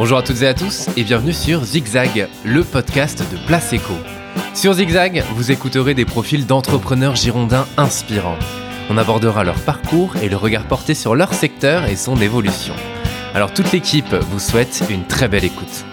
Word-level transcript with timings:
Bonjour 0.00 0.16
à 0.16 0.22
toutes 0.22 0.40
et 0.40 0.46
à 0.46 0.54
tous 0.54 0.88
et 0.96 1.04
bienvenue 1.04 1.34
sur 1.34 1.62
Zigzag, 1.62 2.26
le 2.42 2.64
podcast 2.64 3.22
de 3.30 3.36
Place 3.46 3.74
Eco. 3.74 3.92
Sur 4.54 4.72
Zigzag, 4.72 5.22
vous 5.34 5.52
écouterez 5.52 5.92
des 5.92 6.06
profils 6.06 6.46
d'entrepreneurs 6.46 7.16
girondins 7.16 7.66
inspirants. 7.76 8.38
On 8.88 8.96
abordera 8.96 9.44
leur 9.44 9.60
parcours 9.60 10.16
et 10.16 10.30
le 10.30 10.36
regard 10.36 10.66
porté 10.66 10.94
sur 10.94 11.14
leur 11.14 11.34
secteur 11.34 11.84
et 11.84 11.96
son 11.96 12.16
évolution. 12.16 12.72
Alors 13.34 13.52
toute 13.52 13.72
l'équipe 13.72 14.14
vous 14.14 14.38
souhaite 14.38 14.82
une 14.88 15.04
très 15.04 15.28
belle 15.28 15.44
écoute. 15.44 15.84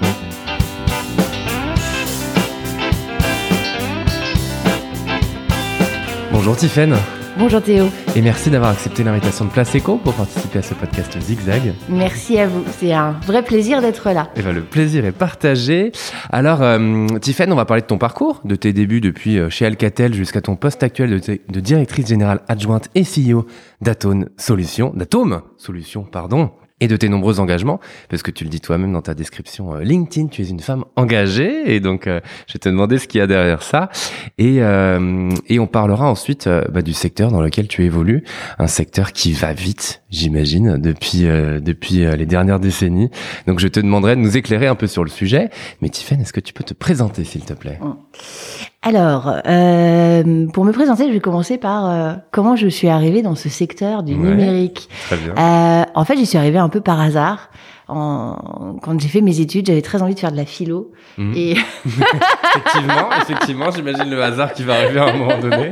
Bonjour 6.32 6.56
Tiffaine. 6.56 6.96
Bonjour 7.40 7.62
Théo. 7.62 7.86
Et 8.16 8.22
merci 8.24 8.50
d'avoir 8.50 8.72
accepté 8.72 9.04
l'invitation 9.04 9.46
de 9.46 9.52
Place 9.52 9.76
Eco 9.76 9.98
pour 9.98 10.14
participer 10.14 10.58
à 10.58 10.62
ce 10.64 10.74
podcast 10.74 11.20
Zigzag. 11.20 11.74
Merci 11.88 12.40
à 12.40 12.48
vous. 12.48 12.64
C'est 12.80 12.94
un 12.94 13.12
vrai 13.12 13.44
plaisir 13.44 13.80
d'être 13.80 14.10
là. 14.12 14.32
Et 14.36 14.42
ben, 14.42 14.54
le 14.56 14.64
plaisir 14.64 15.06
est 15.06 15.12
partagé. 15.12 15.92
Alors, 16.32 16.64
euh, 16.64 17.06
Tiffaine, 17.22 17.54
on 17.54 17.56
va 17.56 17.66
parler 17.66 17.82
de 17.82 17.88
ton 17.88 18.00
parcours, 18.00 18.42
de 18.44 18.56
tes 18.56 18.74
débuts 18.74 19.02
depuis 19.02 19.38
euh, 19.38 19.52
chez 19.52 19.68
Alcatel 19.68 20.16
jusqu'à 20.16 20.42
ton 20.42 20.56
poste 20.56 20.82
actuel 20.82 21.20
de, 21.20 21.40
de 21.48 21.60
directrice 21.60 22.08
générale 22.08 22.42
adjointe 22.48 22.90
et 22.96 23.04
CEO 23.04 23.46
d'Atone 23.82 24.30
Solutions, 24.38 24.92
d'Atome 24.96 25.42
Solutions, 25.58 26.04
pardon 26.04 26.50
et 26.80 26.88
de 26.88 26.96
tes 26.96 27.10
nombreux 27.10 27.40
engagements, 27.40 27.80
parce 28.10 28.22
que 28.22 28.32
tu 28.32 28.44
le 28.44 28.50
dis 28.50 28.62
toi-même 28.62 28.94
dans 28.94 29.02
ta 29.02 29.16
description 29.16 29.76
euh, 29.76 29.82
LinkedIn, 29.82 30.28
tu 30.28 30.44
es 30.44 30.48
une 30.48 30.60
femme 30.60 30.86
engagée, 30.96 31.76
et 31.76 31.80
donc 31.80 32.08
euh, 32.08 32.20
je 32.48 32.54
vais 32.54 32.60
te 32.60 32.70
demander 32.70 33.00
ce 33.00 33.08
qu'il 33.08 33.20
y 33.20 33.22
a 33.22 33.28
derrière 33.28 33.64
ça, 33.64 33.90
et, 34.38 34.58
euh, 34.62 35.30
et 35.48 35.60
on 35.60 35.68
parlera 35.68 36.10
ensuite 36.10 36.48
bah, 36.70 36.82
du 36.82 36.94
secteur 36.94 37.32
dans 37.32 37.42
lequel 37.42 37.68
tu 37.68 37.84
évolues, 37.84 38.24
un 38.60 38.68
secteur 38.68 39.12
qui 39.12 39.34
va 39.34 39.54
vite, 39.54 40.04
j'imagine, 40.10 40.78
depuis 40.78 41.24
depuis 41.28 42.06
les 42.16 42.26
dernières 42.26 42.60
décennies. 42.60 43.10
Donc 43.48 43.60
je 43.60 43.68
te 43.68 43.80
demanderai 43.80 44.16
de 44.16 44.22
nous 44.22 44.38
éclairer 44.38 44.68
un 44.68 44.76
peu 44.76 44.88
sur 44.88 45.04
le 45.04 45.10
sujet, 45.10 45.50
mais 45.82 45.90
Tiffany, 45.90 46.22
est-ce 46.22 46.34
que 46.34 46.40
tu 46.40 46.54
peux 46.54 46.64
te 46.64 46.74
présenter, 46.74 47.24
s'il 47.24 47.44
te 47.44 47.54
plaît? 47.54 47.80
Alors, 48.88 49.42
euh, 49.46 50.48
pour 50.54 50.64
me 50.64 50.72
présenter, 50.72 51.10
je 51.10 51.12
vais 51.12 51.20
commencer 51.20 51.58
par 51.58 51.90
euh, 51.90 52.14
comment 52.32 52.56
je 52.56 52.70
suis 52.70 52.88
arrivée 52.88 53.22
dans 53.22 53.36
ce 53.36 53.50
secteur 53.50 54.02
du 54.02 54.16
numérique. 54.16 54.88
Très 55.08 55.18
bien. 55.18 55.34
Euh, 55.38 55.84
en 55.94 56.06
fait, 56.06 56.16
j'y 56.16 56.26
suis 56.26 56.38
arrivée 56.38 56.60
un 56.60 56.70
peu 56.70 56.80
par 56.80 57.02
hasard 57.02 57.50
en, 57.88 58.76
quand 58.82 59.00
j'ai 59.00 59.08
fait 59.08 59.22
mes 59.22 59.40
études, 59.40 59.68
j'avais 59.68 59.82
très 59.82 60.02
envie 60.02 60.14
de 60.14 60.20
faire 60.20 60.32
de 60.32 60.38
la 60.38 60.46
philo. 60.46 60.92
Mhm. 61.18 61.34
Et 61.36 61.52
effectivement, 61.86 63.10
effectivement, 63.22 63.72
j'imagine 63.72 64.10
le 64.10 64.22
hasard 64.22 64.54
qui 64.54 64.64
va 64.64 64.76
arriver 64.76 65.00
à 65.00 65.06
un 65.06 65.14
moment 65.14 65.40
donné. 65.40 65.72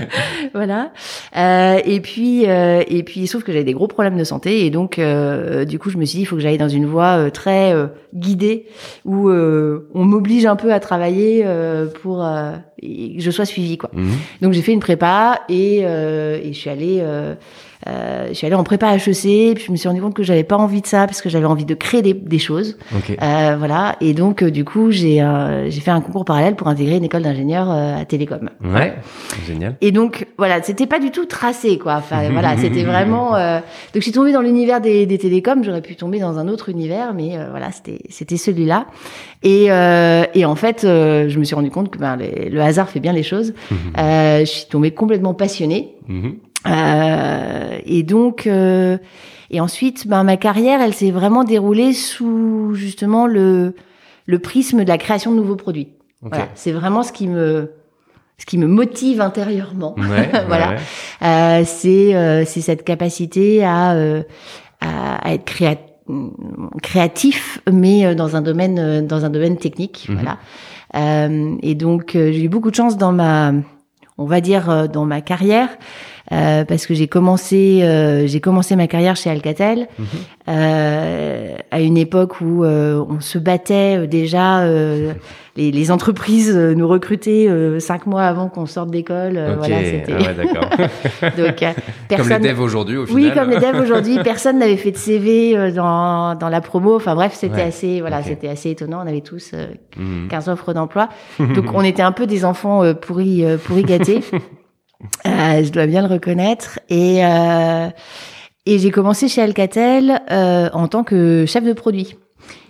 voilà. 0.54 0.92
Euh, 1.36 1.80
et 1.84 2.00
puis, 2.00 2.48
euh, 2.48 2.82
et 2.86 3.02
puis, 3.02 3.26
sauf 3.26 3.42
que 3.42 3.52
j'avais 3.52 3.64
des 3.64 3.72
gros 3.72 3.88
problèmes 3.88 4.16
de 4.16 4.24
santé, 4.24 4.64
et 4.64 4.70
donc, 4.70 4.98
euh, 4.98 5.64
du 5.64 5.78
coup, 5.78 5.90
je 5.90 5.98
me 5.98 6.04
suis 6.04 6.18
dit, 6.18 6.22
il 6.22 6.26
faut 6.26 6.36
que 6.36 6.42
j'aille 6.42 6.58
dans 6.58 6.68
une 6.68 6.86
voie 6.86 7.18
euh, 7.18 7.30
très 7.30 7.72
euh, 7.74 7.88
guidée 8.14 8.66
où 9.04 9.30
on 9.30 10.04
m'oblige 10.04 10.46
un 10.46 10.56
peu 10.56 10.72
à 10.72 10.80
travailler 10.80 11.44
pour 12.02 12.24
que 12.80 13.20
je 13.20 13.30
sois 13.30 13.44
suivie, 13.44 13.78
quoi. 13.78 13.90
Mhm. 13.92 14.16
Donc, 14.42 14.52
j'ai 14.52 14.62
fait 14.62 14.72
une 14.72 14.80
prépa 14.80 15.40
et, 15.48 15.78
et 15.78 16.52
je 16.52 16.58
suis 16.58 16.70
allée 16.70 17.02
euh, 17.86 18.28
je 18.28 18.34
suis 18.34 18.46
allée 18.46 18.56
en 18.56 18.64
prépa 18.64 18.94
HEC, 18.94 19.54
puis 19.54 19.64
je 19.66 19.72
me 19.72 19.76
suis 19.76 19.88
rendu 19.88 20.00
compte 20.00 20.14
que 20.14 20.22
j'avais 20.22 20.44
pas 20.44 20.56
envie 20.56 20.80
de 20.80 20.86
ça 20.86 21.06
parce 21.06 21.20
que 21.20 21.28
j'avais 21.28 21.46
envie 21.46 21.64
de 21.64 21.74
créer 21.74 22.02
des, 22.02 22.14
des 22.14 22.38
choses. 22.38 22.78
Euh, 23.22 23.56
voilà. 23.58 23.96
Et 24.00 24.12
donc, 24.14 24.42
euh, 24.42 24.50
du 24.50 24.64
coup, 24.64 24.90
j'ai 24.90 25.22
euh, 25.22 25.70
j'ai 25.70 25.80
fait 25.80 25.90
un 25.90 26.00
concours 26.00 26.24
parallèle 26.24 26.56
pour 26.56 26.68
intégrer 26.68 26.96
une 26.96 27.04
école 27.04 27.22
d'ingénieur 27.22 27.70
euh, 27.70 28.00
à 28.00 28.04
Télécom. 28.04 28.50
Ouais, 28.64 28.94
génial. 29.46 29.76
Et 29.80 29.92
donc, 29.92 30.26
voilà, 30.38 30.62
c'était 30.62 30.86
pas 30.86 30.98
du 30.98 31.10
tout 31.10 31.26
tracé, 31.26 31.78
quoi. 31.78 31.96
Enfin, 31.96 32.28
voilà, 32.32 32.56
c'était 32.56 32.84
vraiment. 32.84 33.32
donc, 33.32 33.62
je 33.94 34.00
suis 34.00 34.12
tombée 34.12 34.32
dans 34.32 34.42
l'univers 34.42 34.80
des, 34.80 35.06
des 35.06 35.18
télécoms. 35.18 35.62
J'aurais 35.62 35.82
pu 35.82 35.96
tomber 35.96 36.18
dans 36.18 36.38
un 36.38 36.48
autre 36.48 36.70
univers, 36.70 37.14
mais 37.14 37.38
voilà, 37.50 37.70
c'était 37.72 38.00
c'était 38.08 38.36
celui-là. 38.36 38.86
Et 39.42 39.66
et 39.66 40.44
en 40.44 40.54
fait, 40.54 40.80
je 40.82 41.38
me 41.38 41.44
suis 41.44 41.54
rendu 41.54 41.70
compte 41.70 41.90
que 41.90 41.98
ben, 41.98 42.16
le 42.16 42.60
hasard 42.66 42.88
fait 42.88 43.00
bien 43.00 43.12
les 43.12 43.22
choses. 43.22 43.54
je 43.96 44.44
suis 44.44 44.66
tombée 44.66 44.90
complètement 44.92 45.34
passionnée. 45.34 45.96
Mm-hmm. 46.08 46.34
Euh, 46.66 47.78
et 47.84 48.02
donc, 48.02 48.46
euh, 48.46 48.98
et 49.50 49.60
ensuite, 49.60 50.06
ben, 50.06 50.24
ma 50.24 50.36
carrière, 50.36 50.80
elle 50.80 50.94
s'est 50.94 51.10
vraiment 51.10 51.44
déroulée 51.44 51.92
sous 51.92 52.74
justement 52.74 53.26
le, 53.26 53.74
le 54.26 54.38
prisme 54.38 54.82
de 54.82 54.88
la 54.88 54.98
création 54.98 55.30
de 55.30 55.36
nouveaux 55.36 55.56
produits. 55.56 55.88
Voilà, 56.22 56.48
c'est 56.54 56.72
vraiment 56.72 57.02
ce 57.02 57.12
qui 57.12 57.28
me 57.28 57.70
ce 58.38 58.46
qui 58.46 58.58
me 58.58 58.66
motive 58.66 59.20
intérieurement. 59.20 59.94
Ouais, 59.98 60.30
voilà, 60.48 60.70
ouais. 60.70 60.76
Euh, 61.22 61.62
c'est 61.64 62.14
euh, 62.14 62.44
c'est 62.44 62.60
cette 62.60 62.84
capacité 62.84 63.64
à 63.64 63.92
euh, 63.92 64.22
à, 64.80 65.28
à, 65.28 65.34
être 65.34 65.44
créa 65.44 65.76
créatif, 66.82 67.60
mais 67.70 68.14
dans 68.14 68.34
un 68.34 68.40
domaine 68.40 69.06
dans 69.06 69.24
un 69.24 69.30
domaine 69.30 69.56
technique. 69.56 70.06
Mhm. 70.08 70.16
Voilà. 70.16 70.38
Et 70.94 71.74
donc 71.74 72.10
j'ai 72.12 72.44
eu 72.44 72.48
beaucoup 72.48 72.70
de 72.70 72.76
chance 72.76 72.96
dans 72.96 73.12
ma 73.12 73.52
on 74.18 74.24
va 74.24 74.40
dire 74.40 74.88
dans 74.88 75.04
ma 75.04 75.20
carrière 75.20 75.68
euh, 76.32 76.64
parce 76.64 76.86
que 76.86 76.94
j'ai 76.94 77.06
commencé 77.08 77.80
euh, 77.82 78.26
j'ai 78.26 78.40
commencé 78.40 78.74
ma 78.76 78.86
carrière 78.86 79.16
chez 79.16 79.30
Alcatel 79.30 79.86
Mhm. 79.98 80.06
euh, 80.48 81.56
à 81.70 81.80
une 81.80 81.96
époque 81.96 82.40
où 82.40 82.64
euh, 82.64 83.02
on 83.08 83.20
se 83.20 83.38
battait 83.38 83.96
euh, 83.98 84.06
déjà 84.06 84.60
euh, 84.60 85.12
les, 85.56 85.70
les 85.70 85.90
entreprises 85.90 86.54
nous 86.56 86.86
recrutaient 86.88 87.46
euh, 87.48 87.80
cinq 87.80 88.06
mois 88.06 88.22
avant 88.24 88.48
qu'on 88.48 88.66
sorte 88.66 88.90
d'école 88.90 89.36
euh, 89.36 89.52
Ok, 89.54 89.58
voilà 89.58 89.84
c'était 89.84 90.12
ah 90.12 90.22
ouais, 90.22 90.34
d'accord. 90.34 90.70
donc 91.36 91.62
euh, 91.62 91.72
Comme 91.72 91.74
personne 92.08 92.42
les 92.42 92.48
devs 92.50 92.60
aujourd'hui, 92.60 92.96
au 92.96 93.06
final. 93.06 93.22
oui, 93.22 93.30
comme 93.34 93.50
les 93.50 93.58
devs 93.58 93.80
aujourd'hui, 93.80 94.18
personne 94.24 94.58
n'avait 94.58 94.76
fait 94.76 94.90
de 94.92 94.96
CV 94.96 95.56
euh, 95.56 95.70
dans, 95.70 96.34
dans 96.34 96.48
la 96.48 96.60
promo. 96.60 96.96
Enfin 96.96 97.14
bref, 97.14 97.32
c'était 97.34 97.56
Ouais, 97.56 97.62
assez 97.62 98.00
voilà, 98.00 98.22
c'était 98.22 98.48
assez 98.48 98.70
étonnant. 98.70 98.98
On 99.04 99.08
avait 99.08 99.20
tous 99.22 99.52
euh, 99.54 99.66
Mhm. 99.96 100.28
15 100.28 100.48
offres 100.50 100.72
d'emploi. 100.74 101.08
Donc 101.38 101.66
on 101.74 101.82
était 101.82 102.02
un 102.02 102.12
peu 102.12 102.26
des 102.26 102.44
enfants 102.44 102.82
euh, 102.84 102.92
pourris 102.94 103.44
euh, 103.44 103.56
pourris 103.56 103.82
gâtés. 103.84 104.20
Euh, 105.26 105.62
je 105.62 105.70
dois 105.70 105.86
bien 105.86 106.02
le 106.02 106.12
reconnaître 106.12 106.80
et 106.88 107.24
euh, 107.24 107.88
et 108.64 108.78
j'ai 108.78 108.90
commencé 108.90 109.28
chez 109.28 109.42
Alcatel 109.42 110.20
euh, 110.30 110.68
en 110.72 110.88
tant 110.88 111.04
que 111.04 111.44
chef 111.46 111.64
de 111.64 111.72
produit. 111.72 112.16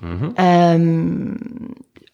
Mhm. 0.02 0.34
Euh, 0.38 1.34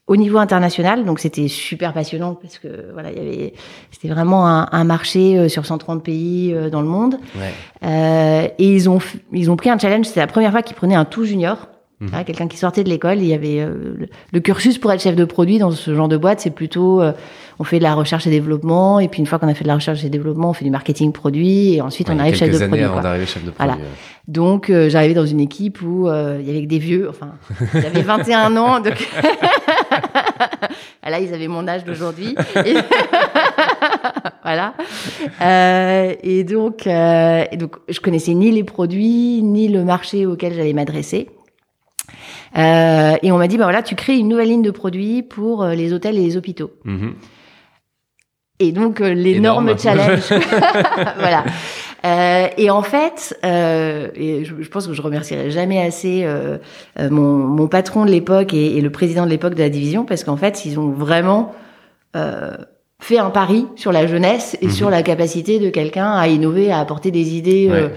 au 0.08 0.16
niveau 0.16 0.38
international, 0.38 1.04
donc 1.04 1.20
c'était 1.20 1.48
super 1.48 1.92
passionnant 1.94 2.34
parce 2.34 2.58
que 2.58 2.92
voilà, 2.92 3.10
il 3.12 3.16
y 3.16 3.20
avait, 3.20 3.54
c'était 3.90 4.08
vraiment 4.08 4.46
un, 4.46 4.68
un 4.70 4.84
marché 4.84 5.38
euh, 5.38 5.48
sur 5.48 5.64
130 5.64 6.02
pays 6.04 6.54
dans 6.70 6.82
le 6.82 6.88
monde. 6.88 7.16
Ouais. 7.36 8.54
Et 8.58 8.68
ils 8.74 8.90
ont, 8.90 8.98
ils 9.32 9.50
ont 9.50 9.56
pris 9.56 9.70
un 9.70 9.78
challenge. 9.78 10.06
C'était 10.06 10.20
la 10.20 10.26
première 10.26 10.50
fois 10.50 10.62
qu'ils 10.62 10.76
prenaient 10.76 10.96
un 10.96 11.04
tout 11.04 11.24
junior. 11.24 11.68
Mhm. 12.02 12.10
Hein, 12.12 12.24
Quelqu'un 12.24 12.48
qui 12.48 12.56
sortait 12.56 12.82
de 12.82 12.88
l'école, 12.88 13.18
il 13.18 13.26
y 13.26 13.34
avait 13.34 13.60
euh, 13.60 13.94
le, 13.96 14.08
le 14.32 14.40
cursus 14.40 14.76
pour 14.78 14.90
être 14.92 15.00
chef 15.00 15.14
de 15.14 15.24
produit 15.24 15.58
dans 15.58 15.70
ce 15.70 15.94
genre 15.94 16.08
de 16.08 16.16
boîte, 16.16 16.40
c'est 16.40 16.50
plutôt 16.50 17.00
euh, 17.00 17.12
on 17.62 17.64
fait 17.64 17.78
de 17.78 17.84
la 17.84 17.94
recherche 17.94 18.26
et 18.26 18.30
développement, 18.30 18.98
et 18.98 19.06
puis 19.06 19.20
une 19.20 19.26
fois 19.26 19.38
qu'on 19.38 19.46
a 19.46 19.54
fait 19.54 19.62
de 19.62 19.68
la 19.68 19.76
recherche 19.76 20.02
et 20.04 20.08
développement, 20.10 20.50
on 20.50 20.52
fait 20.52 20.64
du 20.64 20.72
marketing 20.72 21.12
produit, 21.12 21.74
et 21.74 21.80
ensuite 21.80 22.08
Ouais, 22.08 22.14
on 22.16 22.18
arrive 22.18 22.34
chef 22.34 22.50
de 22.50 22.58
produit. 22.66 22.82
avant 22.84 23.00
chef 23.24 23.44
de 23.44 23.52
Voilà. 23.56 23.74
produit. 23.74 23.86
ouais. 23.88 23.96
Donc 24.26 24.68
euh, 24.68 24.88
j'arrivais 24.88 25.14
dans 25.14 25.26
une 25.26 25.38
équipe 25.38 25.80
où 25.82 26.08
euh, 26.08 26.38
il 26.40 26.46
y 26.46 26.50
avait 26.50 26.62
que 26.62 26.68
des 26.68 26.78
vieux, 26.80 27.08
enfin 27.08 27.28
j'avais 27.72 28.02
21 28.02 28.56
ans, 28.56 28.80
donc 28.80 28.94
là 31.08 31.20
ils 31.20 31.32
avaient 31.34 31.46
mon 31.48 31.66
âge 31.68 31.84
d'aujourd'hui. 31.84 32.34
Et- 32.64 32.74
voilà. 34.44 34.74
Euh, 35.40 36.14
et 36.22 36.44
donc 36.44 36.86
et 36.86 37.56
donc 37.56 37.76
je 37.88 38.00
connaissais 38.00 38.34
ni 38.34 38.50
les 38.50 38.64
produits 38.64 39.40
ni 39.42 39.68
le 39.68 39.84
marché 39.84 40.26
auquel 40.26 40.54
j'allais 40.54 40.72
m'adresser. 40.72 41.28
Euh, 42.56 43.14
et 43.22 43.32
on 43.32 43.38
m'a 43.38 43.48
dit 43.48 43.56
bah 43.56 43.64
voilà 43.64 43.82
tu 43.82 43.94
crées 43.94 44.16
une 44.18 44.28
nouvelle 44.28 44.48
ligne 44.48 44.62
de 44.62 44.70
produits 44.70 45.22
pour 45.22 45.64
les 45.64 45.92
hôtels 45.92 46.16
et 46.18 46.22
les 46.22 46.36
hôpitaux. 46.36 46.70
Mhm. 46.84 47.14
Et 48.68 48.72
donc 48.72 49.00
euh, 49.00 49.12
l'énorme 49.14 49.68
Énorme. 49.68 49.78
challenge. 49.78 50.20
voilà. 51.18 51.44
Euh, 52.04 52.48
et 52.56 52.68
en 52.70 52.82
fait, 52.82 53.36
euh, 53.44 54.08
et 54.16 54.44
je, 54.44 54.54
je 54.60 54.68
pense 54.68 54.86
que 54.88 54.92
je 54.92 55.02
remercierai 55.02 55.50
jamais 55.52 55.80
assez 55.80 56.22
euh, 56.24 56.58
euh, 56.98 57.08
mon, 57.10 57.36
mon 57.36 57.68
patron 57.68 58.04
de 58.04 58.10
l'époque 58.10 58.54
et, 58.54 58.76
et 58.76 58.80
le 58.80 58.90
président 58.90 59.24
de 59.24 59.30
l'époque 59.30 59.54
de 59.54 59.60
la 59.62 59.68
division 59.68 60.04
parce 60.04 60.24
qu'en 60.24 60.36
fait, 60.36 60.64
ils 60.64 60.80
ont 60.80 60.90
vraiment 60.90 61.54
euh, 62.16 62.52
fait 63.00 63.18
un 63.18 63.30
pari 63.30 63.66
sur 63.76 63.92
la 63.92 64.06
jeunesse 64.06 64.56
et 64.60 64.66
Mhm. 64.66 64.72
sur 64.72 64.90
la 64.90 65.02
capacité 65.02 65.58
de 65.60 65.70
quelqu'un 65.70 66.10
à 66.12 66.26
innover, 66.28 66.72
à 66.72 66.78
apporter 66.80 67.10
des 67.12 67.36
idées 67.36 67.68
euh, 67.70 67.86
Ouais. 67.86 67.92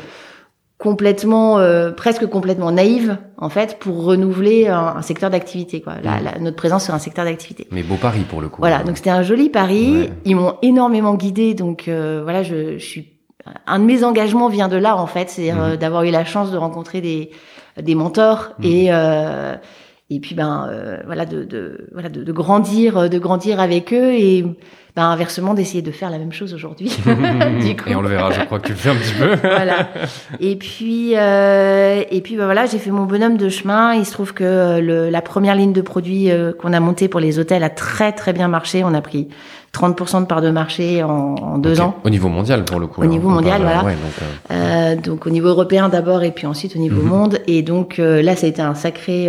Complètement, 0.89 1.57
euh, 1.57 1.91
presque 1.91 2.25
complètement 2.27 2.71
naïves 2.71 3.17
en 3.37 3.49
fait, 3.49 3.77
pour 3.79 4.05
renouveler 4.05 4.67
un, 4.67 4.93
un 4.97 5.01
secteur 5.01 5.29
d'activité. 5.31 5.81
Quoi, 5.81 5.93
la, 6.03 6.17
Mhm. 6.19 6.23
la- 6.23 6.39
notre 6.39 6.55
présence 6.55 6.85
sur 6.85 6.93
un 6.93 6.99
secteur 6.99 7.25
d'activité. 7.25 7.67
Mais 7.71 7.81
beau 7.83 7.95
pari 7.95 8.21
pour 8.21 8.39
le 8.39 8.47
coup. 8.49 8.61
Voilà, 8.61 8.83
donc 8.83 8.95
c'était 8.97 9.09
un 9.09 9.23
joli 9.23 9.49
pari. 9.49 9.97
Ouais. 9.97 10.11
Ils 10.25 10.35
m'ont 10.35 10.55
énormément 10.61 11.15
guidée, 11.15 11.53
donc 11.55 11.87
euh, 11.87 12.21
voilà, 12.23 12.43
je, 12.43 12.77
je 12.77 12.85
suis. 12.85 13.09
Un 13.67 13.79
de 13.79 13.85
mes 13.85 14.03
engagements 14.03 14.47
vient 14.47 14.67
de 14.69 14.77
là 14.77 14.95
en 14.95 15.07
fait, 15.07 15.29
c'est-à-dire 15.29 15.55
Mhm. 15.63 15.71
euh, 15.71 15.75
d'avoir 15.77 16.03
eu 16.03 16.11
la 16.11 16.23
chance 16.23 16.51
de 16.51 16.57
rencontrer 16.57 17.01
des 17.01 17.31
des 17.81 17.95
mentors 17.95 18.51
Mhm. 18.59 18.65
et 18.65 18.87
euh, 18.91 19.55
et 20.11 20.19
puis 20.19 20.35
ben 20.35 20.67
euh, 20.69 20.97
voilà 21.07 21.25
de, 21.25 21.43
de 21.43 21.87
voilà 21.91 22.09
de, 22.09 22.23
de, 22.23 22.31
grandir 22.31 23.09
de 23.09 23.17
grandir 23.17 23.59
avec 23.59 23.91
eux 23.91 24.13
et 24.13 24.45
ben 24.95 25.03
inversement 25.03 25.55
d'essayer 25.55 25.81
de 25.81 25.89
faire 25.89 26.11
la 26.11 26.19
même 26.19 26.31
chose 26.31 26.53
aujourd'hui 26.53 26.95
et 27.87 27.95
on 27.95 28.01
le 28.01 28.09
verra 28.09 28.29
je 28.29 28.41
crois 28.41 28.59
que 28.59 28.67
tu 28.67 28.73
le 28.73 28.77
fais 28.77 28.89
un 28.89 28.95
petit 28.95 29.15
peu 29.15 29.35
voilà 29.47 29.89
et 30.39 30.55
puis 30.57 31.13
euh, 31.15 32.03
et 32.11 32.21
puis 32.21 32.35
ben 32.35 32.45
voilà 32.45 32.67
j'ai 32.67 32.77
fait 32.77 32.91
mon 32.91 33.05
bonhomme 33.05 33.37
de 33.37 33.49
chemin 33.49 33.95
il 33.95 34.05
se 34.05 34.11
trouve 34.11 34.35
que 34.35 34.79
le, 34.79 35.09
la 35.09 35.21
première 35.23 35.55
ligne 35.55 35.73
de 35.73 35.81
produits 35.81 36.29
euh, 36.29 36.53
qu'on 36.53 36.73
a 36.73 36.79
montée 36.79 37.07
pour 37.07 37.19
les 37.19 37.39
hôtels 37.39 37.63
a 37.63 37.71
très 37.71 38.11
très 38.11 38.31
bien 38.31 38.47
marché 38.47 38.83
on 38.83 38.93
a 38.93 39.01
pris 39.01 39.27
30% 39.73 40.21
de 40.21 40.25
part 40.25 40.41
de 40.41 40.51
marché 40.51 41.03
en, 41.03 41.35
en 41.35 41.57
deux 41.57 41.81
ans. 41.81 41.95
Au 42.05 42.09
niveau 42.09 42.29
mondial, 42.29 42.63
pour 42.63 42.79
le 42.79 42.87
coup. 42.87 43.01
Au 43.01 43.05
niveau 43.05 43.27
mondial, 43.27 43.61
voilà. 43.61 43.83
Ouais, 43.83 43.91
donc, 43.91 44.13
euh... 44.21 44.53
Euh, 44.53 44.95
donc, 44.95 45.27
au 45.27 45.29
niveau 45.29 45.49
européen 45.49 45.89
d'abord, 45.89 46.23
et 46.23 46.31
puis 46.31 46.47
ensuite 46.47 46.77
au 46.77 46.79
niveau 46.79 47.01
mm 47.01 47.05
-hmm. 47.05 47.09
monde. 47.09 47.39
Et 47.47 47.61
donc 47.61 47.99
euh, 47.99 48.21
là, 48.21 48.37
ça 48.37 48.45
a 48.45 48.49
été 48.49 48.61
un 48.61 48.75
sacré 48.75 49.27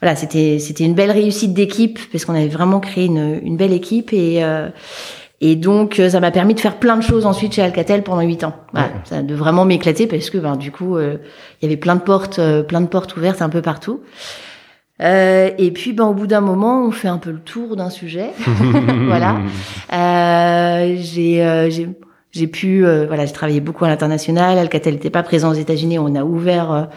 voilà, 0.00 0.16
c'était 0.16 0.58
c'était 0.58 0.84
une 0.84 0.94
belle 0.94 1.10
réussite 1.10 1.54
d'équipe 1.54 1.98
parce 2.12 2.24
qu'on 2.24 2.34
avait 2.34 2.48
vraiment 2.48 2.80
créé 2.80 3.06
une, 3.06 3.40
une 3.42 3.56
belle 3.56 3.72
équipe 3.72 4.12
et 4.12 4.44
euh, 4.44 4.68
et 5.40 5.54
donc 5.56 6.00
ça 6.08 6.20
m'a 6.20 6.30
permis 6.30 6.54
de 6.54 6.60
faire 6.60 6.76
plein 6.76 6.96
de 6.96 7.02
choses 7.02 7.26
ensuite 7.26 7.54
chez 7.54 7.62
Alcatel 7.62 8.02
pendant 8.02 8.22
huit 8.22 8.44
ans. 8.44 8.54
Voilà, 8.72 8.88
ouais. 8.88 8.94
ça 9.04 9.22
de 9.22 9.34
vraiment 9.34 9.64
m'éclater 9.64 10.06
parce 10.06 10.30
que 10.30 10.38
ben 10.38 10.56
du 10.56 10.70
coup 10.72 10.96
euh, 10.96 11.16
il 11.60 11.66
y 11.66 11.68
avait 11.68 11.76
plein 11.76 11.94
de 11.94 12.00
portes 12.00 12.38
euh, 12.38 12.62
plein 12.62 12.80
de 12.80 12.86
portes 12.86 13.16
ouvertes 13.16 13.42
un 13.42 13.48
peu 13.48 13.62
partout. 13.62 14.00
Euh, 15.02 15.50
et 15.58 15.70
puis, 15.70 15.92
ben, 15.92 16.04
au 16.04 16.14
bout 16.14 16.26
d'un 16.26 16.40
moment, 16.40 16.84
on 16.86 16.90
fait 16.90 17.08
un 17.08 17.18
peu 17.18 17.30
le 17.30 17.40
tour 17.40 17.76
d'un 17.76 17.90
sujet. 17.90 18.30
voilà. 19.06 19.36
Euh, 19.92 20.96
j'ai, 20.98 21.44
euh, 21.44 21.68
j'ai, 21.68 21.88
j'ai 22.32 22.46
pu, 22.46 22.80
voilà, 22.80 23.26
j'ai 23.26 23.32
travaillé 23.32 23.60
beaucoup 23.60 23.84
à 23.84 23.88
l'international. 23.88 24.58
Alcatel 24.58 24.94
n'était 24.94 25.10
pas 25.10 25.22
présent 25.22 25.50
aux 25.50 25.54
États-Unis. 25.54 25.98
On 25.98 26.14
a 26.14 26.24
ouvert 26.24 26.88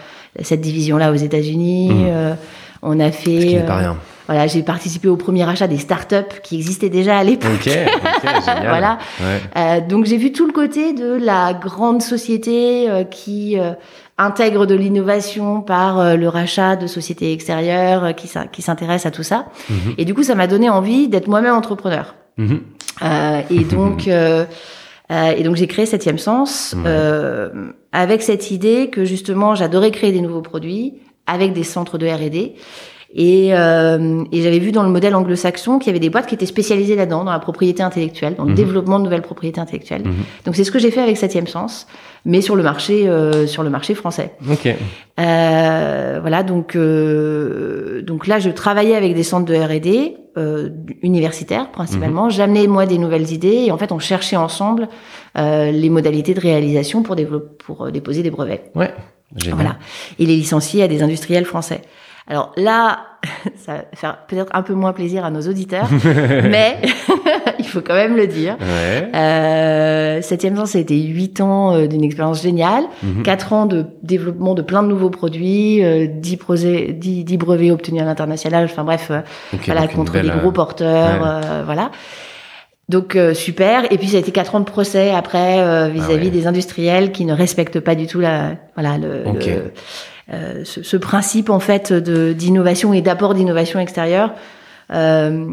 cette 0.42 0.62
division-là 0.62 1.12
aux 1.12 1.16
États-Unis. 1.16 1.90
Mmh. 1.90 2.36
On 2.82 3.00
a 3.00 3.12
fait. 3.12 3.64
Pas 3.66 3.78
rien. 3.78 3.98
Voilà, 4.30 4.46
j'ai 4.46 4.62
participé 4.62 5.08
au 5.08 5.18
premier 5.18 5.50
achat 5.50 5.68
des 5.68 5.80
startups 5.80 6.40
qui 6.44 6.56
existaient 6.58 6.92
déjà 6.92 7.18
à 7.18 7.24
l'époque. 7.24 7.50
Ok, 7.56 7.68
ok, 7.68 8.24
génial. 8.46 8.68
voilà. 8.68 9.00
Ouais. 9.20 9.42
Euh, 9.58 9.82
donc 9.82 10.06
j'ai 10.06 10.18
vu 10.18 10.32
tout 10.32 10.46
le 10.46 10.54
côté 10.54 10.94
de 10.94 11.14
la 11.16 11.56
grande 11.56 12.04
société 12.04 12.88
euh, 12.88 13.04
qui 13.06 13.60
euh, 13.60 13.72
intègre 14.20 14.68
de 14.68 14.76
l'innovation 14.76 15.62
par 15.62 16.16
le 16.16 16.28
rachat 16.28 16.76
de 16.76 16.86
sociétés 16.86 17.34
extérieures, 17.34 18.14
qui, 18.16 18.30
qui 18.52 18.62
s'intéresse 18.62 19.08
à 19.08 19.12
tout 19.12 19.24
ça. 19.24 19.48
-hmm. 19.68 19.96
Et 19.98 20.06
du 20.06 20.14
coup, 20.14 20.22
ça 20.22 20.36
m'a 20.36 20.46
donné 20.46 20.70
envie 20.70 21.08
d'être 21.08 21.28
moi-même 21.28 21.56
entrepreneur. 21.56 22.14
-hmm. 22.38 22.60
et 23.50 23.64
donc. 23.64 24.08
et 25.38 25.44
donc 25.44 25.56
j'ai 25.56 25.66
créé 25.66 25.88
Septième 25.88 26.20
Sens 26.20 26.76
avec 27.92 28.22
cette 28.22 28.52
idée 28.52 28.92
que 28.92 29.06
justement 29.06 29.56
j'adorais 29.56 29.90
créer 29.90 30.12
des 30.12 30.22
nouveaux 30.22 30.44
produits 30.44 30.94
avec 31.30 31.54
des 31.54 31.64
centres 31.64 31.98
de 31.98 32.08
R&D. 32.08 32.56
Et, 33.16 33.50
euh, 33.54 34.24
et 34.32 34.42
j'avais 34.44 34.60
vu 34.60 34.72
dans 34.72 34.84
le 34.84 34.90
modèle 34.90 35.16
anglo-saxon 35.16 35.80
qu'il 35.80 35.88
y 35.88 35.90
avait 35.90 36.00
des 36.00 36.12
boîtes 36.12 36.28
qui 36.28 36.36
étaient 36.36 36.46
spécialisées 36.46 36.96
là-dedans, 36.96 37.24
dans 37.24 37.32
la 37.32 37.40
propriété 37.40 37.82
intellectuelle, 37.82 38.36
dans 38.36 38.44
le 38.44 38.52
mmh. 38.52 38.56
développement 38.56 39.00
de 39.00 39.06
nouvelles 39.06 39.24
propriétés 39.24 39.60
intellectuelles. 39.60 40.04
Mmh. 40.04 40.14
Donc 40.46 40.56
c'est 40.56 40.64
ce 40.64 40.72
que 40.72 40.78
j'ai 40.78 40.92
fait 40.92 41.02
avec 41.02 41.18
Septième 41.18 41.48
Sens, 41.48 41.88
mais 42.24 42.42
sur 42.42 42.56
le 42.56 42.62
marché, 42.62 43.10
euh, 43.10 43.48
sur 43.48 43.64
le 43.64 43.72
marché 43.72 43.96
français. 43.96 44.34
Ok. 44.50 44.68
Euh, 45.20 46.20
voilà, 46.22 46.44
donc 46.44 46.76
euh, 46.76 48.04
donc 48.04 48.28
là 48.28 48.38
je 48.38 48.52
travaillais 48.52 48.96
avec 48.96 49.16
des 49.16 49.24
centres 49.24 49.46
de 49.46 49.56
R&D 49.56 50.16
euh, 50.38 50.70
universitaires 51.02 51.72
principalement. 51.72 52.28
Mmh. 52.28 52.32
J'amenais 52.32 52.68
moi 52.68 52.86
des 52.86 53.00
nouvelles 53.00 53.32
idées 53.32 53.64
et 53.66 53.72
en 53.72 53.78
fait 53.80 53.92
on 53.92 54.00
cherchait 54.00 54.36
ensemble 54.36 54.88
euh, 55.36 55.72
les 55.72 55.90
modalités 55.90 56.36
de 56.36 56.40
réalisation 56.40 57.02
pour 57.02 57.16
pour 57.58 57.92
déposer 57.92 58.22
des 58.22 58.30
brevets. 58.30 58.70
Ouais. 58.76 58.94
Génial. 59.36 59.56
Voilà. 59.56 59.76
Et 60.20 60.26
les 60.26 60.36
licencier 60.36 60.84
à 60.84 60.88
des 60.88 61.04
industriels 61.04 61.46
français. 61.46 61.82
Alors 62.28 62.52
là, 62.58 63.00
ça 63.66 63.74
va 63.74 63.82
faire 63.96 64.18
peut-être 64.28 64.52
un 64.56 64.62
peu 64.62 64.74
moins 64.74 64.94
plaisir 64.94 65.26
à 65.26 65.32
nos 65.32 65.42
auditeurs, 65.42 65.88
mais 66.04 66.78
il 67.60 67.66
faut 67.66 67.82
quand 67.82 67.96
même 67.96 68.16
le 68.16 68.28
dire. 68.28 68.56
Ouais. 68.60 69.10
Euh, 69.16 70.22
septième 70.22 70.56
sens, 70.56 70.72
ça 70.72 70.78
a 70.78 70.82
été 70.82 70.96
huit 71.00 71.42
ans 71.42 71.74
euh, 71.74 71.88
d'une 71.88 72.04
expérience 72.04 72.42
géniale, 72.44 72.84
Mhm. 73.02 73.24
quatre 73.24 73.54
ans 73.54 73.66
de 73.66 73.86
développement 74.04 74.54
de 74.54 74.62
plein 74.62 74.84
de 74.84 74.88
nouveaux 74.88 75.10
produits, 75.10 75.84
euh, 75.84 76.06
dix, 76.08 76.36
prosé- 76.38 76.94
dix, 76.94 77.24
dix 77.24 77.38
brevets 77.38 77.72
obtenus 77.72 78.02
à 78.02 78.06
l'international. 78.06 78.66
Enfin 78.66 78.84
bref, 78.84 79.08
euh, 79.10 79.22
Ok, 79.54 79.62
voilà, 79.66 79.88
contre 79.88 80.20
des 80.20 80.30
gros 80.30 80.52
porteurs, 80.52 81.22
ouais. 81.22 81.28
euh, 81.46 81.64
voilà. 81.66 81.90
Donc 82.90 83.16
euh, 83.16 83.34
super. 83.34 83.92
Et 83.94 83.98
puis 83.98 84.10
ça 84.10 84.18
a 84.18 84.20
été 84.20 84.32
quatre 84.32 84.56
ans 84.56 84.60
de 84.60 84.66
procès 84.66 85.12
après 85.12 85.62
euh, 85.62 85.88
vis-à-vis 85.88 86.14
Ah 86.14 86.24
ouais. 86.24 86.30
des 86.30 86.48
industriels 86.48 87.12
qui 87.12 87.24
ne 87.24 87.34
respectent 87.34 87.80
pas 87.80 87.96
du 87.96 88.08
tout 88.08 88.20
la, 88.20 88.56
voilà, 88.76 88.98
le, 88.98 89.24
euh, 90.34 90.64
ce, 90.66 90.84
ce 90.84 90.98
principe 90.98 91.50
en 91.50 91.60
fait 91.60 91.94
de 91.94 92.34
d'innovation 92.34 92.92
et 92.92 93.02
d'apport 93.02 93.36
d'innovation 93.36 93.80
extérieure. 93.80 94.34
Euh, 94.92 95.46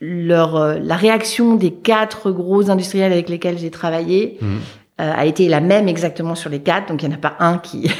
leur 0.00 0.56
euh, 0.56 0.78
la 0.82 0.96
réaction 0.96 1.54
des 1.54 1.70
quatre 1.70 2.30
gros 2.30 2.70
industriels 2.70 3.12
avec 3.12 3.28
lesquels 3.28 3.58
j'ai 3.58 3.70
travaillé 3.70 4.38
euh, 4.42 4.56
a 4.98 5.26
été 5.26 5.48
la 5.48 5.60
même 5.60 5.88
exactement 5.88 6.34
sur 6.34 6.50
les 6.50 6.60
quatre, 6.60 6.88
donc 6.88 7.02
il 7.02 7.08
n'y 7.08 7.14
en 7.14 7.18
a 7.18 7.20
pas 7.20 7.36
un 7.38 7.58
qui, 7.58 7.90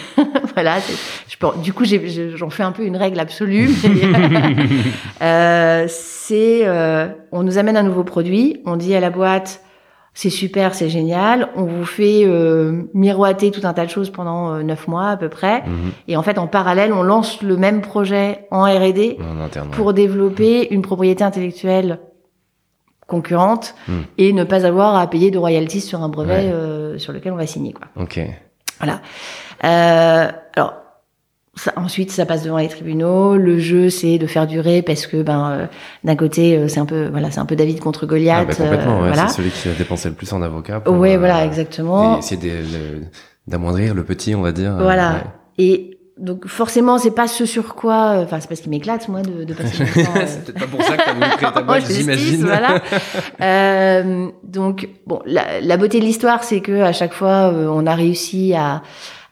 voilà. 0.55 0.81
c'est- 0.81 0.97
Je, 1.29 1.37
peux- 1.39 1.57
du 1.63 1.73
coup, 1.73 1.85
j'en 1.85 2.51
fais 2.51 2.63
un 2.63 2.73
peu 2.73 2.85
une 2.85 2.97
règle 2.97 3.21
absolue. 3.21 3.71
euh, 5.23 5.87
c'est, 5.89 6.61
euh, 6.67 7.09
on 7.33 7.43
nous 7.43 7.59
amène 7.59 7.77
un 7.77 7.83
nouveau 7.83 8.05
produit, 8.05 8.61
on 8.67 8.77
dit 8.77 8.95
à 8.95 9.01
la 9.01 9.11
boîte, 9.11 9.61
c'est 10.17 10.31
super, 10.31 10.75
c'est 10.75 10.89
génial, 10.89 11.49
on 11.57 11.65
vous 11.65 11.85
fait 11.85 12.23
euh, 12.25 12.83
miroiter 12.95 13.51
tout 13.51 13.63
un 13.65 13.73
tas 13.73 13.85
de 13.85 13.91
choses 13.91 14.11
pendant 14.11 14.53
euh, 14.55 14.63
neuf 14.63 14.87
mois 14.87 15.09
à 15.11 15.17
peu 15.17 15.29
près, 15.29 15.63
Mhm. 15.63 15.91
et 16.09 16.17
en 16.17 16.23
fait, 16.23 16.39
en 16.39 16.47
parallèle, 16.47 16.93
on 16.93 17.03
lance 17.03 17.43
le 17.43 17.57
même 17.57 17.81
projet 17.81 18.47
en 18.53 18.63
R&D 18.65 19.19
pour 19.73 19.93
développer 19.93 20.73
une 20.73 20.83
propriété 20.83 21.25
intellectuelle 21.25 21.99
concurrente 23.07 23.75
Mm. 23.89 23.93
et 24.17 24.33
ne 24.33 24.45
pas 24.45 24.65
avoir 24.65 24.95
à 24.97 25.07
payer 25.11 25.31
de 25.31 25.37
royalties 25.39 25.83
sur 25.83 26.03
un 26.03 26.09
brevet 26.09 26.33
Ouais. 26.47 26.51
euh, 26.53 26.99
sur 26.99 27.13
lequel 27.13 27.33
on 27.33 27.37
va 27.37 27.47
signer 27.47 27.73
quoi. 27.75 27.89
Ok. 28.01 28.19
Voilà. 28.81 29.01
Euh, 29.65 30.31
alors 30.57 30.75
ça, 31.57 31.73
ensuite 31.77 32.11
ça 32.11 32.27
passe 32.27 32.43
devant 32.43 32.59
les 32.59 32.69
tribunaux. 32.69 33.37
Le 33.37 33.59
jeu 33.59 33.89
c'est 33.89 34.19
de 34.19 34.27
faire 34.27 34.47
durer 34.47 34.83
parce 34.83 35.07
que 35.07 35.23
ben 35.23 35.51
euh, 35.51 35.67
d'un 36.03 36.17
côté 36.17 36.57
euh, 36.59 36.67
c'est 36.69 36.81
un 36.81 36.87
peu 36.87 37.07
voilà 37.09 37.31
c'est 37.31 37.39
un 37.41 37.47
peu 37.47 37.55
David 37.57 37.79
contre 37.81 38.01
Ah, 38.05 38.07
Goliath. 38.07 38.49
bah, 38.49 38.55
complètement, 38.57 38.99
euh, 38.99 39.03
ouais, 39.03 39.09
voilà. 39.13 39.29
c'est 39.29 39.37
celui 39.37 39.51
qui 39.51 39.69
a 39.69 39.73
dépensé 39.73 40.09
le 40.09 40.15
plus 40.17 40.33
en 40.33 40.43
avocat. 40.43 40.81
pour, 40.81 40.97
Ouais 40.97 41.15
euh, 41.15 41.19
voilà 41.19 41.45
exactement. 41.45 42.19
Essayer 42.19 42.55
d'amoindrir 43.47 43.95
le 43.95 44.05
petit, 44.05 44.35
on 44.35 44.41
va 44.43 44.53
dire. 44.53 44.73
euh, 44.79 44.83
Voilà. 44.83 45.13
ouais. 45.13 45.21
Et 45.59 45.91
donc 46.19 46.47
forcément 46.47 46.99
c'est 46.99 47.11
pas 47.13 47.27
ce 47.29 47.45
sur 47.47 47.75
quoi. 47.77 48.17
Enfin 48.23 48.39
c'est 48.41 48.49
parce 48.49 48.61
qu'il 48.61 48.71
m'éclate 48.71 49.09
moi 49.09 49.23
de, 49.23 49.45
de 49.45 49.55
passer 49.55 49.79
temps, 49.85 50.11
euh, 50.17 50.23
c'est 50.27 50.45
peut-être 50.45 50.59
pas 50.61 50.67
pour 50.67 50.83
ça 50.83 50.97
que 50.97 51.05
t'as 51.05 51.13
voulu 51.15 51.27
créer 51.37 51.53
ta 51.53 51.63
boîte, 51.63 51.85
j'imagine. 51.89 52.43
Voilà. 52.45 52.81
Euh, 53.41 54.29
donc 54.45 54.89
bon, 55.07 55.21
la, 55.27 55.61
la 55.61 55.77
beauté 55.77 55.99
de 56.01 56.05
l'histoire, 56.05 56.43
c'est 56.45 56.61
que 56.61 56.83
à 56.83 56.93
chaque 56.93 57.13
fois, 57.13 57.53
euh, 57.53 57.67
on 57.69 57.87
a 57.87 57.95
réussi 57.95 58.55
à 58.55 58.83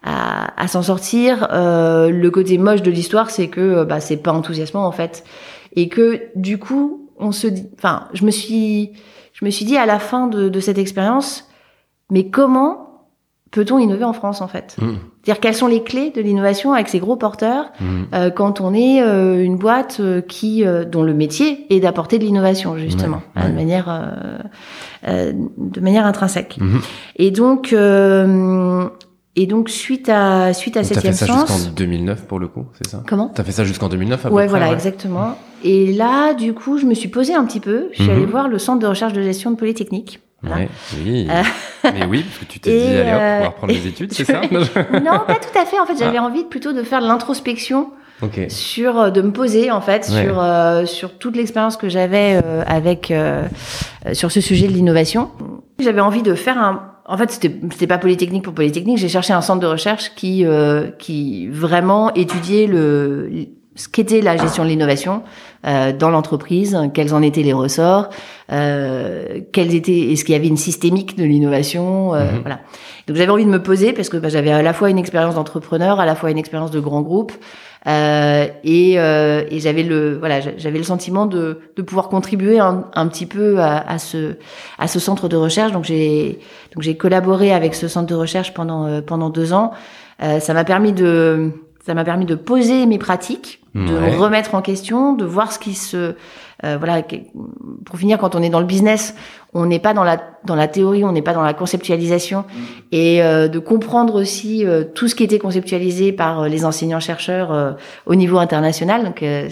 à, 0.02 0.60
à 0.62 0.68
s'en 0.68 0.82
sortir. 0.82 1.48
Euh, 1.52 2.10
le 2.10 2.30
côté 2.30 2.58
moche 2.58 2.82
de 2.82 2.90
l'histoire, 2.90 3.30
c'est 3.30 3.48
que 3.48 3.60
euh, 3.60 3.84
bah, 3.84 4.00
c'est 4.00 4.16
pas 4.16 4.32
enthousiasmant 4.32 4.86
en 4.86 4.92
fait, 4.92 5.24
et 5.76 5.88
que 5.88 6.22
du 6.36 6.58
coup, 6.58 7.08
on 7.18 7.32
se 7.32 7.46
dit, 7.46 7.66
enfin, 7.78 8.08
je 8.14 8.24
me 8.24 8.30
suis, 8.30 8.92
je 9.32 9.44
me 9.44 9.50
suis 9.50 9.64
dit 9.64 9.76
à 9.76 9.86
la 9.86 9.98
fin 9.98 10.26
de, 10.26 10.48
de 10.48 10.60
cette 10.60 10.78
expérience, 10.78 11.48
mais 12.10 12.28
comment 12.30 12.88
peut-on 13.52 13.78
innover 13.78 14.04
en 14.04 14.12
France 14.14 14.40
en 14.40 14.48
fait? 14.48 14.76
Mhm. 14.80 14.96
C'est-à-dire 15.22 15.40
quelles 15.40 15.54
sont 15.54 15.66
les 15.68 15.82
clés 15.84 16.10
de 16.10 16.20
l'innovation 16.22 16.72
avec 16.72 16.88
ces 16.88 16.98
gros 16.98 17.16
porteurs 17.16 17.66
Mhm. 17.80 18.06
euh, 18.14 18.30
quand 18.30 18.60
on 18.62 18.72
est 18.74 19.02
euh, 19.02 19.44
une 19.44 19.56
boîte 19.56 19.98
euh, 20.00 20.20
qui 20.22 20.64
euh, 20.66 20.84
dont 20.84 21.02
le 21.02 21.12
métier 21.14 21.66
est 21.72 21.78
d'apporter 21.80 22.18
de 22.18 22.24
l'innovation 22.24 22.76
justement 22.78 23.20
de 23.36 23.52
manière 23.52 23.88
euh, 23.90 24.38
euh, 25.06 25.32
de 25.58 25.80
manière 25.80 26.06
intrinsèque. 26.06 26.56
Mhm. 26.60 26.80
Et 27.16 27.30
donc 27.30 27.72
euh, 27.72 28.88
et 29.36 29.46
donc 29.46 29.68
suite 29.70 30.08
à 30.08 30.52
suite 30.52 30.76
à 30.76 30.80
Donc, 30.82 30.88
T'as 30.90 30.94
septième 30.94 31.14
fait 31.14 31.26
ça 31.26 31.46
sens. 31.46 31.58
jusqu'en 31.58 31.72
2009 31.74 32.26
pour 32.26 32.38
le 32.38 32.48
coup, 32.48 32.66
c'est 32.74 32.88
ça 32.90 33.02
Comment 33.06 33.28
T'as 33.34 33.44
fait 33.44 33.52
ça 33.52 33.64
jusqu'en 33.64 33.88
2009 33.88 34.26
à 34.26 34.28
peu 34.28 34.34
Ouais, 34.34 34.42
près, 34.44 34.48
voilà, 34.50 34.66
ouais. 34.68 34.74
exactement. 34.74 35.36
Et 35.64 35.92
là, 35.92 36.34
du 36.34 36.52
coup, 36.54 36.78
je 36.78 36.86
me 36.86 36.94
suis 36.94 37.08
posée 37.08 37.34
un 37.34 37.44
petit 37.44 37.60
peu. 37.60 37.88
Je 37.92 38.02
suis 38.02 38.10
Mhm. 38.10 38.16
allée 38.16 38.26
voir 38.26 38.48
le 38.48 38.58
centre 38.58 38.80
de 38.80 38.86
recherche 38.86 39.12
de 39.12 39.22
gestion 39.22 39.50
de 39.52 39.56
Polytechnique. 39.56 40.20
Voilà. 40.42 40.62
Ouais, 40.62 40.68
oui. 41.04 41.28
Euh, 41.30 41.42
Mais 41.94 42.04
oui, 42.04 42.24
parce 42.24 42.38
que 42.40 42.44
tu 42.46 42.58
t'es 42.60 42.70
dit, 42.76 42.84
allez 42.96 43.10
hop, 43.12 43.18
euh, 43.20 43.38
on 43.38 43.42
va 43.42 43.48
reprendre 43.48 43.72
les 43.72 43.86
études, 43.86 44.12
c'est 44.12 44.24
ça 44.24 44.40
non, 44.50 45.20
pas 45.26 45.34
tout 45.36 45.58
à 45.58 45.64
fait. 45.64 45.78
En 45.78 45.86
fait, 45.86 45.96
j'avais 45.98 46.18
Ah. 46.18 46.24
envie 46.24 46.44
plutôt 46.44 46.72
de 46.72 46.82
faire 46.82 47.00
de 47.00 47.06
l'introspection 47.06 47.90
Ok. 48.22 48.40
sur 48.48 48.98
euh, 49.00 49.10
de 49.10 49.22
me 49.22 49.30
poser 49.32 49.70
en 49.70 49.80
fait 49.80 50.08
Ouais. 50.12 50.24
sur 50.24 50.40
euh, 50.42 50.84
sur 50.84 51.16
toute 51.18 51.36
l'expérience 51.36 51.76
que 51.76 51.88
j'avais 51.88 52.40
euh, 52.44 52.64
avec 52.66 53.10
euh, 53.12 53.44
euh, 54.06 54.14
sur 54.14 54.30
ce 54.32 54.40
sujet 54.40 54.66
de 54.66 54.72
l'innovation. 54.72 55.30
J'avais 55.78 56.00
envie 56.00 56.22
de 56.22 56.34
faire 56.34 56.58
un 56.58 56.91
en 57.06 57.16
fait, 57.16 57.30
c'était 57.30 57.54
c'était 57.70 57.86
pas 57.86 57.98
polytechnique 57.98 58.44
pour 58.44 58.54
polytechnique. 58.54 58.98
J'ai 58.98 59.08
cherché 59.08 59.32
un 59.32 59.40
centre 59.40 59.60
de 59.60 59.66
recherche 59.66 60.12
qui 60.14 60.44
euh, 60.44 60.88
qui 60.98 61.48
vraiment 61.48 62.12
étudiait 62.14 62.66
le 62.66 63.30
ce 63.74 63.88
qu'était 63.88 64.20
la 64.20 64.36
gestion 64.36 64.64
de 64.64 64.68
l'innovation 64.68 65.22
euh, 65.66 65.92
dans 65.92 66.10
l'entreprise, 66.10 66.78
quels 66.92 67.14
en 67.14 67.22
étaient 67.22 67.42
les 67.42 67.54
ressorts, 67.54 68.10
euh, 68.50 69.40
quels 69.52 69.74
étaient, 69.74 70.12
est-ce 70.12 70.26
qu'il 70.26 70.34
y 70.34 70.36
avait 70.36 70.48
une 70.48 70.58
systémique 70.58 71.16
de 71.16 71.24
l'innovation, 71.24 72.14
euh, 72.14 72.32
Mhm. 72.32 72.40
voilà. 72.42 72.60
Donc 73.08 73.16
j'avais 73.16 73.30
envie 73.32 73.46
de 73.46 73.50
me 73.50 73.62
poser 73.62 73.94
parce 73.94 74.10
que 74.10 74.18
bah, 74.18 74.28
j'avais 74.28 74.50
à 74.52 74.60
la 74.60 74.74
fois 74.74 74.90
une 74.90 74.98
expérience 74.98 75.36
d'entrepreneur, 75.36 76.00
à 76.00 76.04
la 76.06 76.14
fois 76.14 76.30
une 76.30 76.36
expérience 76.38 76.70
de 76.70 76.80
grand 76.80 77.00
groupe, 77.00 77.32
euh, 77.86 78.46
et, 78.64 78.94
euh, 78.98 79.42
et 79.50 79.58
j'avais 79.60 79.82
le 79.82 80.16
voilà, 80.18 80.40
j'a- 80.40 80.56
j'avais 80.56 80.78
le 80.78 80.84
sentiment 80.84 81.26
de, 81.26 81.58
de 81.76 81.82
pouvoir 81.82 82.08
contribuer 82.08 82.58
un, 82.60 82.84
un 82.94 83.08
petit 83.08 83.26
peu 83.26 83.58
à, 83.60 83.78
à 83.78 83.98
ce 83.98 84.36
à 84.78 84.86
ce 84.88 84.98
centre 85.00 85.28
de 85.28 85.36
recherche. 85.36 85.72
Donc 85.72 85.84
j'ai 85.84 86.38
donc 86.74 86.82
j'ai 86.82 86.96
collaboré 86.96 87.52
avec 87.52 87.74
ce 87.74 87.88
centre 87.88 88.06
de 88.06 88.14
recherche 88.14 88.54
pendant 88.54 88.86
euh, 88.86 89.00
pendant 89.00 89.30
deux 89.30 89.52
ans. 89.52 89.72
Euh, 90.22 90.38
ça 90.38 90.54
m'a 90.54 90.64
permis 90.64 90.92
de 90.92 91.50
ça 91.84 91.94
m'a 91.94 92.04
permis 92.04 92.26
de 92.26 92.36
poser 92.36 92.86
mes 92.86 92.98
pratiques, 92.98 93.60
de 93.74 93.80
Ouais. 93.98 94.14
remettre 94.16 94.54
en 94.54 94.62
question, 94.62 95.14
de 95.14 95.24
voir 95.24 95.50
ce 95.50 95.58
qui 95.58 95.74
se 95.74 96.14
euh, 96.64 96.76
voilà. 96.78 97.02
Pour 97.84 97.98
finir, 97.98 98.18
quand 98.18 98.34
on 98.34 98.42
est 98.42 98.48
dans 98.50 98.60
le 98.60 98.66
business, 98.66 99.14
on 99.54 99.66
n'est 99.66 99.78
pas 99.80 99.94
dans 99.94 100.04
la 100.04 100.18
dans 100.44 100.54
la 100.56 100.66
théorie, 100.68 101.04
on 101.04 101.12
n'est 101.12 101.22
pas 101.22 101.34
dans 101.34 101.42
la 101.42 101.54
conceptualisation, 101.54 102.44
et 102.90 103.22
euh, 103.22 103.48
de 103.48 103.58
comprendre 103.58 104.20
aussi 104.20 104.64
euh, 104.66 104.84
tout 104.84 105.08
ce 105.08 105.14
qui 105.14 105.24
était 105.24 105.38
conceptualisé 105.38 106.12
par 106.12 106.42
euh, 106.42 106.48
les 106.48 106.64
enseignants 106.64 107.00
chercheurs 107.00 107.52
euh, 107.52 107.72
au 108.06 108.14
niveau 108.14 108.38
international. 108.38 109.04
Donc 109.04 109.22
euh, 109.22 109.48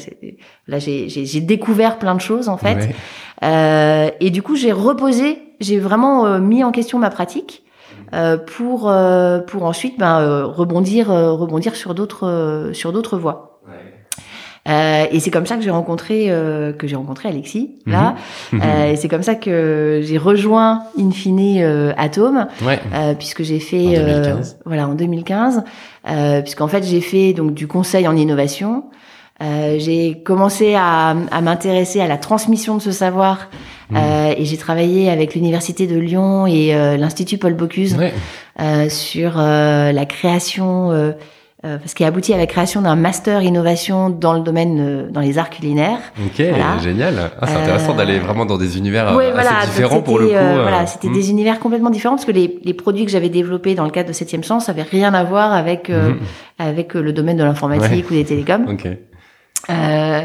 là, 0.69 0.79
j'ai 0.79 1.09
j'ai- 1.09 1.27
j'ai 1.27 1.41
découvert 1.41 1.99
plein 1.99 2.15
de 2.15 2.21
choses 2.21 2.49
en 2.49 2.57
fait. 2.57 2.75
Ouais. 2.77 2.95
Euh, 3.43 4.11
et 4.21 4.31
du 4.31 4.43
coup, 4.43 4.55
j'ai 4.57 4.73
reposé, 4.73 5.39
j'ai 5.61 5.79
vraiment 5.79 6.27
euh, 6.27 6.39
mis 6.41 6.63
en 6.65 6.73
question 6.73 6.99
ma 6.99 7.11
pratique 7.11 7.63
euh, 8.13 8.37
pour 8.37 8.89
euh, 8.91 9.39
pour 9.41 9.65
ensuite 9.65 9.99
ben, 9.99 10.21
euh, 10.21 10.47
rebondir 10.47 11.09
rebondir 11.09 11.75
sur 11.77 11.95
d'autres 11.95 12.27
euh, 12.27 12.73
sur 12.73 12.93
d'autres 12.93 13.17
voies. 13.19 13.50
Euh, 14.69 15.07
et 15.11 15.21
c'est 15.21 15.31
comme 15.31 15.47
ça 15.47 15.57
que 15.57 15.63
j'ai 15.63 15.71
rencontré 15.71 16.27
euh, 16.29 16.73
que 16.75 16.87
j'ai 16.87 16.95
rencontré 16.97 17.31
Alexis 17.31 17.71
là. 17.87 18.15
Mhm. 18.53 18.61
Euh, 18.63 18.93
et 18.93 18.97
c'est 18.97 19.09
comme 19.09 19.23
ça 19.23 19.35
que 19.35 20.01
j'ai 20.05 20.19
rejoint 20.19 20.83
in 20.99 21.11
fine 21.11 21.61
euh, 21.63 21.93
Atome 21.97 22.47
Ouais. 22.65 22.79
euh, 22.95 23.15
puisque 23.15 23.43
j'ai 23.43 23.59
fait 23.59 23.97
En 23.99 24.03
euh, 24.03 24.23
2015. 24.23 24.59
voilà 24.67 24.87
en 24.89 24.95
2015 24.95 25.65
euh, 26.11 26.43
puisqu'en 26.43 26.69
fait 26.69 26.85
j'ai 26.85 27.01
fait 27.01 27.33
donc 27.33 27.55
du 27.55 27.67
conseil 27.67 28.07
en 28.07 28.15
innovation 28.15 28.85
euh, 29.43 29.77
j'ai 29.79 30.21
commencé 30.23 30.75
à, 30.75 31.17
à 31.33 31.41
m'intéresser 31.41 32.03
à 32.03 32.07
la 32.07 32.19
transmission 32.19 32.77
de 32.77 32.83
ce 32.83 32.93
savoir 32.93 33.49
Mhm. 33.91 33.97
euh, 33.99 34.35
et 34.37 34.45
j'ai 34.45 34.57
travaillé 34.59 35.11
avec 35.11 35.35
l'université 35.35 35.87
de 35.89 35.99
Lyon 35.99 36.47
et 36.47 36.75
euh, 36.77 36.97
l'institut 36.97 37.39
Paul 37.39 37.55
Bocuse 37.55 37.97
Ouais. 37.97 38.13
euh, 38.61 38.89
sur 38.89 39.33
euh, 39.37 39.91
la 39.91 40.05
création 40.05 40.93
euh, 40.93 40.95
euh, 40.95 41.13
ce 41.63 41.95
qui 41.95 42.05
a 42.05 42.07
abouti 42.07 42.33
à 42.33 42.39
la 42.39 42.47
création 42.47 42.81
d'un 42.81 42.97
master 42.97 43.43
innovation 43.43 44.09
dans 44.09 44.33
le 44.33 44.41
domaine 44.41 44.79
euh, 44.81 45.11
dans 45.11 45.21
les 45.21 45.37
arts 45.39 45.51
culinaires 45.51 45.99
Ok, 46.25 46.41
Voilà. 46.49 46.79
génial. 46.83 47.31
Ah, 47.41 47.47
c'est 47.47 47.55
intéressant 47.57 47.93
Euh, 47.93 47.97
d'aller 47.99 48.19
vraiment 48.19 48.47
dans 48.47 48.57
des 48.57 48.79
univers 48.79 49.09
euh, 49.13 49.17
Ouais, 49.17 49.27
assez 49.27 49.33
voilà, 49.35 49.67
différents 49.67 50.01
pour 50.03 50.19
le 50.19 50.25
coup. 50.27 50.31
c'était, 50.33 50.43
euh, 50.43 50.59
euh, 50.59 50.63
voilà, 50.63 50.87
c'était 50.87 51.09
hmm. 51.09 51.13
des 51.13 51.31
univers 51.31 51.61
complètement 51.61 51.91
différents 51.91 52.15
parce 52.17 52.25
que 52.25 52.33
les, 52.33 52.59
les 52.65 52.73
produits 52.75 53.05
que 53.05 53.11
j'avais 53.11 53.29
développés 53.29 53.75
dans 53.75 53.85
le 53.85 53.91
cadre 53.91 54.09
de 54.09 54.15
Septième 54.15 54.43
Sens 54.43 54.69
avaient 54.71 54.83
rien 54.83 55.13
à 55.13 55.23
voir 55.25 55.53
avec 55.53 55.91
euh, 55.91 56.11
Mhm. 56.11 56.19
avec 56.59 56.97
euh, 56.97 57.03
le 57.03 57.13
domaine 57.13 57.37
de 57.37 57.45
l'informatique 57.45 58.11
ou 58.11 58.15
des 58.15 58.25
télécoms. 58.25 58.67
Ok. 58.71 58.89
Euh, 59.69 60.23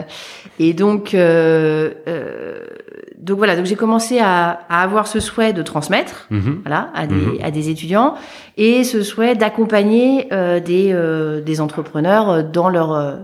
et 0.59 0.73
donc 0.73 1.13
euh, 1.13 1.91
euh, 2.07 2.59
donc 3.19 3.37
voilà, 3.37 3.55
donc 3.55 3.65
j'ai 3.65 3.75
commencé 3.75 4.19
à, 4.19 4.59
à 4.69 4.81
avoir 4.83 5.07
ce 5.07 5.19
souhait 5.19 5.53
de 5.53 5.61
transmettre 5.61 6.27
Mhm. 6.31 6.61
voilà, 6.63 6.89
à 6.93 7.07
des, 7.07 7.15
Mhm. 7.15 7.37
à 7.43 7.51
des 7.51 7.69
étudiants, 7.69 8.15
et 8.57 8.83
ce 8.83 9.03
souhait 9.03 9.35
d'accompagner 9.35 10.27
euh, 10.33 10.59
des, 10.59 10.91
euh, 10.93 11.41
des 11.41 11.61
entrepreneurs 11.61 12.29
euh, 12.29 12.43
dans 12.43 12.69
leur, 12.69 12.91
euh, 12.93 13.15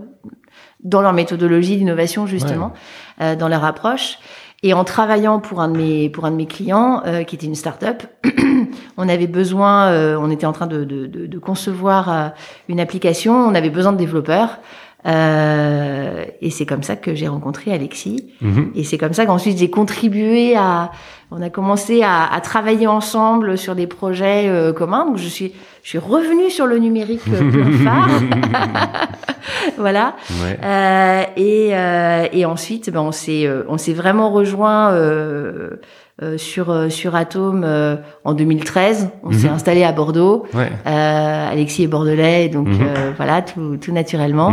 dans 0.82 1.00
leur 1.02 1.12
méthodologie 1.12 1.76
d'innovation, 1.76 2.26
justement, 2.26 2.72
euh, 3.20 3.36
dans 3.36 3.48
leur 3.48 3.64
approche. 3.64 4.18
Et 4.64 4.74
en 4.74 4.84
travaillant 4.84 5.40
pour 5.40 5.60
un 5.60 5.68
de 5.68 5.76
mes, 5.76 6.08
pour 6.08 6.24
un 6.24 6.30
de 6.30 6.36
mes 6.36 6.46
clients, 6.46 7.02
euh, 7.04 7.24
qui 7.24 7.34
était 7.34 7.46
une 7.46 7.56
start-up, 7.56 8.04
on 8.96 9.08
avait 9.08 9.26
besoin, 9.26 9.88
euh, 9.88 10.16
on 10.20 10.30
était 10.30 10.46
en 10.46 10.52
train 10.52 10.68
de, 10.68 10.84
de, 10.84 11.06
de, 11.06 11.26
de 11.26 11.38
concevoir 11.38 12.08
euh, 12.12 12.28
une 12.68 12.78
application, 12.80 13.34
on 13.34 13.54
avait 13.56 13.70
besoin 13.70 13.92
de 13.92 13.98
développeurs. 13.98 14.58
Euh, 15.04 16.24
et 16.40 16.50
c'est 16.50 16.66
comme 16.66 16.82
ça 16.82 16.96
que 16.96 17.14
j'ai 17.14 17.28
rencontré 17.28 17.72
Alexis. 17.72 18.26
Mhm. 18.40 18.72
Et 18.74 18.84
c'est 18.84 18.98
comme 18.98 19.12
ça 19.12 19.26
qu'ensuite 19.26 19.58
j'ai 19.58 19.70
contribué 19.70 20.56
à. 20.56 20.90
On 21.34 21.40
a 21.40 21.48
commencé 21.48 22.02
à, 22.02 22.30
à 22.30 22.40
travailler 22.42 22.86
ensemble 22.86 23.56
sur 23.56 23.74
des 23.74 23.86
projets 23.86 24.48
euh, 24.48 24.74
communs. 24.74 25.06
Donc 25.06 25.16
je 25.16 25.28
suis, 25.28 25.54
je 25.82 25.88
suis 25.88 25.98
revenue 25.98 26.50
sur 26.50 26.66
le 26.66 26.78
numérique 26.78 27.22
euh, 27.32 27.84
phare. 27.84 28.08
voilà. 29.78 30.14
Ouais. 30.42 30.58
Euh, 30.62 31.22
et, 31.36 31.70
euh, 31.72 32.26
et 32.32 32.44
ensuite, 32.44 32.90
ben, 32.90 33.00
on 33.00 33.12
s'est, 33.12 33.48
on 33.66 33.78
s'est 33.78 33.94
vraiment 33.94 34.30
rejoint 34.30 34.92
euh, 34.92 35.80
euh, 36.20 36.36
sur 36.36 36.70
euh, 36.70 36.88
sur 36.90 37.14
Atom 37.14 37.62
euh, 37.64 37.96
en 38.24 38.34
2013. 38.34 39.08
On 39.24 39.32
s'est 39.32 39.48
Mhm. 39.48 39.54
installé 39.54 39.82
à 39.84 39.92
Bordeaux. 39.92 40.44
Ouais. 40.52 40.70
Euh, 40.86 41.50
Alexis 41.52 41.84
est 41.84 41.86
bordelais, 41.86 42.48
donc 42.48 42.68
euh, 42.68 43.12
voilà, 43.16 43.40
tout, 43.42 43.76
tout 43.78 43.92
naturellement. 43.92 44.52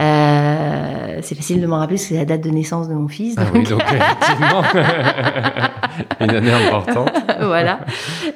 Euh, 0.00 1.18
c'est 1.22 1.34
facile 1.34 1.60
de 1.60 1.66
m'en 1.66 1.78
rappeler 1.78 1.96
parce 1.96 2.08
que 2.08 2.14
c'est 2.14 2.18
la 2.20 2.24
date 2.24 2.42
de 2.42 2.50
naissance 2.50 2.88
de 2.88 2.94
mon 2.94 3.08
fils. 3.08 3.36
Ah 3.38 3.42
oui, 3.54 3.62
donc 3.64 3.82
effectivement, 3.82 4.62
une 6.20 6.30
année 6.30 6.52
importante. 6.52 7.10
voilà. 7.40 7.80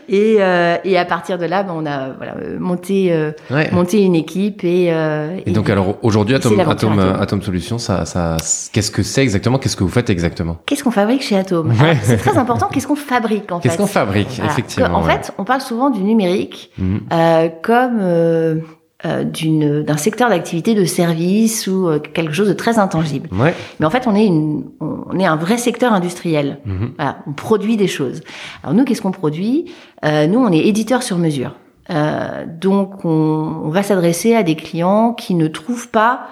Et, 0.09 0.37
euh, 0.41 0.77
et 0.85 0.99
à 0.99 1.05
partir 1.05 1.39
de 1.39 1.47
là, 1.47 1.63
ben, 1.63 1.73
on 1.77 1.87
a 1.87 2.11
voilà, 2.17 2.35
euh, 2.43 2.57
monté, 2.59 3.13
euh, 3.13 3.33
Ouais. 3.51 3.69
monté 3.73 4.03
une 4.03 4.15
équipe 4.15 4.65
et, 4.65 4.89
euh, 4.93 5.39
Et 5.47 5.53
donc 5.53 5.69
alors 5.71 5.97
aujourd'hui, 6.03 6.35
Atom, 6.35 6.59
Atom, 6.61 6.99
Atom. 6.99 7.21
Atom 7.21 7.43
Solutions, 7.43 7.79
ça, 7.79 8.05
ça, 8.05 8.37
qu'est-ce 8.73 8.91
que 8.91 9.03
c'est 9.03 9.23
exactement? 9.23 9.59
Qu'est-ce 9.59 9.77
que 9.77 9.85
vous 9.85 9.91
faites 9.91 10.11
exactement? 10.11 10.59
Qu'est-ce 10.67 10.85
qu'on 10.85 10.91
fabrique 10.91 11.23
chez 11.23 11.37
Atom? 11.37 11.69
Ouais. 11.71 11.97
C'est 12.03 12.17
très 12.17 12.37
important. 12.39 12.69
Qu'est-ce 12.73 12.87
qu'on 12.87 12.97
fabrique 12.97 13.51
en 13.53 13.61
Qu'est-ce 13.61 13.77
fait? 13.77 13.83
qu'on 13.83 13.87
fabrique 13.89 14.29
Voilà. 14.37 14.53
Effectivement. 14.53 14.99
En 14.99 15.05
ouais. 15.05 15.13
fait, 15.13 15.33
on 15.39 15.45
parle 15.45 15.61
souvent 15.61 15.91
du 15.91 16.01
numérique 16.03 16.71
euh, 17.13 17.49
comme 17.63 17.99
euh, 18.01 18.57
d'un 19.05 19.97
secteur 19.97 20.29
d'activité 20.29 20.75
de 20.75 20.85
service 20.85 21.67
ou 21.67 21.89
euh, 21.89 21.99
quelque 21.99 22.33
chose 22.33 22.49
de 22.49 22.53
très 22.53 22.79
intangible. 22.79 23.29
Ouais. 23.35 23.55
Mais 23.79 23.87
en 23.87 23.91
fait, 23.91 24.07
on 24.07 24.15
est 24.15 24.27
une, 24.27 24.65
on 24.81 25.19
est 25.19 25.25
un 25.25 25.37
vrai 25.37 25.57
secteur 25.57 25.93
industriel. 25.93 26.59
Mhm. 26.67 26.93
Voilà, 26.97 27.19
on 27.27 27.33
produit 27.33 27.77
des 27.77 27.89
choses. 27.89 28.21
Alors 28.63 28.75
nous, 28.75 28.85
qu'est-ce 28.85 29.01
qu'on 29.03 29.11
produit? 29.11 29.73
Euh, 30.05 30.27
Nous, 30.27 30.39
on 30.39 30.53
est 30.53 30.67
éditeur 30.67 31.03
sur 31.03 31.17
mesure. 31.19 31.55
Euh, 31.91 32.45
donc, 32.61 33.05
on, 33.05 33.63
on 33.65 33.69
va 33.71 33.83
s'adresser 33.83 34.35
à 34.35 34.43
des 34.43 34.55
clients 34.55 35.13
qui 35.15 35.35
ne 35.35 35.49
trouvent 35.49 35.89
pas, 35.89 36.27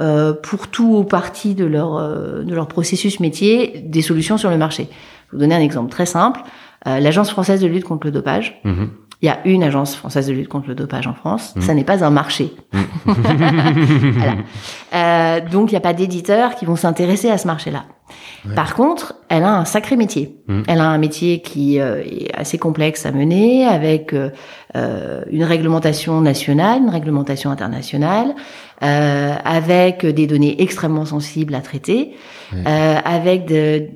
euh, 0.00 0.32
pour 0.32 0.68
tout 0.68 0.96
ou 0.96 1.04
partie 1.04 1.54
de 1.54 1.64
leur 1.64 1.96
euh, 1.96 2.42
de 2.42 2.54
leur 2.54 2.66
processus 2.68 3.20
métier, 3.20 3.82
des 3.84 4.02
solutions 4.02 4.38
sur 4.38 4.50
le 4.50 4.56
marché. 4.56 4.84
Je 4.84 4.92
vais 4.92 5.32
vous 5.32 5.38
donner 5.38 5.54
un 5.54 5.60
exemple 5.60 5.90
très 5.90 6.06
simple. 6.06 6.40
Euh, 6.86 7.00
L'Agence 7.00 7.30
française 7.30 7.60
de 7.60 7.66
lutte 7.66 7.84
contre 7.84 8.06
le 8.06 8.12
dopage. 8.12 8.60
Mhm. 8.64 8.90
Il 9.24 9.28
y 9.28 9.30
a 9.30 9.38
une 9.46 9.62
agence 9.62 9.96
française 9.96 10.26
de 10.26 10.34
lutte 10.34 10.48
contre 10.48 10.68
le 10.68 10.74
dopage 10.74 11.06
en 11.06 11.14
France. 11.14 11.54
Mhm. 11.56 11.62
Ça 11.62 11.72
n'est 11.72 11.82
pas 11.82 12.04
un 12.04 12.10
marché. 12.10 12.52
Voilà. 13.06 14.34
Euh, 14.92 15.40
donc, 15.48 15.70
il 15.70 15.72
n'y 15.72 15.78
a 15.78 15.80
pas 15.80 15.94
d'éditeurs 15.94 16.56
qui 16.56 16.66
vont 16.66 16.76
s'intéresser 16.76 17.30
à 17.30 17.38
ce 17.38 17.46
marché-là. 17.46 17.84
Ouais. 18.46 18.54
Par 18.54 18.74
contre, 18.74 19.14
elle 19.30 19.42
a 19.44 19.54
un 19.56 19.64
sacré 19.64 19.96
métier. 19.96 20.36
Mhm. 20.48 20.64
Elle 20.68 20.80
a 20.80 20.84
un 20.88 20.98
métier 20.98 21.40
qui 21.40 21.80
euh, 21.80 22.02
est 22.04 22.28
assez 22.34 22.58
complexe 22.58 23.06
à 23.06 23.12
mener, 23.12 23.64
avec 23.66 24.12
euh, 24.12 24.28
euh, 24.76 25.22
une 25.30 25.44
réglementation 25.44 26.20
nationale, 26.20 26.82
une 26.82 26.90
réglementation 26.90 27.50
internationale, 27.50 28.34
euh, 28.82 29.32
avec 29.44 30.04
des 30.04 30.26
données 30.26 30.60
extrêmement 30.62 31.06
sensibles 31.06 31.54
à 31.54 31.60
traiter, 31.62 32.12
avec 33.04 33.46
de- 33.46 33.88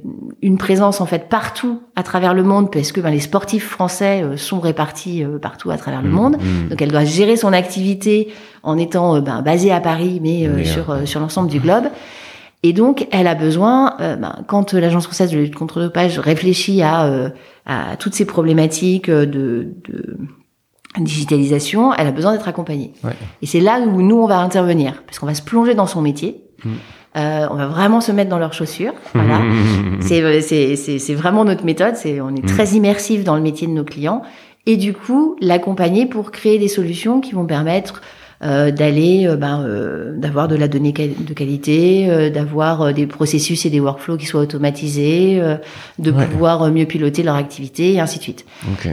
une 0.42 0.56
présence 0.58 1.00
en 1.00 1.06
fait 1.06 1.28
partout 1.28 1.80
à 1.94 2.02
travers 2.02 2.34
le 2.34 2.42
monde, 2.42 2.70
parce 2.72 2.92
que 2.92 3.00
ben, 3.00 3.10
les 3.10 3.20
sportifs 3.20 3.68
français 3.68 4.24
sont 4.36 4.60
répartis 4.60 5.24
partout 5.42 5.70
à 5.70 5.76
travers 5.76 6.02
le 6.02 6.08
Mhm. 6.08 6.14
monde. 6.14 6.36
Mhm. 6.40 6.68
Donc 6.70 6.80
elle 6.82 6.90
doit 6.90 7.04
gérer 7.04 7.36
son 7.36 7.52
activité 7.52 8.28
en 8.62 8.78
étant 8.78 9.20
ben, 9.20 9.42
basée 9.42 9.72
à 9.72 9.80
Paris, 9.80 10.20
mais, 10.22 10.64
sur, 10.64 10.96
sur 11.06 11.20
l'ensemble 11.20 11.50
du 11.50 11.60
globe. 11.60 11.84
Et 12.62 12.72
donc, 12.72 13.06
elle 13.12 13.26
a 13.26 13.34
besoin, 13.34 13.94
euh, 14.00 14.16
ben, 14.16 14.44
quand 14.48 14.74
euh, 14.74 14.80
l'Agence 14.80 15.04
française 15.04 15.30
de 15.30 15.38
lutte 15.38 15.54
contre 15.54 15.78
le 15.78 15.86
dopage 15.86 16.18
réfléchit 16.18 16.82
à, 16.82 17.06
euh, 17.06 17.30
à 17.66 17.96
toutes 17.96 18.14
ces 18.14 18.24
problématiques 18.24 19.08
euh, 19.08 19.26
de, 19.26 19.68
de 19.88 20.18
digitalisation, 20.98 21.94
elle 21.94 22.08
a 22.08 22.12
besoin 22.12 22.32
d'être 22.32 22.48
accompagnée. 22.48 22.92
Ouais. 23.04 23.12
Et 23.42 23.46
c'est 23.46 23.60
là 23.60 23.80
où 23.80 24.02
nous, 24.02 24.16
on 24.16 24.26
va 24.26 24.40
intervenir, 24.40 25.04
parce 25.06 25.20
qu'on 25.20 25.26
va 25.26 25.34
se 25.34 25.42
plonger 25.42 25.74
dans 25.74 25.86
son 25.86 26.00
métier. 26.00 26.42
Mm. 26.64 26.70
Euh, 27.16 27.46
on 27.50 27.54
va 27.54 27.66
vraiment 27.68 28.00
se 28.00 28.10
mettre 28.10 28.30
dans 28.30 28.38
leurs 28.38 28.52
chaussures. 28.52 28.92
Voilà. 29.14 29.40
C'est, 30.00 30.40
c'est, 30.40 30.76
c'est, 30.76 30.98
c'est 30.98 31.14
vraiment 31.14 31.44
notre 31.44 31.64
méthode. 31.64 31.96
C'est, 31.96 32.20
on 32.20 32.30
est 32.30 32.46
très 32.46 32.68
immersif 32.68 33.24
dans 33.24 33.34
le 33.34 33.42
métier 33.42 33.66
de 33.66 33.72
nos 33.72 33.84
clients. 33.84 34.22
Et 34.66 34.76
du 34.76 34.92
coup, 34.92 35.36
l'accompagner 35.40 36.06
pour 36.06 36.30
créer 36.30 36.58
des 36.58 36.68
solutions 36.68 37.20
qui 37.20 37.32
vont 37.32 37.46
permettre 37.46 38.02
d'aller, 38.40 39.26
euh, 39.26 39.36
ben, 39.36 39.62
euh, 39.66 40.16
d'avoir 40.16 40.46
de 40.46 40.54
la 40.54 40.68
donnée 40.68 40.92
de 40.92 41.34
qualité, 41.34 42.06
euh, 42.08 42.30
d'avoir 42.30 42.82
euh, 42.82 42.92
des 42.92 43.06
processus 43.06 43.66
et 43.66 43.70
des 43.70 43.80
workflows 43.80 44.16
qui 44.16 44.26
soient 44.26 44.40
automatisés, 44.42 45.40
euh, 45.40 45.56
de 45.98 46.12
Ouais. 46.12 46.26
pouvoir 46.26 46.62
euh, 46.62 46.70
mieux 46.70 46.86
piloter 46.86 47.22
leur 47.24 47.34
activité 47.34 47.94
et 47.94 48.00
ainsi 48.00 48.18
de 48.18 48.22
suite. 48.22 48.44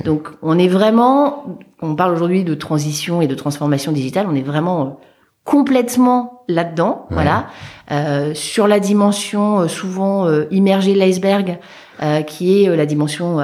Donc, 0.04 0.30
on 0.42 0.58
est 0.58 0.68
vraiment, 0.68 1.58
on 1.82 1.96
parle 1.96 2.14
aujourd'hui 2.14 2.44
de 2.44 2.56
transition 2.56 3.22
et 3.22 3.28
de 3.28 3.36
transformation 3.36 3.92
digitale, 3.92 4.26
on 4.30 4.36
est 4.36 4.42
vraiment 4.42 5.00
complètement 5.44 6.42
là-dedans, 6.48 7.06
voilà. 7.12 7.46
Euh, 7.92 8.34
sur 8.34 8.68
la 8.68 8.80
dimension 8.80 9.60
euh, 9.62 9.68
souvent 9.68 10.26
euh, 10.28 10.46
immergée 10.50 10.94
de 10.94 11.00
l'iceberg, 11.00 11.60
euh, 12.02 12.22
qui 12.22 12.64
est 12.64 12.76
la 12.76 12.86
dimension 12.86 13.38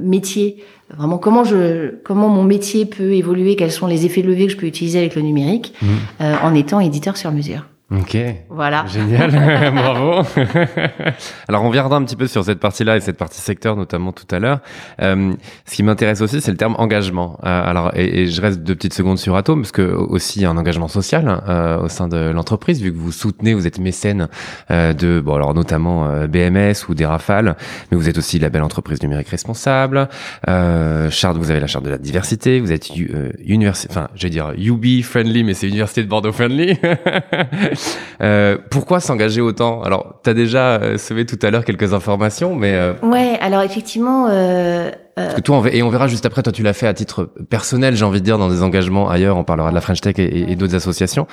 métier. 0.00 0.64
Vraiment, 0.96 1.18
comment 1.18 1.44
je, 1.44 1.94
comment 2.04 2.28
mon 2.28 2.44
métier 2.44 2.86
peut 2.86 3.12
évoluer, 3.12 3.56
quels 3.56 3.72
sont 3.72 3.86
les 3.86 4.06
effets 4.06 4.22
de 4.22 4.28
levier 4.28 4.46
que 4.46 4.52
je 4.52 4.56
peux 4.56 4.66
utiliser 4.66 4.98
avec 4.98 5.16
le 5.16 5.22
numérique, 5.22 5.74
mmh. 5.82 6.24
en 6.42 6.54
étant 6.54 6.78
éditeur 6.80 7.16
sur 7.16 7.32
mesure. 7.32 7.66
Ok. 7.92 8.16
Voilà. 8.48 8.84
Génial. 8.86 9.30
Bravo. 9.74 10.26
Alors, 11.48 11.62
on 11.62 11.70
viendra 11.70 11.96
un 11.96 12.04
petit 12.04 12.16
peu 12.16 12.26
sur 12.26 12.44
cette 12.44 12.58
partie-là 12.58 12.96
et 12.96 13.00
cette 13.00 13.16
partie 13.16 13.40
secteur, 13.40 13.76
notamment 13.76 14.10
tout 14.10 14.26
à 14.32 14.40
l'heure. 14.40 14.58
Euh, 15.00 15.32
ce 15.66 15.74
qui 15.76 15.84
m'intéresse 15.84 16.20
aussi, 16.20 16.40
c'est 16.40 16.50
le 16.50 16.56
terme 16.56 16.74
engagement. 16.78 17.38
Euh, 17.44 17.62
alors, 17.64 17.92
et, 17.94 18.22
et, 18.22 18.26
je 18.26 18.42
reste 18.42 18.60
deux 18.62 18.74
petites 18.74 18.94
secondes 18.94 19.18
sur 19.18 19.36
Atom, 19.36 19.62
parce 19.62 19.70
que 19.70 19.82
aussi 19.82 20.40
il 20.40 20.42
y 20.42 20.46
a 20.46 20.50
un 20.50 20.56
engagement 20.56 20.88
social 20.88 21.42
euh, 21.48 21.78
au 21.80 21.88
sein 21.88 22.08
de 22.08 22.30
l'entreprise, 22.30 22.82
vu 22.82 22.92
que 22.92 22.98
vous 22.98 23.12
soutenez, 23.12 23.54
vous 23.54 23.66
êtes 23.66 23.78
mécène 23.78 24.28
euh, 24.70 24.92
de, 24.92 25.20
bon, 25.20 25.34
alors 25.34 25.54
notamment 25.54 26.08
euh, 26.08 26.26
BMS 26.26 26.88
ou 26.88 26.94
des 26.94 27.06
Rafales, 27.06 27.56
mais 27.90 27.96
vous 27.96 28.08
êtes 28.08 28.18
aussi 28.18 28.38
la 28.38 28.48
belle 28.48 28.62
entreprise 28.62 29.02
numérique 29.02 29.28
responsable. 29.28 30.08
charte, 30.46 31.36
vous 31.36 31.50
avez 31.50 31.60
la 31.60 31.66
charte 31.66 31.84
de 31.84 31.90
la 31.90 31.98
diversité. 31.98 32.60
Vous 32.60 32.72
êtes 32.72 32.90
université, 32.96 33.88
enfin, 33.90 34.08
je 34.14 34.24
vais 34.24 34.30
dire 34.30 34.52
UB 34.56 35.02
friendly, 35.02 35.44
mais 35.44 35.54
c'est 35.54 35.68
Université 35.68 36.02
de 36.02 36.08
Bordeaux 36.08 36.32
friendly. 36.32 36.78
Euh, 38.22 38.56
pourquoi 38.70 39.00
s'engager 39.00 39.42
autant? 39.42 39.82
Alors, 39.82 40.20
tu 40.24 40.30
as 40.30 40.32
déjà 40.32 40.76
euh, 40.76 40.96
semé 40.96 41.26
tout 41.26 41.38
à 41.42 41.50
l'heure 41.50 41.66
quelques 41.66 41.92
informations, 41.92 42.54
mais... 42.54 42.72
Euh... 42.72 42.94
Ouais, 43.02 43.36
alors 43.42 43.60
effectivement... 43.60 44.28
Euh, 44.30 44.90
Parce 45.14 45.34
que 45.34 45.40
toi, 45.42 45.58
on, 45.58 45.66
et 45.66 45.82
on 45.82 45.90
verra 45.90 46.08
juste 46.08 46.24
après, 46.24 46.42
toi 46.42 46.50
tu 46.50 46.62
l'as 46.62 46.72
fait 46.72 46.86
à 46.86 46.94
titre 46.94 47.30
personnel, 47.50 47.94
j'ai 47.94 48.06
envie 48.06 48.20
de 48.20 48.24
dire, 48.24 48.38
dans 48.38 48.48
des 48.48 48.62
engagements 48.62 49.10
ailleurs, 49.10 49.36
on 49.36 49.44
parlera 49.44 49.68
de 49.68 49.74
la 49.74 49.82
French 49.82 50.00
Tech 50.00 50.14
et, 50.18 50.50
et 50.50 50.56
d'autres 50.56 50.74
associations. 50.74 51.26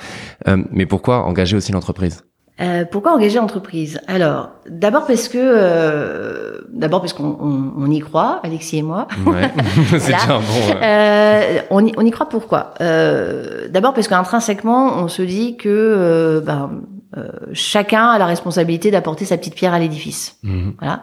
mais 0.72 0.84
pourquoi 0.84 1.24
engager 1.24 1.56
aussi 1.56 1.72
l'entreprise? 1.72 2.22
Euh, 2.60 2.84
pourquoi 2.88 3.14
engager 3.14 3.38
l'entreprise? 3.38 4.00
Alors, 4.06 4.50
d'abord 4.68 5.06
parce 5.06 5.28
que, 5.28 5.38
euh, 5.40 6.60
d'abord 6.72 7.00
parce 7.00 7.12
qu'on 7.12 7.36
on, 7.40 7.72
on, 7.76 7.90
y 7.90 7.98
croit, 7.98 8.38
Alexis 8.44 8.78
et 8.78 8.82
moi. 8.82 9.08
Ouais. 9.26 9.50
c'est 9.90 10.12
déjà 10.12 10.34
un 10.34 10.38
bon. 10.38 10.80
Euh, 10.80 11.58
on, 11.70 11.84
y, 11.84 11.92
on 11.96 12.06
y 12.06 12.10
croit 12.12 12.28
pourquoi? 12.28 12.74
Euh, 12.80 13.66
D'abord 13.68 13.92
parce 13.92 14.06
qu'intrinsèquement, 14.06 14.98
on 14.98 15.08
se 15.08 15.22
dit 15.22 15.56
que 15.56 15.68
euh, 15.68 16.40
ben, 16.40 16.82
euh, 17.16 17.28
chacun 17.52 18.06
a 18.06 18.18
la 18.18 18.26
responsabilité 18.26 18.92
d'apporter 18.92 19.24
sa 19.24 19.36
petite 19.36 19.56
pierre 19.56 19.74
à 19.74 19.80
l'édifice. 19.80 20.38
Mhm. 20.44 20.74
Voilà. 20.78 21.02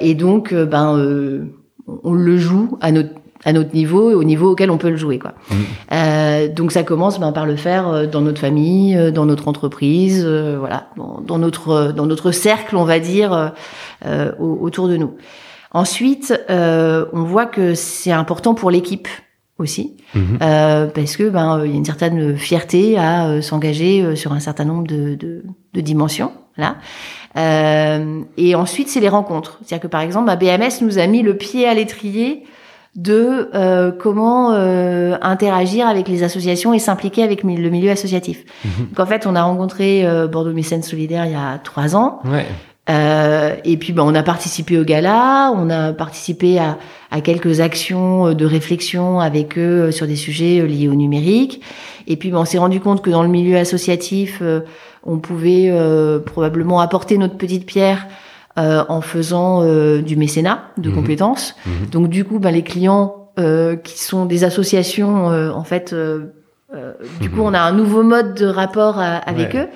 et 0.00 0.14
donc, 0.14 0.52
ben, 0.52 1.46
on 1.86 2.12
le 2.14 2.36
joue 2.36 2.78
à 2.80 2.90
notre 2.90 3.10
à 3.44 3.52
notre 3.52 3.74
niveau 3.74 4.10
et 4.10 4.14
au 4.14 4.24
niveau 4.24 4.50
auquel 4.50 4.70
on 4.70 4.78
peut 4.78 4.90
le 4.90 4.96
jouer 4.96 5.18
quoi. 5.18 5.32
Mmh. 5.50 5.54
Euh, 5.92 6.48
donc 6.48 6.72
ça 6.72 6.82
commence 6.82 7.18
ben, 7.18 7.32
par 7.32 7.46
le 7.46 7.56
faire 7.56 7.88
euh, 7.88 8.06
dans 8.06 8.20
notre 8.20 8.40
famille, 8.40 8.96
euh, 8.96 9.10
dans 9.10 9.26
notre 9.26 9.48
entreprise, 9.48 10.22
euh, 10.24 10.56
voilà, 10.58 10.88
dans, 10.96 11.20
dans, 11.20 11.38
notre 11.38 11.92
dans 11.92 12.06
notre 12.06 12.30
cercle 12.30 12.76
on 12.76 12.84
va 12.84 13.00
dire 13.00 13.52
euh, 14.06 14.32
autour 14.38 14.88
de 14.88 14.96
nous. 14.96 15.14
Ensuite, 15.72 16.34
on 16.50 17.22
voit 17.22 17.46
que 17.46 17.74
c'est 17.74 18.12
important 18.12 18.54
pour 18.54 18.70
l'équipe 18.70 19.08
aussi, 19.58 19.96
mmh. 20.14 20.36
parce 20.94 21.16
que 21.16 21.30
ben 21.30 21.62
il 21.64 21.70
y 21.70 21.74
a 21.74 21.76
une 21.76 21.84
certaine 21.84 22.36
fierté 22.36 22.98
à 22.98 23.40
s'engager 23.40 24.14
sur 24.14 24.32
un 24.32 24.40
certain 24.40 24.66
nombre 24.66 24.86
de, 24.86 25.14
de, 25.14 25.44
de 25.72 25.80
dimensions. 25.80 26.32
Là. 26.58 26.76
et 28.36 28.54
ensuite, 28.54 28.88
c'est 28.88 29.00
les 29.00 29.08
rencontres. 29.08 29.60
C'est-à-dire 29.64 29.84
que 29.84 29.86
par 29.86 30.02
exemple, 30.02 30.30
BMS 30.36 30.82
nous 30.82 30.98
a 30.98 31.06
mis 31.06 31.22
le 31.22 31.38
pied 31.38 31.66
à 31.66 31.72
l'étrier 31.72 32.44
de 32.94 33.48
euh, 33.54 33.90
comment 33.90 34.52
euh, 34.52 35.16
interagir 35.22 35.86
avec 35.86 36.08
les 36.08 36.22
associations 36.22 36.74
et 36.74 36.78
s'impliquer 36.78 37.22
avec 37.22 37.42
le 37.42 37.70
milieu 37.70 37.90
associatif. 37.90 38.44
Mhm. 38.64 38.88
Donc 38.90 39.00
en 39.00 39.06
fait, 39.06 39.26
on 39.26 39.34
a 39.34 39.42
rencontré 39.42 40.06
euh, 40.06 40.26
Bordeaux 40.26 40.52
Mécène 40.52 40.82
Solidaire 40.82 41.24
il 41.24 41.32
y 41.32 41.36
a 41.36 41.58
trois 41.58 41.96
ans. 41.96 42.20
Ouais. 42.24 42.46
Euh, 42.90 43.54
et 43.64 43.76
puis, 43.76 43.92
ben, 43.92 44.02
on 44.02 44.14
a 44.14 44.24
participé 44.24 44.76
au 44.76 44.84
gala, 44.84 45.52
on 45.56 45.70
a 45.70 45.92
participé 45.92 46.58
à, 46.58 46.78
à, 47.12 47.20
quelques 47.20 47.60
actions 47.60 48.34
de 48.34 48.44
réflexion 48.44 49.20
avec 49.20 49.56
eux 49.56 49.92
sur 49.92 50.08
des 50.08 50.16
sujets 50.16 50.66
liés 50.66 50.88
au 50.88 50.94
numérique. 50.94 51.62
Et 52.08 52.16
puis, 52.16 52.30
ben, 52.30 52.38
on 52.38 52.44
s'est 52.44 52.58
rendu 52.58 52.80
compte 52.80 53.00
que 53.00 53.08
dans 53.08 53.22
le 53.22 53.28
milieu 53.28 53.56
associatif, 53.56 54.42
on 55.04 55.18
pouvait 55.18 55.72
probablement 56.26 56.80
apporter 56.80 57.18
notre 57.18 57.36
petite 57.36 57.66
pierre 57.66 58.08
euh, 58.58 58.84
en 58.88 59.00
faisant 59.00 59.62
euh, 59.62 60.02
du 60.02 60.16
mécénat 60.16 60.64
de 60.76 60.90
mhm. 60.90 60.94
compétences. 60.96 61.54
Mhm. 61.64 61.86
Donc 61.90 62.08
du 62.08 62.24
coup, 62.24 62.38
ben, 62.38 62.50
les 62.50 62.62
clients 62.62 63.30
euh, 63.38 63.76
qui 63.76 63.98
sont 63.98 64.26
des 64.26 64.44
associations, 64.44 65.26
en 65.26 65.64
fait, 65.64 65.94
du 65.94 67.30
coup, 67.30 67.40
mhm. 67.40 67.46
on 67.46 67.54
a 67.54 67.60
un 67.60 67.72
nouveau 67.72 68.02
mode 68.02 68.34
de 68.34 68.46
rapport 68.46 68.98
avec 68.98 69.56
eux. 69.56 69.68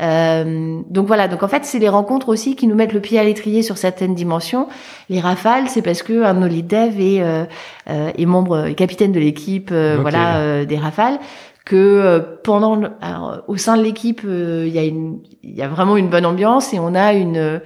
Euh, 0.00 0.80
donc 0.88 1.06
voilà, 1.06 1.28
donc 1.28 1.42
en 1.42 1.48
fait, 1.48 1.64
c'est 1.64 1.78
les 1.78 1.88
rencontres 1.88 2.28
aussi 2.28 2.56
qui 2.56 2.66
nous 2.66 2.74
mettent 2.74 2.92
le 2.92 3.00
pied 3.00 3.18
à 3.18 3.24
l'étrier 3.24 3.62
sur 3.62 3.78
certaines 3.78 4.14
dimensions. 4.14 4.68
Les 5.08 5.20
rafales, 5.20 5.68
c'est 5.68 5.82
parce 5.82 6.02
que 6.02 6.24
un 6.24 6.34
de 6.34 6.40
nos 6.40 6.48
lead 6.48 6.66
dev 6.66 7.00
est, 7.00 7.22
euh, 7.22 7.44
est 7.86 8.26
membre, 8.26 8.66
est 8.66 8.74
capitaine 8.74 9.12
de 9.12 9.20
l'équipe, 9.20 9.72
voilà, 9.72 10.64
des 10.64 10.76
rafales. 10.76 11.18
Que 11.64 12.20
pendant, 12.42 12.82
alors, 13.00 13.42
au 13.48 13.56
sein 13.56 13.78
de 13.78 13.82
l'équipe, 13.82 14.20
il 14.24 14.68
y 14.68 14.78
a 14.78 14.84
une, 14.84 15.20
il 15.42 15.54
y 15.54 15.62
a 15.62 15.68
vraiment 15.68 15.96
une 15.96 16.08
bonne 16.08 16.26
ambiance 16.26 16.74
et 16.74 16.78
on 16.78 16.94
a 16.94 17.14
une 17.14 17.60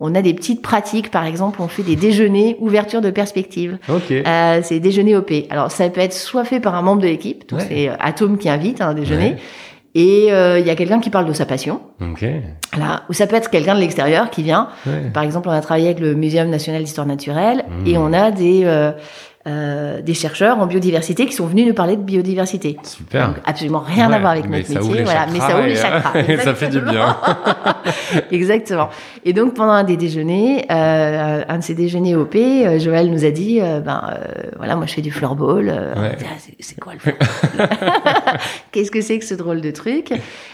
on 0.00 0.14
a 0.14 0.22
des 0.22 0.34
petites 0.34 0.62
pratiques, 0.62 1.10
par 1.10 1.26
exemple, 1.26 1.60
on 1.60 1.68
fait 1.68 1.82
des 1.82 1.96
déjeuners 1.96 2.56
ouverture 2.58 3.02
de 3.02 3.10
perspective. 3.10 3.78
Okay. 3.88 4.22
Euh, 4.26 4.60
c'est 4.62 4.80
déjeuner 4.80 5.14
OP. 5.14 5.30
Alors 5.50 5.70
ça 5.70 5.88
peut 5.90 6.00
être 6.00 6.14
soit 6.14 6.44
fait 6.44 6.58
par 6.58 6.74
un 6.74 6.82
membre 6.82 7.02
de 7.02 7.06
l'équipe, 7.06 7.48
donc 7.48 7.60
c'est 7.60 7.88
euh, 7.88 7.94
Atom 8.00 8.38
qui 8.38 8.48
invite 8.48 8.80
un 8.80 8.94
déjeuner, 8.94 9.36
et 9.94 10.28
euh, 10.30 10.60
il 10.60 10.66
y 10.66 10.70
a 10.70 10.76
quelqu'un 10.76 11.00
qui 11.00 11.10
parle 11.10 11.26
de 11.26 11.32
sa 11.32 11.46
passion. 11.46 11.80
Okay. 12.00 12.42
Voilà. 12.72 13.02
Ou 13.08 13.12
ça 13.12 13.26
peut 13.26 13.34
être 13.34 13.50
quelqu'un 13.50 13.74
de 13.74 13.80
l'extérieur 13.80 14.30
qui 14.30 14.42
vient. 14.42 14.68
Par 15.12 15.24
exemple, 15.24 15.48
on 15.48 15.52
a 15.52 15.60
travaillé 15.60 15.86
avec 15.86 16.00
le 16.00 16.14
Muséum 16.14 16.48
national 16.48 16.82
d'histoire 16.82 17.06
naturelle 17.06 17.64
mmh. 17.68 17.86
et 17.86 17.98
on 17.98 18.12
a 18.12 18.30
des 18.30 18.62
euh, 18.64 18.92
euh, 19.46 20.02
des 20.02 20.12
chercheurs 20.12 20.58
en 20.58 20.66
biodiversité 20.66 21.24
qui 21.24 21.32
sont 21.32 21.46
venus 21.46 21.66
nous 21.66 21.72
parler 21.72 21.96
de 21.96 22.02
biodiversité. 22.02 22.76
Super. 22.82 23.28
Donc, 23.28 23.36
absolument 23.46 23.80
rien 23.80 24.12
à 24.12 24.18
voir 24.18 24.32
avec 24.32 24.44
notre 24.44 24.68
métier, 24.68 25.02
voilà, 25.02 25.26
mais 25.32 25.38
ça 25.38 25.56
ouvre 25.56 25.66
les 25.66 25.76
chakras. 25.76 26.12
Et 26.28 26.36
ça 26.44 26.54
fait 26.54 26.68
du 26.68 26.80
bien. 26.82 27.16
Exactement. 28.30 28.90
Et 29.24 29.32
donc 29.32 29.54
pendant 29.54 29.72
un 29.72 29.84
des 29.84 29.96
déjeuners, 29.96 30.66
euh, 30.70 31.42
un 31.48 31.58
de 31.58 31.62
ces 31.62 31.74
déjeuners 31.74 32.16
OP, 32.16 32.34
euh, 32.36 32.78
Joël 32.78 33.10
nous 33.10 33.24
a 33.24 33.30
dit, 33.30 33.60
euh, 33.62 33.80
ben 33.80 34.02
euh, 34.10 34.50
voilà, 34.58 34.76
moi 34.76 34.84
je 34.84 34.92
fais 34.92 35.00
du 35.00 35.10
floorball. 35.10 35.68
Ouais. 35.68 36.18
Ah, 36.20 36.52
c'est 36.58 36.78
quoi 36.78 36.92
le 36.92 36.98
floorball? 36.98 37.68
Qu'est-ce 38.72 38.90
que 38.90 39.00
c'est 39.00 39.18
que 39.18 39.24
ce 39.24 39.34
drôle 39.34 39.62
de 39.62 39.70
truc? 39.70 40.12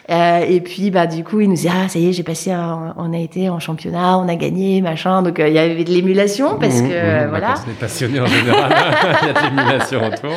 Et 0.08 0.60
puis 0.60 0.92
bah 0.92 1.08
du 1.08 1.24
coup 1.24 1.40
il 1.40 1.48
nous 1.48 1.56
dit 1.56 1.68
ah 1.68 1.88
ça 1.88 1.98
y 1.98 2.08
est 2.08 2.12
j'ai 2.12 2.22
passé, 2.22 2.52
un, 2.52 2.94
on 2.96 3.12
a 3.12 3.18
été 3.18 3.50
en 3.50 3.58
championnat, 3.58 4.16
on 4.18 4.28
a 4.28 4.36
gagné 4.36 4.80
machin. 4.80 5.22
Donc 5.22 5.42
il 5.44 5.52
y 5.52 5.58
avait 5.58 5.82
de 5.82 5.90
l'émulation 5.90 6.56
parce 6.56 6.80
mmh, 6.80 6.88
que 6.88 7.24
mmh, 7.24 7.28
voilà. 7.30 7.54
On 7.66 7.70
est 7.70 7.80
passionné 7.80 8.20
en 8.20 8.26
général. 8.26 8.75
il 9.22 9.26
y 9.26 9.30
a 9.30 9.32
de 9.32 9.46
l'émulation 9.46 10.06
autour. 10.06 10.36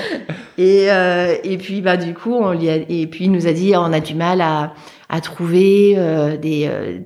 Et, 0.57 0.91
euh, 0.91 1.35
et 1.43 1.57
puis, 1.57 1.81
bah, 1.81 1.97
du 1.97 2.13
coup, 2.13 2.33
on 2.33 2.53
lui 2.53 2.69
a, 2.69 2.75
et 2.75 3.07
puis, 3.07 3.25
il 3.25 3.31
nous 3.31 3.47
a 3.47 3.53
dit, 3.53 3.73
on 3.75 3.93
a 3.93 3.99
du 3.99 4.15
mal 4.15 4.41
à, 4.41 4.73
à 5.09 5.21
trouver 5.21 5.95
euh, 5.97 6.37
des, 6.37 6.67
euh, 6.69 6.99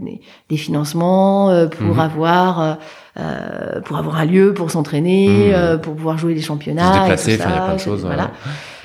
des 0.49 0.57
financements 0.57 1.49
euh, 1.49 1.67
pour 1.67 1.95
mmh. 1.95 1.99
avoir 1.99 2.77
euh, 3.17 3.81
pour 3.85 3.97
avoir 3.97 4.17
un 4.17 4.25
lieu 4.25 4.53
pour 4.53 4.71
s'entraîner, 4.71 5.53
mmh. 5.55 5.79
pour 5.79 5.95
pouvoir 5.95 6.17
jouer 6.17 6.33
des 6.33 6.41
championnats. 6.41 6.93
Se 6.93 6.99
déplacer, 6.99 7.37
faire 7.37 7.65
plein 7.65 7.75
de 7.75 7.79
choses. 7.79 8.01
Voilà. 8.01 8.31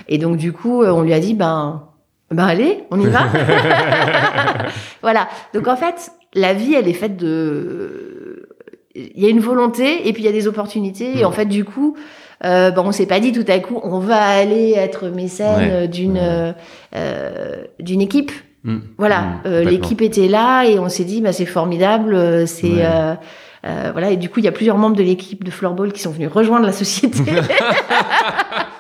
Et 0.07 0.19
donc 0.19 0.37
du 0.37 0.53
coup, 0.53 0.85
on 0.85 1.03
lui 1.03 1.13
a 1.13 1.19
dit 1.19 1.35
ben 1.35 1.83
ben 2.31 2.47
allez, 2.47 2.85
on 2.91 3.01
y 3.01 3.07
va. 3.07 3.25
voilà. 5.03 5.29
Donc 5.53 5.67
en 5.67 5.77
fait, 5.77 6.13
la 6.35 6.55
vie, 6.55 6.75
elle 6.75 6.87
est 6.87 6.93
faite 6.93 7.17
de 7.17 8.49
il 8.95 9.21
y 9.23 9.27
a 9.27 9.31
une 9.31 9.41
volonté 9.41 10.09
et 10.09 10.13
puis 10.13 10.23
il 10.23 10.27
y 10.27 10.29
a 10.29 10.33
des 10.33 10.47
opportunités 10.47 11.19
et 11.19 11.25
en 11.25 11.31
mmh. 11.31 11.35
fait 11.35 11.47
du 11.47 11.65
coup 11.65 11.97
euh, 12.45 12.71
bon, 12.71 12.83
on 12.87 12.93
s'est 12.93 13.07
pas 13.07 13.21
dit 13.21 13.33
tout 13.33 13.45
à 13.49 13.59
coup 13.59 13.81
on 13.83 13.99
va 13.99 14.21
aller 14.21 14.73
être 14.77 15.09
mécène 15.09 15.87
d'une 15.87 16.19
euh, 16.95 17.65
d'une 17.81 18.01
équipe. 18.01 18.33
Mmh. 18.65 18.79
Voilà, 18.99 19.21
mmh, 19.21 19.41
euh, 19.47 19.65
l'équipe 19.65 20.03
était 20.03 20.29
là 20.29 20.65
et 20.65 20.79
on 20.79 20.89
s'est 20.89 21.05
dit 21.05 21.21
bah 21.21 21.33
c'est 21.33 21.47
formidable, 21.47 22.15
euh, 22.15 22.45
c'est 22.45 22.85
euh, 22.85 23.15
euh, 23.67 23.91
voilà 23.93 24.11
et 24.11 24.17
du 24.17 24.29
coup 24.29 24.41
il 24.41 24.45
y 24.45 24.49
a 24.49 24.53
plusieurs 24.53 24.79
membres 24.79 24.97
de 24.97 25.03
l'équipe 25.03 25.45
de 25.45 25.51
floorball 25.51 25.93
qui 25.93 26.01
sont 26.01 26.13
venus 26.13 26.31
rejoindre 26.33 26.67
la 26.67 26.73
société. 26.73 27.23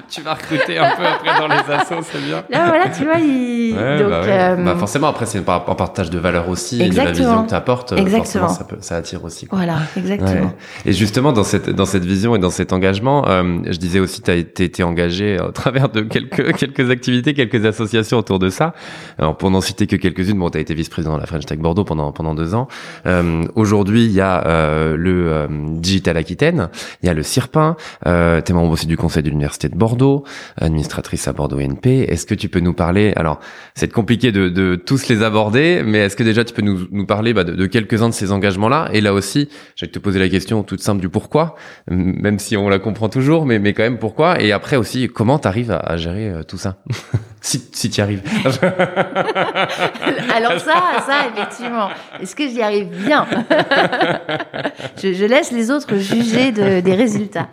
tu 0.09 0.23
vas 0.23 0.35
recruter 0.35 0.79
un 0.79 0.97
peu 0.97 1.05
après 1.05 1.38
dans 1.38 1.49
les 1.49 1.75
assos, 1.75 2.03
c'est 2.03 2.25
bien. 2.25 2.43
Là, 2.51 2.67
voilà, 2.69 2.88
tu 2.88 3.05
vois, 3.05 3.19
il... 3.19 3.75
Donc, 3.75 4.11
bah, 4.11 4.23
euh... 4.25 4.57
bah, 4.57 4.77
forcément, 4.77 5.09
après, 5.09 5.27
c'est 5.27 5.38
un 5.38 5.43
partage 5.43 6.11
de 6.11 6.19
valeurs 6.19 6.49
aussi, 6.49 6.81
exactement. 6.81 7.11
et 7.11 7.12
de 7.12 7.19
la 7.19 7.25
vision 7.25 7.45
que 7.45 7.49
tu 7.49 7.55
apportes. 7.55 7.93
Exactement. 7.93 8.49
Ça, 8.49 8.64
peut, 8.64 8.79
ça 8.81 8.97
attire 8.97 9.25
aussi. 9.25 9.47
Quoi. 9.47 9.59
Voilà, 9.59 9.79
exactement. 9.97 10.31
Ouais. 10.31 10.57
Et 10.87 10.93
justement, 10.93 11.33
dans 11.33 11.45
cette, 11.45 11.71
dans 11.71 11.85
cette 11.85 12.05
vision 12.05 12.35
et 12.37 12.38
dans 12.38 12.51
cet 12.51 12.73
engagement, 12.73 13.29
euh, 13.29 13.59
je 13.67 13.77
disais 13.77 14.01
aussi, 14.01 14.23
tu 14.23 14.31
as 14.31 14.35
été, 14.35 14.64
été 14.64 14.83
engagé 14.83 15.38
au 15.41 15.53
travers 15.53 15.88
de 15.88 16.01
quelques, 16.01 16.57
quelques 16.57 16.91
activités, 16.91 17.35
quelques 17.35 17.64
associations 17.67 18.19
autour 18.19 18.38
de 18.38 18.49
ça. 18.49 18.75
Alors, 19.19 19.37
pour 19.37 19.51
n'en 19.51 19.61
citer 19.61 19.87
que 19.87 19.97
quelques-unes, 19.97 20.38
bon, 20.38 20.51
tu 20.51 20.59
as 20.59 20.61
été 20.61 20.75
vice-président 20.75 21.17
de 21.17 21.21
la 21.21 21.27
French 21.27 21.45
Tech 21.45 21.59
Bordeaux 21.59 21.85
pendant, 21.85 22.12
pendant 22.12 22.35
deux 22.35 22.55
ans. 22.55 22.69
Euh, 23.07 23.45
Aujourd'hui, 23.55 24.05
il 24.05 24.12
y 24.12 24.21
a 24.21 24.47
euh, 24.47 24.67
le 24.96 25.33
euh, 25.33 25.46
Digital 25.50 26.16
Aquitaine, 26.16 26.68
il 27.02 27.07
y 27.07 27.09
a 27.09 27.14
le 27.14 27.22
CIRPIN, 27.22 27.76
euh, 28.07 28.40
tu 28.40 28.52
es 28.52 28.54
membre 28.54 28.72
aussi 28.72 28.87
du 28.87 28.96
conseil 28.96 29.22
de 29.22 29.31
l'Université 29.31 29.68
de 29.68 29.76
Bordeaux, 29.76 30.24
administratrice 30.57 31.28
à 31.28 31.33
Bordeaux 31.33 31.61
NP. 31.61 32.07
Est-ce 32.09 32.26
que 32.26 32.35
tu 32.35 32.48
peux 32.48 32.61
nous 32.61 32.74
parler 32.74 33.12
Alors, 33.16 33.40
c'est 33.74 33.92
compliqué 33.92 34.33
de, 34.33 34.76
tous 34.76 35.09
les 35.09 35.22
aborder, 35.22 35.83
mais 35.85 35.98
est-ce 35.98 36.16
que 36.16 36.22
déjà 36.22 36.44
tu 36.44 36.54
peux 36.54 36.62
nous, 36.62 37.07
parler 37.07 37.33
bah, 37.33 37.44
de, 37.44 37.66
quelques-uns 37.66 38.09
de 38.09 38.14
ces 38.14 38.33
engagements-là? 38.33 38.88
Et 38.92 39.00
là 39.00 39.12
aussi, 39.14 39.48
j'allais 39.76 39.92
te 39.92 39.98
poser 39.98 40.18
la 40.18 40.28
question 40.28 40.62
toute 40.62 40.81
simple 40.81 41.00
du 41.00 41.09
pourquoi, 41.09 41.57
même 41.90 42.38
si 42.38 42.57
on 42.57 42.68
la 42.68 42.78
comprend 42.78 43.09
toujours, 43.09 43.46
mais, 43.46 43.59
mais 43.59 43.72
quand 43.72 43.83
même 43.83 43.98
pourquoi. 43.98 44.40
Et 44.40 44.52
après 44.52 44.76
aussi, 44.76 45.09
comment 45.09 45.38
tu 45.38 45.48
à, 45.48 45.76
à, 45.76 45.96
gérer 45.96 46.28
euh, 46.28 46.42
tout 46.42 46.59
ça? 46.59 46.78
Si, 47.40 47.62
si 47.72 47.88
tu 47.88 48.01
y 48.01 48.03
arrives. 48.03 48.22
Alors 50.35 50.59
ça, 50.59 50.74
ça 51.07 51.27
effectivement, 51.33 51.88
est-ce 52.20 52.35
que 52.35 52.48
j'y 52.48 52.61
arrive 52.62 52.88
bien 52.88 53.27
je, 55.03 55.12
je, 55.12 55.24
laisse 55.24 55.53
les 55.53 55.70
autres 55.70 55.96
juger 55.96 56.51
de, 56.51 56.81
des 56.81 56.94
résultats. 56.94 57.48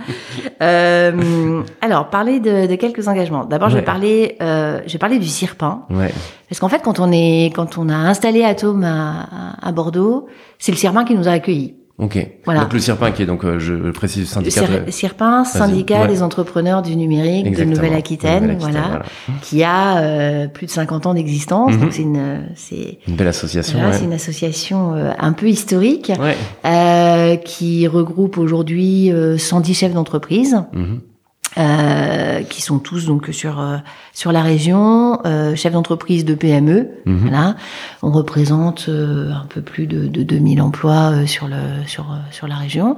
Euh, 0.62 1.62
alors, 1.82 2.10
parler 2.10 2.39
de, 2.39 2.65
de, 2.67 2.76
quelques 2.76 3.08
engagements. 3.08 3.45
D'abord, 3.45 3.67
ouais. 3.67 3.74
je 3.74 3.78
vais 3.78 3.86
parler, 3.86 4.38
euh, 4.41 4.82
je 4.88 4.93
vais 4.93 5.00
parler 5.00 5.19
du 5.19 5.28
Sirpin. 5.28 5.84
Ouais. 5.91 6.12
Parce 6.50 6.60
qu'en 6.60 6.69
fait, 6.69 6.82
quand 6.82 7.00
on 7.00 7.12
est, 7.12 7.52
quand 7.56 7.78
on 7.78 7.89
a 7.89 7.95
installé 7.95 8.43
Atom 8.43 8.84
à, 8.84 9.56
à 9.62 9.71
Bordeaux, 9.71 10.28
c'est 10.58 10.71
le 10.71 10.78
Sirpin 10.78 11.06
qui 11.06 11.15
nous 11.15 11.28
a 11.28 11.32
accueillis. 11.32 11.76
Ok. 11.98 12.28
Voilà. 12.44 12.62
Donc 12.62 12.74
le 12.74 12.80
CIRPIN 12.80 13.12
qui 13.12 13.24
est 13.24 13.26
donc 13.26 13.46
euh, 13.46 13.58
je 13.58 13.92
précise 13.92 14.28
syndicat. 14.28 14.64
Le 14.86 14.92
CIRPIN, 14.92 15.46
syndicat 15.46 16.02
ouais. 16.02 16.08
des 16.10 16.22
entrepreneurs 16.24 16.82
du 16.82 16.98
numérique 16.98 17.48
Exactement. 17.48 17.72
de 17.72 17.76
Nouvelle-Aquitaine, 17.76 18.42
Nouvelle 18.42 18.58
voilà, 18.60 18.82
voilà, 18.88 19.06
qui 19.42 19.64
a 19.64 20.00
euh, 20.00 20.48
plus 20.48 20.66
de 20.66 20.72
50 20.72 21.06
ans 21.06 21.14
d'existence. 21.14 21.72
Mm 21.72 21.76
-hmm. 21.76 21.80
Donc 21.80 21.94
c'est 21.94 22.02
une 22.02 22.42
c'est 22.56 22.98
une 23.08 23.16
belle 23.16 23.30
association. 23.30 23.78
Voilà, 23.80 23.94
ouais. 23.94 24.00
C'est 24.00 24.06
une 24.06 24.14
association 24.14 24.94
euh, 24.94 25.14
un 25.18 25.32
peu 25.32 25.48
historique 25.48 26.12
ouais. 26.20 26.36
Euh, 26.66 27.38
qui 27.38 27.88
regroupe 27.88 28.38
aujourd'hui 28.38 29.12
110 29.38 29.74
chefs 29.74 29.94
d'entreprise. 29.94 30.54
Mm 30.74 30.84
-hmm. 30.84 31.14
Euh, 31.58 32.41
qui 32.44 32.62
sont 32.62 32.80
tous 32.80 33.06
donc 33.06 33.30
sur 33.32 33.62
euh, 33.62 33.78
sur 34.12 34.34
la 34.34 34.41
région, 34.41 35.22
euh, 35.26 35.56
chefs 35.56 35.72
d'entreprise 35.72 36.26
de 36.26 36.36
PME. 36.36 36.89
Mhm. 37.06 37.18
Voilà, 37.30 37.56
on 38.02 38.12
représente 38.12 38.89
un 38.89 39.46
peu 39.48 39.62
plus 39.62 39.88
de, 39.88 40.08
de 40.08 40.24
2000 40.24 40.62
emplois 40.62 41.26
sur 41.26 41.48
le 41.48 41.86
sur 41.88 42.08
sur 42.32 42.48
la 42.48 42.56
région. 42.56 42.98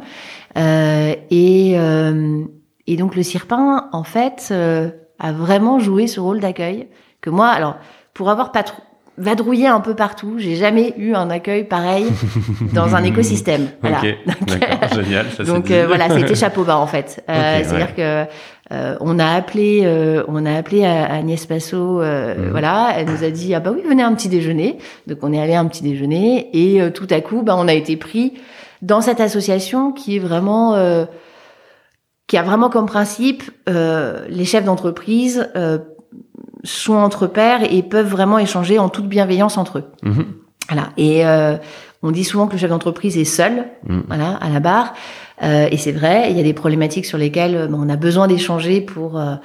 et 0.55 1.77
et 2.89 2.95
donc 2.95 3.15
le 3.15 3.23
Sirpin, 3.23 3.89
en 3.91 4.03
fait, 4.03 4.51
a 5.19 5.31
vraiment 5.31 5.77
joué 5.77 6.07
ce 6.07 6.19
rôle 6.19 6.39
d'accueil 6.39 6.87
que 7.21 7.29
moi, 7.29 7.49
alors 7.49 7.75
pour 8.15 8.31
avoir 8.31 8.51
pas 8.51 8.63
trop 8.63 8.81
vadrouillé 9.17 9.67
un 9.67 9.79
peu 9.79 9.95
partout. 9.95 10.35
J'ai 10.37 10.55
jamais 10.55 10.93
eu 10.97 11.13
un 11.13 11.29
accueil 11.29 11.63
pareil 11.63 12.05
dans 12.73 12.95
un 12.95 13.03
écosystème. 13.03 13.69
Voilà. 13.81 13.97
Okay, 13.99 14.17
D'accord, 14.25 14.89
génial. 15.03 15.25
Ça 15.35 15.43
donc 15.43 15.71
euh, 15.71 15.85
voilà, 15.87 16.09
c'était 16.09 16.35
chapeau 16.35 16.63
bas 16.63 16.77
en 16.77 16.87
fait. 16.87 17.23
Euh, 17.29 17.57
Okay, 17.57 17.63
C'est-à-dire 17.63 17.95
que 17.95 18.25
euh, 18.73 18.95
on 18.99 19.17
a 19.17 19.25
appelé, 19.25 19.81
euh, 19.83 20.23
on 20.27 20.45
a 20.45 20.53
appelé 20.53 20.85
Agnès 20.85 21.45
Passot. 21.45 22.01
Mhm. 22.01 22.49
Voilà, 22.51 22.93
elle 22.95 23.07
nous 23.07 23.23
a 23.23 23.29
dit 23.29 23.53
ah 23.55 23.59
bah 23.59 23.71
oui 23.73 23.81
venez 23.87 24.03
un 24.03 24.13
petit 24.13 24.29
déjeuner. 24.29 24.77
Donc 25.07 25.19
on 25.21 25.33
est 25.33 25.41
allé 25.41 25.53
à 25.53 25.61
un 25.61 25.65
petit 25.65 25.83
déjeuner 25.83 26.49
et 26.53 26.81
euh, 26.81 26.91
tout 26.91 27.07
à 27.09 27.21
coup 27.21 27.41
bah 27.41 27.55
on 27.57 27.67
a 27.67 27.73
été 27.73 27.97
pris 27.97 28.33
dans 28.81 29.01
cette 29.01 29.19
association 29.19 29.91
qui 29.91 30.17
est 30.17 30.19
vraiment 30.19 30.75
euh, 30.75 31.05
qui 32.27 32.37
a 32.37 32.43
vraiment 32.43 32.69
comme 32.69 32.85
principe 32.85 33.43
euh, 33.69 34.25
les 34.29 34.45
chefs 34.45 34.65
d'entreprise 34.65 35.49
sont 36.63 36.95
entre 36.95 37.27
pairs 37.27 37.61
et 37.71 37.83
peuvent 37.83 38.07
vraiment 38.07 38.39
échanger 38.39 38.79
en 38.79 38.89
toute 38.89 39.07
bienveillance 39.07 39.57
entre 39.57 39.79
eux. 39.79 39.85
Mmh. 40.03 40.21
Voilà. 40.69 40.89
Et 40.97 41.25
euh, 41.25 41.57
on 42.03 42.11
dit 42.11 42.23
souvent 42.23 42.47
que 42.47 42.53
le 42.53 42.57
chef 42.57 42.69
d'entreprise 42.69 43.17
est 43.17 43.25
seul, 43.25 43.65
mmh. 43.87 43.99
voilà, 44.07 44.35
à 44.35 44.49
la 44.49 44.59
barre. 44.59 44.93
Euh, 45.43 45.67
et 45.71 45.77
c'est 45.77 45.91
vrai, 45.91 46.31
il 46.31 46.37
y 46.37 46.39
a 46.39 46.43
des 46.43 46.53
problématiques 46.53 47.05
sur 47.05 47.17
lesquelles 47.17 47.67
bon, 47.69 47.79
on 47.85 47.89
a 47.89 47.95
besoin 47.95 48.27
d'échanger 48.27 48.81
pour 48.81 49.19
euh, 49.19 49.35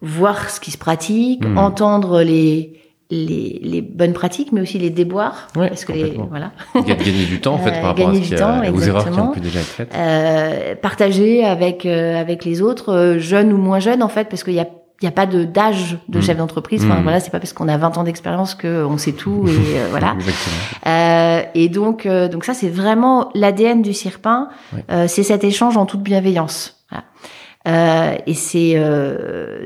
voir 0.00 0.50
ce 0.50 0.60
qui 0.60 0.70
se 0.70 0.78
pratique, 0.78 1.44
mmh. 1.44 1.58
entendre 1.58 2.22
les, 2.22 2.80
les, 3.10 3.60
les, 3.62 3.82
bonnes 3.82 4.12
pratiques, 4.12 4.52
mais 4.52 4.60
aussi 4.60 4.78
les 4.78 4.90
déboires. 4.90 5.48
Ouais, 5.56 5.68
parce 5.68 5.84
que 5.84 5.92
les, 5.92 6.16
voilà. 6.30 6.52
Gagner 6.74 7.26
du 7.26 7.40
temps, 7.40 7.54
en 7.54 7.58
fait, 7.58 7.72
par 7.72 7.84
rapport 7.84 8.10
à 8.10 8.14
ce 8.14 8.20
qui 8.20 8.34
a, 8.34 8.72
aux 8.72 8.80
erreurs 8.80 9.10
qui 9.10 9.20
ont 9.20 9.32
pu 9.32 9.40
déjà 9.40 9.60
être 9.60 9.66
faites. 9.66 9.94
Euh, 9.94 10.74
partager 10.76 11.44
avec, 11.44 11.86
euh, 11.86 12.20
avec 12.20 12.44
les 12.44 12.62
autres, 12.62 13.16
jeunes 13.18 13.52
ou 13.52 13.58
moins 13.58 13.78
jeunes, 13.78 14.02
en 14.02 14.08
fait, 14.08 14.28
parce 14.28 14.42
qu'il 14.44 14.54
y 14.54 14.60
a 14.60 14.68
il 15.04 15.08
n'y 15.08 15.12
a 15.12 15.12
pas 15.12 15.26
de 15.26 15.44
d'âge 15.44 15.98
de 16.08 16.18
mmh. 16.18 16.22
chef 16.22 16.36
d'entreprise. 16.38 16.82
Enfin, 16.82 16.98
mmh. 16.98 17.02
voilà, 17.02 17.20
c'est 17.20 17.30
pas 17.30 17.38
parce 17.38 17.52
qu'on 17.52 17.68
a 17.68 17.76
20 17.76 17.98
ans 17.98 18.04
d'expérience 18.04 18.54
que 18.54 18.86
on 18.86 18.96
sait 18.96 19.12
tout 19.12 19.46
et 19.46 19.78
euh, 19.78 19.88
voilà. 19.90 20.16
Euh, 20.86 21.42
et 21.54 21.68
donc, 21.68 22.06
euh, 22.06 22.26
donc 22.28 22.46
ça, 22.46 22.54
c'est 22.54 22.70
vraiment 22.70 23.28
l'ADN 23.34 23.82
du 23.82 23.92
Sirpin. 23.92 24.48
Ouais. 24.72 25.08
c'est 25.08 25.22
cet 25.22 25.44
échange 25.44 25.76
en 25.76 25.84
toute 25.84 26.00
bienveillance. 26.00 26.86
Voilà. 26.90 28.16
et 28.26 28.32
c'est 28.32 28.82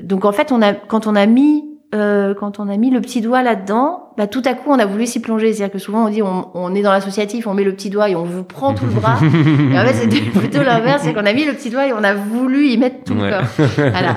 donc 0.02 0.24
en 0.24 0.32
fait, 0.32 0.50
on 0.50 0.60
a 0.60 0.72
quand 0.72 1.06
on 1.06 1.14
a 1.14 1.26
mis 1.26 1.67
euh, 1.94 2.34
quand 2.34 2.60
on 2.60 2.68
a 2.68 2.76
mis 2.76 2.90
le 2.90 3.00
petit 3.00 3.22
doigt 3.22 3.42
là-dedans, 3.42 4.10
bah, 4.18 4.26
tout 4.26 4.42
à 4.44 4.52
coup, 4.52 4.70
on 4.70 4.78
a 4.78 4.84
voulu 4.84 5.06
s'y 5.06 5.20
plonger. 5.20 5.52
C'est-à-dire 5.52 5.72
que 5.72 5.78
souvent, 5.78 6.06
on 6.06 6.10
dit, 6.10 6.22
on, 6.22 6.50
on, 6.54 6.74
est 6.74 6.82
dans 6.82 6.92
l'associatif, 6.92 7.46
on 7.46 7.54
met 7.54 7.64
le 7.64 7.72
petit 7.72 7.88
doigt 7.88 8.10
et 8.10 8.16
on 8.16 8.24
vous 8.24 8.44
prend 8.44 8.74
tout 8.74 8.84
le 8.84 8.92
bras. 8.92 9.16
et 9.22 9.78
en 9.78 9.84
fait, 9.86 9.94
c'était 9.94 10.20
plutôt 10.20 10.62
l'inverse, 10.62 11.02
c'est 11.04 11.14
qu'on 11.14 11.24
a 11.24 11.32
mis 11.32 11.46
le 11.46 11.54
petit 11.54 11.70
doigt 11.70 11.86
et 11.86 11.92
on 11.94 12.04
a 12.04 12.14
voulu 12.14 12.68
y 12.68 12.76
mettre 12.76 13.04
tout 13.04 13.14
ouais. 13.14 13.30
le 13.30 13.36
corps. 13.36 13.66
Voilà. 13.76 14.16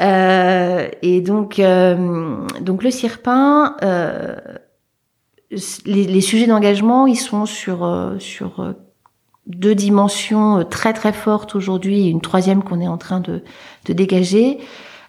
Euh, 0.00 0.88
et 1.02 1.20
donc, 1.20 1.58
euh, 1.60 2.36
donc 2.60 2.82
le 2.82 2.90
Sirpin, 2.90 3.76
euh, 3.82 4.34
les, 5.86 6.04
les, 6.04 6.20
sujets 6.20 6.46
d'engagement, 6.46 7.06
ils 7.06 7.14
sont 7.14 7.46
sur 7.46 7.84
euh, 7.84 8.18
sur 8.18 8.74
deux 9.46 9.74
dimensions 9.76 10.64
très 10.68 10.92
très 10.92 11.12
fortes 11.12 11.54
aujourd'hui, 11.54 12.08
une 12.08 12.20
troisième 12.20 12.64
qu'on 12.64 12.80
est 12.80 12.88
en 12.88 12.98
train 12.98 13.20
de, 13.20 13.42
de 13.86 13.92
dégager. 13.92 14.58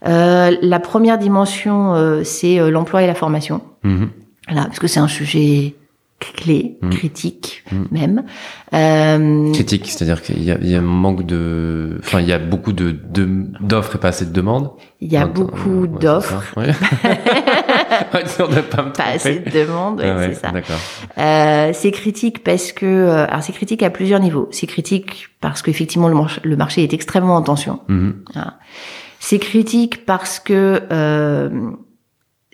Euh, 0.08 0.56
la 0.62 0.80
première 0.80 1.18
dimension, 1.18 1.96
euh, 1.96 2.24
c'est 2.24 2.60
euh, 2.60 2.70
l'emploi 2.70 3.04
et 3.04 3.08
la 3.08 3.16
formation. 3.16 3.62
Mmh. 3.84 4.06
Voilà, 4.48 4.66
parce 4.66 4.80
que 4.80 4.88
c'est 4.88 5.00
un 5.00 5.08
sujet 5.08 5.76
clé, 6.20 6.78
mmh. 6.82 6.90
critique 6.90 7.64
mmh. 7.72 7.78
même. 7.92 8.24
Euh, 8.74 9.52
critique, 9.52 9.88
c'est-à-dire 9.88 10.22
qu'il 10.22 10.42
y, 10.42 10.46
y, 10.46 10.76
a 10.76 10.80
un 10.80 10.82
manque 10.82 11.26
de, 11.26 11.98
enfin, 12.00 12.22
il 12.22 12.28
y 12.28 12.34
a 12.34 12.40
beaucoup 12.40 12.74
de 12.74 12.92
d'offres 12.92 13.94
de, 13.94 13.98
et 13.98 14.00
pas 14.00 14.08
assez 14.10 14.26
de 14.26 14.32
demandes. 14.32 14.72
Il 15.02 15.12
y 15.12 15.18
a 15.18 15.28
beaucoup 15.28 15.82
ouais, 15.82 16.00
d'offres. 16.00 16.58
Ouais. 16.58 16.72
on 18.40 18.48
n'a 18.48 18.64
pas, 18.64 18.84
pas 18.84 19.04
assez 19.14 19.40
de 19.40 19.50
demandes, 19.50 20.02
ah 20.04 20.18
ouais, 20.18 20.34
c'est 20.34 20.42
ça. 20.42 20.54
Euh, 21.18 21.72
c'est 21.74 21.92
critique 21.92 22.44
parce 22.44 22.72
que, 22.72 22.86
euh, 22.86 23.28
alors 23.28 23.44
c'est 23.44 23.54
critique 23.54 23.84
à 23.84 23.90
plusieurs 23.90 24.20
niveaux. 24.20 24.48
C'est 24.52 24.68
critique 24.68 25.30
parce 25.42 25.62
qu'effectivement 25.62 26.08
le, 26.08 26.16
marché, 26.16 26.42
le 26.44 26.56
marché 26.56 26.84
est 26.84 26.94
extrêmement 26.94 27.36
en 27.36 27.42
tension. 27.42 27.82
Voilà. 27.88 28.58
C'est 29.28 29.40
critique 29.40 30.06
parce 30.06 30.38
que 30.38 30.84
euh, 30.92 31.72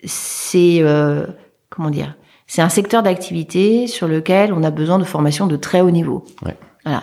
c'est 0.04 0.78
euh, 0.80 1.26
comment 1.68 1.90
dire, 1.90 2.16
c'est 2.46 2.62
un 2.62 2.70
secteur 2.70 3.02
d'activité 3.02 3.86
sur 3.86 4.08
lequel 4.08 4.54
on 4.54 4.62
a 4.62 4.70
besoin 4.70 4.98
de 4.98 5.04
formation 5.04 5.46
de 5.46 5.56
très 5.56 5.82
haut 5.82 5.90
niveau. 5.90 6.24
Ouais. 6.42 6.56
Voilà. 6.82 7.02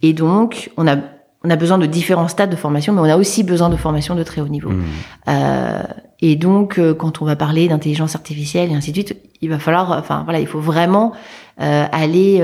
Et 0.00 0.14
donc 0.14 0.70
on 0.78 0.88
a 0.88 0.96
on 1.42 1.50
a 1.50 1.56
besoin 1.56 1.76
de 1.76 1.84
différents 1.84 2.28
stades 2.28 2.48
de 2.48 2.56
formation, 2.56 2.94
mais 2.94 3.02
on 3.02 3.04
a 3.04 3.18
aussi 3.18 3.42
besoin 3.42 3.68
de 3.68 3.76
formation 3.76 4.14
de 4.14 4.22
très 4.22 4.40
haut 4.40 4.48
niveau. 4.48 4.70
Mmh. 4.70 4.84
Euh, 5.28 5.82
et 6.20 6.36
donc 6.36 6.78
euh, 6.78 6.94
quand 6.94 7.20
on 7.20 7.26
va 7.26 7.36
parler 7.36 7.68
d'intelligence 7.68 8.14
artificielle 8.14 8.72
et 8.72 8.74
ainsi 8.74 8.90
de 8.90 8.96
suite, 8.96 9.18
il 9.42 9.50
va 9.50 9.58
falloir, 9.58 9.98
enfin 9.98 10.22
voilà, 10.24 10.40
il 10.40 10.46
faut 10.46 10.60
vraiment 10.60 11.12
euh, 11.60 11.84
aller 11.92 12.40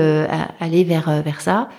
aller 0.59 0.83
vers 0.83 1.23
vers 1.23 1.41
ça. 1.41 1.69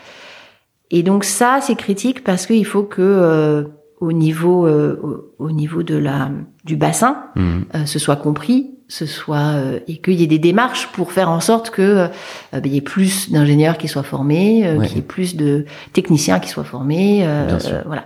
Et 0.91 1.05
donc 1.05 1.23
ça 1.23 1.61
c'est 1.63 1.77
critique 1.77 2.25
parce 2.25 2.47
qu'il 2.47 2.67
faut 2.67 2.83
que 2.83 3.71
au 4.03 4.11
niveau 4.13 4.67
euh, 4.67 4.99
au, 5.39 5.45
au, 5.47 5.51
niveau 5.53 5.85
de 5.85 5.95
la 5.95 6.29
du 6.65 6.75
bassin 6.75 7.25
mmh. 7.37 7.59
euh, 7.77 7.87
ce 7.87 7.99
soit 8.01 8.17
compris 8.17 8.73
ce 8.93 9.07
soit 9.07 9.55
euh, 9.55 9.79
et 9.89 9.97
qu'il 9.97 10.21
y 10.21 10.23
ait 10.23 10.27
des 10.27 10.39
démarches 10.39 10.89
pour 10.93 11.13
faire 11.13 11.31
en 11.31 11.41
sorte 11.41 11.71
que 11.71 11.83
euh, 11.83 12.09
ben, 12.53 12.61
il 12.67 12.75
y 12.75 12.77
ait 12.77 12.83
plus 12.83 13.31
d'ingénieurs 13.31 13.79
qui 13.79 13.89
soient 13.89 14.03
formés 14.03 14.71
ouais. 14.77 14.87
qu'il 14.87 14.97
y 14.97 15.01
ait 15.01 15.03
plus 15.03 15.35
de 15.35 15.65
techniciens 15.95 16.41
qui 16.41 16.51
soient 16.51 16.63
formés 16.63 17.27
voilà 17.87 18.05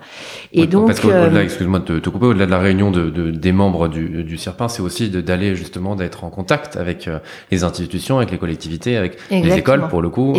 et 0.53 0.61
ouais, 0.61 0.67
donc 0.69 0.87
parce 0.87 1.01
qu'au-delà 1.01 1.43
excuse-moi 1.43 1.81
de 1.81 1.85
te, 1.85 1.93
te, 1.99 2.09
couper 2.09 2.27
au-delà 2.27 2.47
de 2.47 2.53
la 2.53 2.59
réunion 2.59 2.93
de, 2.93 3.11
de 3.11 3.33
des 3.33 3.51
membres 3.51 3.89
du, 3.89 4.23
du 4.23 4.37
CIRPIN 4.37 4.69
c'est 4.69 4.83
aussi 4.83 5.11
d'aller 5.11 5.57
justement 5.57 5.97
d'être 5.97 6.23
en 6.23 6.31
contact 6.31 6.77
avec 6.77 7.11
les 7.51 7.65
institutions 7.65 8.19
avec 8.19 8.31
les 8.31 8.39
collectivités 8.39 8.97
avec 8.97 9.19
Exactement. 9.31 9.45
les 9.45 9.59
écoles 9.59 9.89
pour 9.89 10.03
le 10.03 10.09
coup 10.09 10.35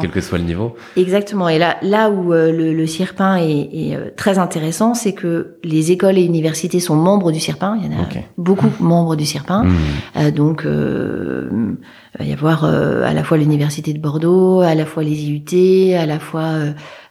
quel 0.00 0.10
que 0.10 0.20
soit 0.22 0.38
le 0.38 0.44
niveau 0.44 0.76
exactement 0.96 1.50
et 1.50 1.58
là 1.58 1.76
là 1.82 2.08
où 2.08 2.32
le, 2.32 2.72
le 2.72 2.86
CIRPIN 2.86 3.36
est, 3.36 3.68
est 3.72 4.16
très 4.16 4.38
intéressant 4.38 4.94
c'est 4.94 5.12
que 5.12 5.58
les 5.62 5.92
écoles 5.92 6.18
et 6.18 6.24
universités 6.24 6.80
sont 6.80 6.96
membres 6.96 7.32
du 7.32 7.40
CIRPIN. 7.40 7.78
Il 7.80 7.90
y 7.90 7.94
en 7.94 7.98
a 7.98 8.02
okay. 8.02 8.24
beaucoup 8.38 8.70
membres 8.80 9.16
du 9.16 9.24
CIRPIN. 9.24 9.64
Mmh. 9.64 9.76
Euh, 10.16 10.30
donc, 10.30 10.64
euh, 10.64 11.48
il 12.18 12.24
va 12.24 12.24
y 12.24 12.32
avoir 12.32 12.64
euh, 12.64 13.02
à 13.04 13.12
la 13.12 13.24
fois 13.24 13.38
l'université 13.38 13.92
de 13.92 13.98
Bordeaux, 13.98 14.60
à 14.60 14.74
la 14.74 14.84
fois 14.84 15.02
les 15.02 15.24
IUT, 15.24 15.94
à 15.96 16.06
la 16.06 16.18
fois 16.18 16.52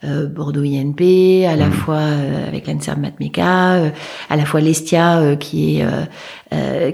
euh, 0.04 0.28
Bordeaux 0.28 0.64
INP, 0.64 1.46
à 1.48 1.56
la 1.56 1.68
mmh. 1.68 1.72
fois 1.72 2.02
avec 2.48 2.68
l'ANSERM 2.68 3.02
Matmeca, 3.02 3.92
à 4.30 4.36
la 4.36 4.46
fois 4.46 4.62
l'Estia 4.62 5.36
qui 5.40 5.80
est 5.80 5.86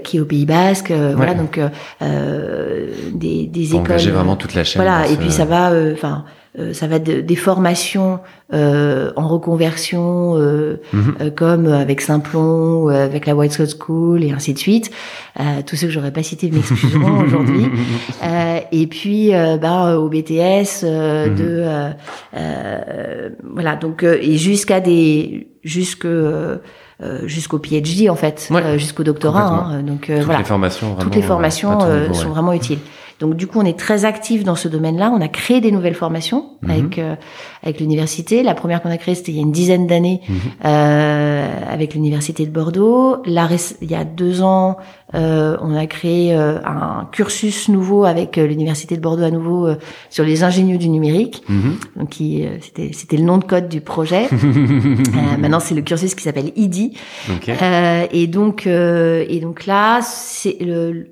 qui 0.02 0.16
est 0.16 0.20
au 0.20 0.24
Pays 0.24 0.46
Basque. 0.46 0.90
Ouais. 0.90 1.14
Voilà, 1.14 1.34
donc 1.34 1.60
des, 2.00 3.46
des 3.46 3.68
écoles. 3.70 3.80
Engager 3.80 4.10
vraiment 4.10 4.36
toute 4.36 4.54
la 4.54 4.64
chaîne. 4.64 4.82
Voilà, 4.82 5.06
ce... 5.06 5.12
et 5.12 5.16
puis 5.16 5.30
ça 5.30 5.44
va, 5.44 5.72
enfin 5.92 6.24
euh, 6.26 6.30
ça 6.72 6.86
va 6.86 6.98
de, 6.98 7.20
des 7.20 7.36
formations 7.36 8.20
euh, 8.52 9.10
en 9.16 9.26
reconversion, 9.28 10.36
euh, 10.36 10.80
euh, 11.20 11.30
comme 11.30 11.66
avec 11.66 12.00
Simplon, 12.00 12.84
ou 12.84 12.88
avec 12.88 13.26
la 13.26 13.34
White 13.34 13.52
Scott 13.52 13.74
School 13.78 14.24
et 14.24 14.30
ainsi 14.32 14.54
de 14.54 14.58
suite. 14.58 14.90
Euh, 15.38 15.42
tous 15.66 15.76
ceux 15.76 15.86
que 15.88 15.92
j'aurais 15.92 16.12
pas 16.12 16.22
cités 16.22 16.50
m'excuseront 16.50 17.20
aujourd'hui. 17.26 17.66
Euh, 18.24 18.58
et 18.72 18.86
puis, 18.86 19.34
euh, 19.34 19.56
bah, 19.58 19.98
au 19.98 20.08
BTS, 20.08 20.82
euh, 20.84 21.28
Mhm. 21.28 21.34
de 21.36 21.44
euh, 21.44 21.90
euh, 22.36 23.30
voilà 23.54 23.76
donc 23.76 24.02
euh, 24.02 24.18
et 24.20 24.36
jusqu'à 24.36 24.80
des 24.80 25.48
jusque 25.64 26.04
euh, 26.04 26.56
euh, 27.02 27.26
jusqu'au 27.26 27.58
PhD 27.58 28.08
en 28.08 28.14
fait, 28.16 28.48
Ouais, 28.50 28.62
euh, 28.64 28.78
jusqu'au 28.78 29.02
doctorat. 29.04 29.42
hein. 29.42 29.82
donc 29.82 30.08
euh, 30.08 30.16
Toutes 30.16 30.24
voilà 30.26 30.38
les 30.40 30.44
formations, 30.44 30.86
vraiment, 30.88 31.02
toutes 31.02 31.14
les 31.14 31.20
ouais, 31.20 31.26
formations 31.26 31.78
euh, 31.82 32.02
niveau, 32.02 32.14
sont 32.14 32.24
ouais. 32.26 32.30
vraiment 32.30 32.52
utiles. 32.52 32.78
Donc 33.20 33.34
du 33.34 33.46
coup, 33.46 33.58
on 33.60 33.64
est 33.64 33.78
très 33.78 34.04
actif 34.04 34.44
dans 34.44 34.56
ce 34.56 34.68
domaine-là. 34.68 35.10
On 35.14 35.20
a 35.22 35.28
créé 35.28 35.60
des 35.60 35.70
nouvelles 35.72 35.94
formations 35.94 36.50
Mhm. 36.62 36.70
avec 36.70 36.98
euh, 36.98 37.14
avec 37.62 37.80
l'université. 37.80 38.42
La 38.42 38.54
première 38.54 38.82
qu'on 38.82 38.90
a 38.90 38.96
créée, 38.98 39.14
c'était 39.14 39.32
il 39.32 39.36
y 39.36 39.38
a 39.38 39.42
une 39.42 39.52
dizaine 39.52 39.86
d'années 39.86 40.20
Mhm. 40.28 40.36
euh, 40.66 41.48
avec 41.70 41.94
l'université 41.94 42.44
de 42.44 42.50
Bordeaux. 42.50 43.16
Là, 43.24 43.48
il 43.80 43.90
y 43.90 43.94
a 43.94 44.04
deux 44.04 44.42
ans, 44.42 44.76
euh, 45.14 45.56
on 45.62 45.74
a 45.74 45.86
créé 45.86 46.34
euh, 46.34 46.58
un 46.64 47.08
cursus 47.10 47.68
nouveau 47.68 48.04
avec 48.04 48.36
euh, 48.38 48.46
l'université 48.46 48.96
de 48.96 49.00
Bordeaux 49.00 49.24
à 49.24 49.30
nouveau 49.30 49.66
euh, 49.66 49.76
sur 50.10 50.24
les 50.24 50.44
ingénieux 50.44 50.78
du 50.78 50.88
numérique. 50.90 51.42
Mhm. 51.48 51.76
Donc, 51.96 52.14
c'était 52.60 52.90
c'était 52.92 53.16
le 53.16 53.24
nom 53.24 53.38
de 53.38 53.44
code 53.44 53.68
du 53.68 53.80
projet. 53.80 54.26
Maintenant, 55.38 55.60
c'est 55.60 55.74
le 55.74 55.82
cursus 55.82 56.14
qui 56.14 56.22
s'appelle 56.22 56.52
IDI. 56.56 56.92
Ok. 57.30 57.48
Euh, 57.48 58.06
et 58.12 58.26
donc, 58.26 58.66
euh, 58.66 59.24
et 59.28 59.40
donc 59.40 59.66
là, 59.66 60.00
c'est 60.02 60.58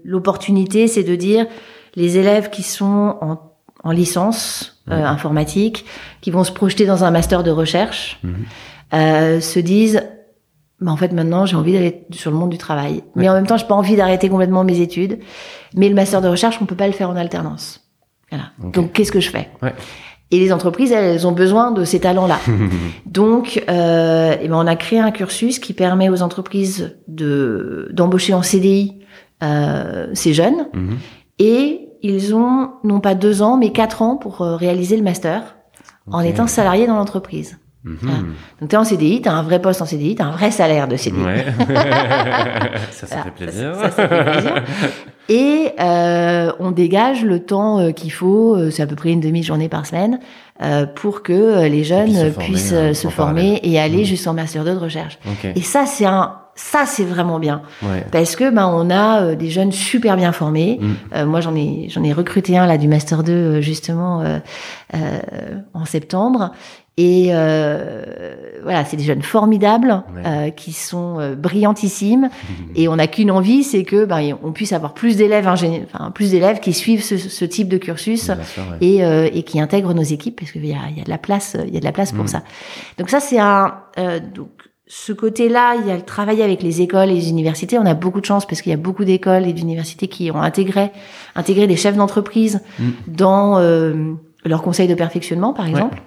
l'opportunité, 0.05 0.87
c'est 0.87 1.03
de 1.03 1.15
dire 1.17 1.47
les 1.97 2.19
élèves 2.19 2.51
qui 2.51 2.63
sont 2.63 3.17
en, 3.21 3.39
en 3.83 3.91
licence 3.91 4.83
euh, 4.91 5.05
informatique, 5.05 5.85
qui 6.21 6.31
vont 6.31 6.45
se 6.45 6.53
projeter 6.53 6.87
dans 6.87 7.05
un 7.05 7.11
master 7.11 7.43
de 7.43 7.51
recherche, 7.51 8.19
Mhm. 8.23 8.35
euh, 8.95 9.41
se 9.41 9.59
disent. 9.61 10.03
Bah 10.81 10.91
en 10.91 10.97
fait, 10.97 11.13
maintenant, 11.13 11.47
j'ai 11.47 11.57
envie 11.57 11.73
d'aller 11.73 12.05
sur 12.11 12.31
le 12.31 12.37
monde 12.37 12.51
du 12.51 12.59
travail. 12.59 13.05
Mais 13.15 13.29
en 13.29 13.35
même 13.35 13.47
temps, 13.47 13.57
j'ai 13.57 13.65
pas 13.67 13.77
envie 13.77 13.97
d'arrêter 13.97 14.29
complètement 14.29 14.65
mes 14.65 14.81
études. 14.81 15.21
Mais 15.75 15.89
le 15.89 15.95
master 15.95 16.21
de 16.21 16.29
recherche, 16.29 16.59
on 16.61 16.67
peut 16.67 16.75
pas 16.75 16.89
le 16.89 16.93
faire 16.93 17.09
en 17.09 17.17
alternance. 17.17 17.81
Voilà. 18.31 18.47
Donc, 18.73 18.93
qu'est-ce 18.93 19.13
que 19.13 19.21
je 19.21 19.31
fais? 19.31 19.49
Ouais. 19.63 19.73
Et 20.33 20.39
les 20.41 20.53
entreprises, 20.53 20.91
elles, 20.91 21.05
elles 21.15 21.27
ont 21.29 21.33
besoin 21.33 21.71
de 21.71 21.85
ces 21.85 22.01
talents-là. 22.01 22.39
Donc, 23.07 23.63
euh, 23.69 24.37
eh 24.43 24.49
ben, 24.49 24.57
on 24.57 24.67
a 24.67 24.77
créé 24.77 24.99
un 24.99 25.13
cursus 25.13 25.59
qui 25.61 25.73
permet 25.73 26.09
aux 26.09 26.23
entreprises 26.23 26.97
de 27.09 27.89
d'embaucher 27.93 28.35
en 28.35 28.43
CDI 28.43 28.99
euh, 29.43 30.09
ces 30.13 30.35
jeunes, 30.35 30.67
Mhm. 30.75 30.97
et 31.39 31.84
ils 32.07 32.35
ont 32.35 32.71
non 32.85 33.01
pas 33.01 33.15
deux 33.15 33.41
ans, 33.43 33.57
mais 33.57 33.71
quatre 33.73 34.03
ans 34.03 34.17
pour 34.17 34.43
euh, 34.43 34.57
réaliser 34.57 34.97
le 34.97 35.03
master 35.03 35.57
en 36.13 36.21
étant 36.21 36.47
salariés 36.47 36.87
dans 36.87 36.97
l'entreprise. 36.97 37.59
Mhm. 37.85 37.99
Donc, 38.61 38.69
tu 38.71 38.75
es 38.75 38.79
en 38.79 38.85
CDI, 38.85 39.21
tu 39.23 39.29
as 39.29 39.33
un 39.33 39.43
vrai 39.43 39.61
poste 39.61 39.81
en 39.83 39.87
CDI, 39.87 40.15
tu 40.15 40.23
as 40.23 40.27
un 40.27 40.31
vrai 40.31 40.51
salaire 40.51 40.87
de 40.89 40.97
CDI. 40.97 41.21
Ouais. 41.23 41.45
ça, 42.91 43.07
ça 43.07 43.17
fait 43.23 43.31
plaisir. 43.31 43.75
Ça, 43.75 43.91
ça 43.91 44.09
fait 44.09 44.25
plaisir. 44.33 44.63
Et 45.29 45.69
euh, 45.81 46.53
on 46.61 46.71
dégage 46.71 47.25
le 47.25 47.41
temps 47.41 47.79
euh, 47.81 47.91
qu'il 47.93 48.13
faut, 48.13 48.71
c'est 48.71 48.83
à 48.83 48.87
peu 48.87 48.97
près 48.97 49.11
une 49.11 49.21
demi-journée 49.21 49.69
par 49.71 49.87
semaine, 49.87 50.19
euh, 50.63 50.85
pour 50.87 51.23
que 51.23 51.67
les 51.67 51.85
jeunes 51.85 52.07
puissent 52.07 52.21
se 52.21 52.31
former, 52.31 52.45
puissent 52.47 52.73
euh, 52.73 52.95
se 52.95 53.09
former 53.09 53.61
et 53.63 53.79
aller 53.81 53.99
Mhm. 53.99 54.05
jusqu'en 54.05 54.35
master 54.35 54.65
2 54.65 54.75
de 54.75 54.79
recherche. 54.79 55.19
Et 55.55 55.63
ça, 55.63 55.85
c'est 55.87 56.07
un, 56.07 56.37
ça, 56.57 56.87
c'est 56.87 57.05
vraiment 57.05 57.39
bien. 57.39 57.63
Ouais. 57.83 58.05
Parce 58.13 58.37
que 58.37 58.49
ben 58.51 58.67
on 58.73 58.89
a 58.91 59.23
euh, 59.23 59.35
des 59.35 59.51
jeunes 59.51 59.73
super 59.73 60.17
bien 60.17 60.33
formés. 60.33 60.79
Mm. 60.81 60.93
Euh, 61.15 61.27
moi 61.27 61.41
j'en 61.41 61.55
ai 61.57 61.89
j'en 61.91 62.03
ai 62.05 62.13
recruté 62.13 62.57
un 62.57 62.67
là 62.67 62.79
du 62.79 62.87
master 62.89 63.23
2 63.25 63.33
euh, 63.33 63.61
justement 63.61 64.21
euh, 64.23 64.39
euh, 64.95 65.19
en 65.73 65.85
septembre. 65.85 66.53
Et 66.97 67.31
euh, 67.33 68.37
voilà, 68.63 68.85
c'est 68.85 68.97
des 68.97 69.03
jeunes 69.03 69.23
formidables 69.23 70.05
Ouais. 70.15 70.23
euh, 70.27 70.51
qui 70.51 70.73
sont 70.73 71.19
euh, 71.19 71.35
brillantissimes. 71.35 72.29
Et 72.77 72.87
on 72.87 72.95
n'a 72.97 73.09
qu'une 73.09 73.33
envie, 73.33 73.65
c'est 73.65 73.83
que 73.83 74.05
ben 74.05 74.37
on 74.45 74.53
puisse 74.53 74.73
avoir 74.73 74.95
plus 74.95 75.17
d'élèves 75.17 75.49
ingénieurs, 75.49 75.87
enfin 75.93 76.13
plus 76.13 76.31
d'élèves 76.31 76.61
qui 76.61 76.73
suivent 76.73 77.03
ce, 77.03 77.17
ce 77.19 77.45
type 77.45 77.69
de 77.69 77.79
cursus 77.79 78.27
sûr, 78.27 78.35
ouais. 78.71 78.77
et, 78.81 79.05
euh, 79.05 79.29
et 79.33 79.43
qui 79.43 79.59
intègrent 79.61 79.93
nos 79.95 80.03
équipes 80.03 80.39
parce 80.39 80.53
qu'il 80.53 80.65
y 80.67 80.73
a, 80.73 80.79
il 80.91 80.97
y 80.97 81.01
a 81.01 81.05
de 81.05 81.11
la 81.11 81.19
place, 81.19 81.57
il 81.67 81.75
y 81.75 81.77
a 81.77 81.81
de 81.81 81.85
la 81.85 81.93
place 81.93 82.13
pour 82.13 82.25
Mm. 82.25 82.29
ça. 82.29 82.43
Donc 82.99 83.11
ça 83.11 83.19
c'est 83.19 83.41
un 83.41 83.75
euh, 83.99 84.21
donc 84.21 84.51
ce 84.87 85.13
côté-là, 85.13 85.77
il 85.77 85.87
y 85.87 85.91
a 85.91 85.97
le 85.97 86.03
travail 86.03 86.43
avec 86.43 86.63
les 86.63 86.83
écoles 86.83 87.11
et 87.11 87.15
les 87.15 87.31
universités. 87.31 87.79
On 87.79 87.87
a 87.87 87.95
beaucoup 87.95 88.21
de 88.21 88.27
chance 88.27 88.47
parce 88.47 88.61
qu'il 88.61 88.71
y 88.71 88.75
a 88.75 88.79
beaucoup 88.79 89.05
d'écoles 89.05 89.47
et 89.47 89.55
d'universités 89.55 90.09
qui 90.09 90.31
ont 90.31 90.43
intégré 90.43 90.91
intégré 91.35 91.67
des 91.67 91.77
chefs 91.77 91.97
d'entreprise 91.97 92.61
Mm. 92.79 92.91
dans 93.09 93.59
euh, 93.59 94.15
leur 94.45 94.63
conseil 94.63 94.89
de 94.89 94.95
perfectionnement, 94.95 95.53
par 95.53 95.67
exemple. 95.67 96.01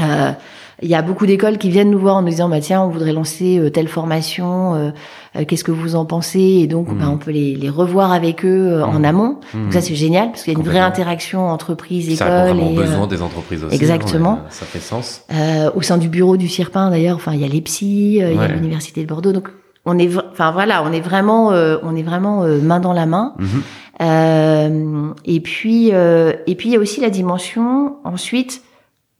Euh, 0.00 0.32
il 0.82 0.88
y 0.88 0.94
a 0.94 1.02
beaucoup 1.02 1.26
d'écoles 1.26 1.58
qui 1.58 1.70
viennent 1.70 1.90
nous 1.90 1.98
voir 1.98 2.16
en 2.16 2.22
nous 2.22 2.28
disant 2.30 2.48
bah 2.48 2.60
tiens 2.60 2.82
on 2.82 2.88
voudrait 2.88 3.12
lancer 3.12 3.58
euh, 3.58 3.70
telle 3.70 3.88
formation 3.88 4.74
euh, 4.74 4.90
euh, 5.36 5.44
qu'est-ce 5.46 5.64
que 5.64 5.70
vous 5.72 5.94
en 5.94 6.04
pensez? 6.04 6.40
Et 6.40 6.66
donc 6.66 6.88
Mm. 6.88 6.98
bah, 6.98 7.04
on 7.10 7.16
peut 7.16 7.30
les, 7.30 7.54
les 7.54 7.70
revoir 7.70 8.12
avec 8.12 8.44
eux 8.44 8.72
euh, 8.72 8.84
en 8.84 8.98
Mm. 9.00 9.04
amont 9.04 9.38
donc 9.54 9.72
ça 9.72 9.80
c'est 9.80 9.94
génial 9.94 10.30
parce 10.30 10.42
qu'il 10.42 10.52
y 10.52 10.56
a 10.56 10.58
une 10.58 10.64
vraie 10.66 10.78
interaction 10.80 11.48
entreprise 11.48 12.16
Ça 12.18 12.44
répond 12.44 12.58
école 12.58 12.72
et 12.72 12.74
besoins 12.76 13.06
des 13.06 13.22
entreprises 13.22 13.62
aussi. 13.64 13.74
exactement. 13.76 14.30
hein, 14.30 14.34
ouais, 14.44 14.50
ça 14.50 14.66
fait 14.66 14.80
sens. 14.80 15.22
euh, 15.32 15.70
au 15.74 15.82
sein 15.82 15.96
du 15.98 16.08
bureau 16.08 16.36
du 16.36 16.48
CIRPIN 16.48 16.90
d'ailleurs, 16.90 17.16
enfin 17.16 17.32
il 17.34 17.40
y 17.40 17.44
a 17.44 17.48
l'EPSI, 17.48 18.18
euh, 18.22 18.30
il 18.30 18.34
y 18.36 18.38
Ouais. 18.38 18.44
a 18.44 18.48
l'université 18.48 19.02
de 19.02 19.06
Bordeaux, 19.06 19.32
donc 19.32 19.48
on 19.86 19.98
est, 19.98 20.10
enfin 20.32 20.50
voilà, 20.50 20.82
on 20.82 20.92
est 20.92 21.00
vraiment, 21.00 21.52
euh, 21.52 21.76
on 21.82 21.94
est 21.94 22.02
vraiment 22.02 22.42
euh, 22.42 22.58
main 22.60 22.80
dans 22.80 22.94
la 22.94 23.04
main. 23.06 23.34
Mhm. 23.38 23.62
Euh, 24.00 25.08
et 25.24 25.40
puis, 25.40 25.90
euh, 25.92 26.32
et 26.46 26.54
puis 26.54 26.68
il 26.70 26.72
y 26.72 26.76
a 26.76 26.80
aussi 26.80 27.00
la 27.00 27.10
dimension 27.10 27.96
ensuite 28.04 28.62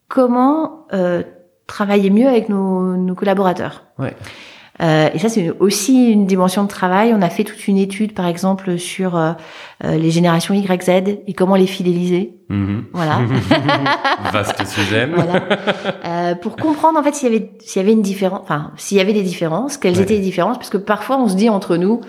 comment 0.09 0.87
euh, 0.93 1.23
travailler 1.67 2.11
mieux 2.11 2.29
avec 2.29 2.49
nos, 2.49 2.97
nos 2.97 3.15
collaborateurs. 3.15 3.85
Ouais. 3.99 4.15
Euh, 4.83 5.09
et 5.15 5.21
ça, 5.21 5.29
c'est 5.29 5.51
aussi 5.61 6.11
une 6.11 6.27
dimension 6.27 6.65
de 6.65 6.69
travail. 6.69 7.15
On 7.15 7.23
a 7.23 7.31
fait 7.31 7.45
toute 7.45 7.69
une 7.69 7.77
étude, 7.77 8.13
par 8.13 8.27
exemple, 8.27 8.77
sur 8.77 9.17
euh, 9.17 9.33
euh, 9.85 9.97
les 9.97 10.11
générations 10.11 10.53
YZ 10.53 10.89
et 11.27 11.33
comment 11.33 11.55
les 11.55 11.69
fidéliser. 11.69 12.35
Mhm. 12.49 12.87
Voilà. 12.93 13.21
Vaste 14.33 14.67
sujet. 14.67 15.07
voilà. 15.07 15.43
Euh, 16.05 16.35
pour 16.35 16.57
comprendre 16.57 16.99
en 16.99 17.03
fait 17.05 17.15
s'il 17.15 17.33
y 17.33 17.37
avait 17.37 17.51
s'il 17.61 17.81
y 17.81 17.85
avait 17.85 17.93
une 17.93 18.03
différence, 18.03 18.41
enfin 18.43 18.73
s'il 18.77 18.99
y 18.99 19.01
avait 19.01 19.13
des 19.13 19.23
différences, 19.23 19.77
quelles 19.77 19.97
Ouais. 19.97 20.03
étaient 20.03 20.15
les 20.15 20.21
différences, 20.21 20.59
parce 20.59 20.71
que 20.71 20.77
parfois 20.77 21.19
on 21.19 21.29
se 21.29 21.37
dit 21.37 21.49
entre 21.49 21.77
nous, 21.77 22.01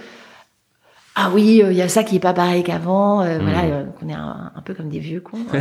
ah 1.15 1.30
oui, 1.34 1.62
euh, 1.63 1.71
il 1.71 1.78
y 1.78 1.82
a 1.82 1.88
ça 1.89 2.04
qui 2.04 2.17
est 2.17 2.19
pas 2.19 2.34
pareil 2.34 2.63
qu'avant, 2.63 3.21
euh, 3.21 3.38
Mm. 3.39 3.41
voilà, 3.41 3.60
euh, 3.63 3.84
on 4.04 4.10
est 4.10 4.13
un, 4.13 4.51
un 4.56 4.62
peu 4.62 4.73
comme 4.73 4.89
des 4.89 4.99
vieux 4.99 5.21
cons. 5.21 5.38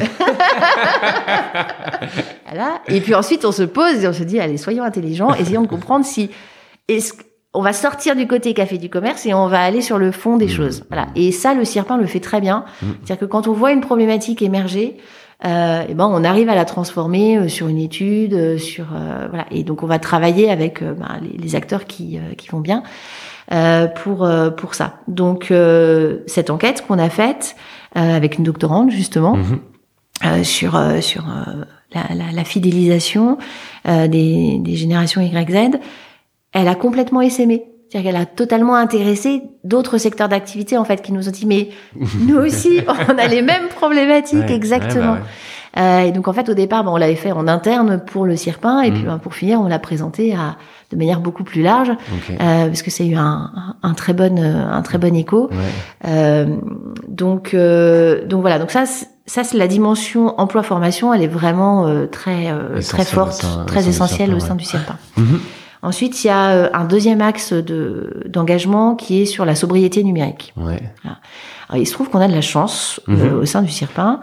voilà. 2.48 2.80
Et 2.88 3.00
puis 3.00 3.14
ensuite 3.14 3.44
on 3.44 3.52
se 3.52 3.62
pose 3.62 4.04
et 4.04 4.08
on 4.08 4.12
se 4.12 4.22
dit, 4.24 4.40
allez, 4.40 4.56
soyons 4.56 4.84
intelligents, 4.84 5.32
essayons 5.34 5.62
de 5.62 5.66
comprendre 5.68 6.04
si 6.04 6.30
est-ce 6.88 7.12
on 7.56 7.62
va 7.62 7.72
sortir 7.72 8.16
du 8.16 8.26
côté 8.26 8.52
café 8.52 8.78
du 8.78 8.90
commerce 8.90 9.26
et 9.26 9.32
on 9.34 9.46
va 9.46 9.60
aller 9.60 9.80
sur 9.80 9.96
le 9.98 10.10
fond 10.10 10.36
des 10.36 10.46
Mm. 10.46 10.50
choses. 10.50 10.84
Voilà. 10.90 11.06
Et 11.14 11.30
ça, 11.30 11.54
le 11.54 11.64
CIRPIN 11.64 11.98
le 11.98 12.06
fait 12.06 12.18
très 12.18 12.40
bien. 12.40 12.64
Mm. 12.82 12.86
C'est-à-dire 13.04 13.18
que 13.20 13.24
quand 13.26 13.46
on 13.46 13.52
voit 13.52 13.70
une 13.72 13.80
problématique 13.80 14.42
émerger, 14.42 14.96
euh, 15.44 15.82
et 15.88 15.94
ben 15.94 16.08
on 16.10 16.24
arrive 16.24 16.48
à 16.48 16.54
la 16.56 16.64
transformer 16.64 17.36
euh, 17.38 17.48
sur 17.48 17.68
une 17.68 17.78
étude, 17.78 18.34
euh, 18.34 18.58
sur 18.58 18.86
euh, 18.94 19.26
voilà. 19.28 19.46
Et 19.52 19.62
donc 19.62 19.82
on 19.84 19.86
va 19.86 19.98
travailler 20.00 20.50
avec 20.50 20.82
ben, 20.82 21.20
les, 21.22 21.36
les 21.38 21.54
acteurs 21.54 21.84
qui 21.84 22.18
euh, 22.18 22.34
qui 22.34 22.48
vont 22.48 22.60
bien 22.60 22.82
pour 24.02 24.24
euh, 24.24 24.50
pour 24.50 24.74
ça. 24.74 24.94
Donc 25.09 25.50
euh, 25.50 26.18
cette 26.26 26.50
enquête 26.50 26.85
qu'on 26.87 26.98
a 26.98 27.11
faite 27.11 27.57
euh, 27.96 28.16
avec 28.16 28.38
une 28.38 28.44
doctorante 28.44 28.90
justement 28.90 29.37
euh, 30.24 30.42
sur 30.44 30.76
euh, 30.76 31.00
sur 31.00 31.24
euh, 31.28 31.64
la, 31.94 32.14
la, 32.14 32.33
la 32.33 32.44
fidélisation 32.44 33.38
euh, 33.88 34.09
des, 34.09 34.59
des 34.61 34.74
générations 34.76 35.20
YZ, 35.20 35.78
elle 36.52 36.68
a 36.68 36.74
complètement 36.74 37.20
essaimé. 37.20 37.64
C'est-à-dire 37.88 38.11
qu'elle 38.12 38.20
a 38.20 38.26
totalement 38.26 38.74
intéressé 38.74 39.42
d'autres 39.62 39.98
secteurs 39.98 40.28
d'activité 40.28 40.76
en 40.76 40.85
fait 40.85 41.00
qui 41.02 41.12
nous 41.12 41.28
ont 41.28 41.33
dit 41.33 41.46
mais 41.46 41.68
nous 42.26 42.37
aussi 42.37 42.80
on 42.88 43.18
a 43.18 43.26
les 43.28 43.42
mêmes 43.42 43.68
problématiques 43.68 44.48
Ouais, 44.48 44.52
exactement. 44.54 45.12
ouais, 45.12 45.18
bah 45.18 45.22
ouais. 45.22 45.28
Euh, 45.76 46.00
et 46.02 46.12
donc 46.12 46.28
en 46.28 46.32
fait 46.32 46.48
au 46.48 46.54
départ 46.54 46.84
ben, 46.84 46.92
on 46.92 46.96
l'avait 46.96 47.16
fait 47.16 47.32
en 47.32 47.48
interne 47.48 47.98
pour 47.98 48.26
le 48.26 48.37
CIRPIN 48.37 48.80
et 48.82 48.90
Mhm. 48.90 48.96
puis 48.96 49.04
ben, 49.06 49.18
pour 49.18 49.34
finir 49.34 49.60
on 49.60 49.66
l'a 49.66 49.80
présenté 49.80 50.32
à, 50.32 50.56
de 50.92 50.96
manière 50.96 51.18
beaucoup 51.20 51.42
plus 51.42 51.62
large 51.62 51.90
Ok. 51.90 52.30
euh, 52.30 52.66
parce 52.66 52.82
que 52.82 52.90
ça 52.92 53.02
a 53.02 53.06
eu 53.06 53.16
un, 53.16 53.50
un, 53.56 53.76
un 53.82 53.94
très 53.94 54.12
bon 54.12 54.38
euh, 54.38 54.64
un 54.70 54.82
très 54.82 54.98
bon 54.98 55.14
écho. 55.16 55.48
Ouais. 55.50 55.56
Euh, 56.06 56.46
donc, 57.08 57.54
euh, 57.54 58.24
donc 58.26 58.40
voilà. 58.42 58.58
Donc 58.58 58.70
ça, 58.70 58.84
ça 59.26 59.42
c'est 59.44 59.56
la 59.56 59.66
dimension 59.66 60.38
emploi 60.40 60.62
formation. 60.62 61.12
Elle 61.12 61.22
est 61.22 61.26
vraiment 61.28 61.87
euh, 61.87 62.06
très 62.06 62.50
euh, 62.52 62.80
très 62.80 63.04
forte, 63.04 63.32
sein- 63.32 63.64
très 63.66 63.88
essentielle 63.88 64.28
CIRPIN, 64.30 64.37
au 64.37 64.40
sein 64.40 64.50
ouais. 64.54 64.58
du 64.60 64.64
CIRPIN. 64.64 64.96
Mhm. 65.16 65.40
Ensuite, 65.82 66.24
il 66.24 66.28
y 66.28 66.30
a 66.30 66.70
un 66.74 66.84
deuxième 66.87 67.20
axe 67.20 67.52
de 67.52 68.22
d'engagement 68.26 68.94
qui 68.94 69.20
est 69.20 69.26
sur 69.26 69.44
la 69.44 69.54
sobriété 69.54 70.02
numérique. 70.02 70.54
Ouais. 70.56 70.80
Alors, 71.04 71.82
il 71.82 71.87
se 71.87 71.92
trouve 71.92 72.08
qu'on 72.08 72.20
a 72.22 72.26
de 72.28 72.32
la 72.32 72.40
chance 72.40 73.02
euh, 73.10 73.12
Mhm. 73.32 73.38
au 73.40 73.44
sein 73.44 73.60
du 73.60 73.70
CIRPIN. 73.70 74.20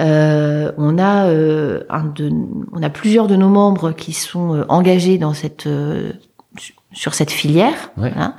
Euh, 0.00 0.72
on 0.78 0.98
a 0.98 1.26
euh, 1.26 1.82
un 1.90 2.04
de, 2.04 2.30
on 2.72 2.82
a 2.82 2.90
plusieurs 2.90 3.26
de 3.26 3.36
nos 3.36 3.48
membres 3.50 3.92
qui 3.92 4.12
sont 4.12 4.54
euh, 4.54 4.64
engagés 4.68 5.18
dans 5.18 5.34
cette 5.34 5.66
euh, 5.66 6.12
sur 6.92 7.14
cette 7.14 7.30
filière, 7.30 7.90
Ouais. 7.96 8.10
voilà, 8.10 8.34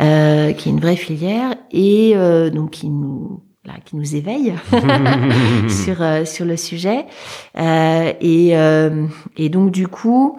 euh, 0.00 0.52
qui 0.52 0.68
est 0.68 0.72
une 0.72 0.80
vraie 0.80 0.96
filière 0.96 1.54
et 1.70 2.12
euh, 2.16 2.50
donc 2.50 2.70
qui 2.70 2.88
nous 2.88 3.40
voilà, 3.64 3.80
qui 3.84 3.96
nous 3.96 4.16
éveille 4.16 4.54
sur 5.68 6.00
euh, 6.02 6.24
sur 6.24 6.44
le 6.46 6.56
sujet. 6.56 7.04
Euh, 7.58 8.12
et, 8.20 8.56
euh, 8.56 9.06
et 9.36 9.48
donc 9.50 9.70
du 9.70 9.88
coup, 9.88 10.38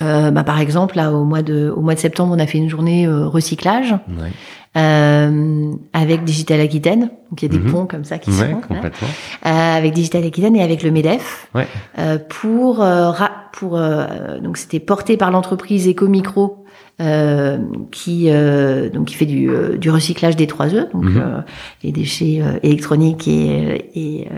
euh, 0.00 0.30
bah, 0.30 0.44
par 0.44 0.60
exemple, 0.60 0.96
là, 0.96 1.12
au 1.12 1.24
mois 1.24 1.42
de 1.42 1.72
au 1.74 1.80
mois 1.80 1.94
de 1.94 2.00
septembre, 2.00 2.32
on 2.34 2.38
a 2.38 2.46
fait 2.46 2.58
une 2.58 2.68
journée 2.70 3.06
euh, 3.06 3.26
recyclage 3.26 3.92
Ouais. 4.08 4.30
Euh, 4.78 5.72
avec 5.92 6.24
Digital 6.24 6.60
Aquitaine. 6.60 7.10
Donc 7.30 7.42
il 7.42 7.52
y 7.52 7.56
a 7.56 7.58
des 7.58 7.64
Mhm. 7.64 7.70
ponts 7.72 7.86
comme 7.86 8.04
ça 8.04 8.18
qui 8.18 8.30
Ouais, 8.30 8.36
sont 8.36 8.42
là. 8.44 8.60
complètement. 8.66 9.08
Euh, 9.46 9.76
avec 9.76 9.92
Digital 9.92 10.24
Aquitaine 10.24 10.56
et 10.56 10.62
avec 10.62 10.82
le 10.82 10.90
Medef 10.90 11.48
Ouais. 11.54 11.66
euh, 11.98 12.18
pour 12.28 12.82
euh, 12.82 13.10
pour 13.52 13.76
euh, 13.78 14.38
donc 14.40 14.56
c'était 14.56 14.80
porté 14.80 15.16
par 15.16 15.30
l'entreprise 15.30 15.88
Ecomicro 15.88 16.64
euh, 17.00 17.58
qui 17.90 18.26
euh, 18.30 18.88
donc 18.88 19.06
qui 19.06 19.14
fait 19.14 19.26
du, 19.26 19.50
euh, 19.50 19.76
du 19.76 19.90
recyclage 19.90 20.36
des 20.36 20.46
3 20.46 20.68
E 20.74 20.88
donc 20.92 21.04
Mhm. 21.04 21.16
euh, 21.18 21.40
les 21.82 21.92
déchets 21.92 22.40
électroniques 22.62 23.26
et 23.28 23.90
et, 23.94 24.28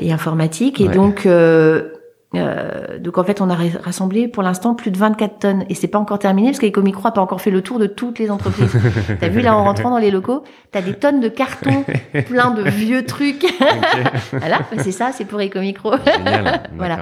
et 0.00 0.12
informatiques 0.12 0.80
et 0.80 0.88
Ouais. 0.88 0.94
donc 0.94 1.26
euh, 2.34 2.98
donc 2.98 3.16
en 3.16 3.24
fait 3.24 3.40
on 3.40 3.48
a 3.48 3.54
ra- 3.54 3.64
rassemblé 3.82 4.28
pour 4.28 4.42
l'instant 4.42 4.74
plus 4.74 4.90
de 4.90 4.98
24 4.98 5.38
tonnes 5.38 5.64
et 5.70 5.74
c'est 5.74 5.88
pas 5.88 5.98
encore 5.98 6.18
terminé 6.18 6.48
parce 6.50 6.58
qu'Ecomicro 6.58 7.08
a 7.08 7.12
pas 7.12 7.22
encore 7.22 7.40
fait 7.40 7.50
le 7.50 7.62
tour 7.62 7.78
de 7.78 7.86
toutes 7.86 8.18
les 8.18 8.30
entreprises. 8.30 8.70
T'as 9.20 9.28
vu 9.28 9.40
là 9.40 9.56
en 9.56 9.64
rentrant 9.64 9.88
dans 9.90 9.96
les 9.98 10.10
locaux, 10.10 10.44
t'as 10.70 10.82
des 10.82 10.92
tonnes 10.92 11.20
de 11.20 11.28
cartons 11.28 11.84
plein 12.28 12.50
de 12.50 12.62
vieux 12.68 13.06
trucs. 13.06 13.46
voilà, 14.32 14.58
bah, 14.58 14.82
c'est 14.82 14.92
ça, 14.92 15.10
c'est 15.12 15.24
pour 15.24 15.40
Ecomicro. 15.40 15.92
Génial. 16.04 16.62
Voilà. 16.76 16.98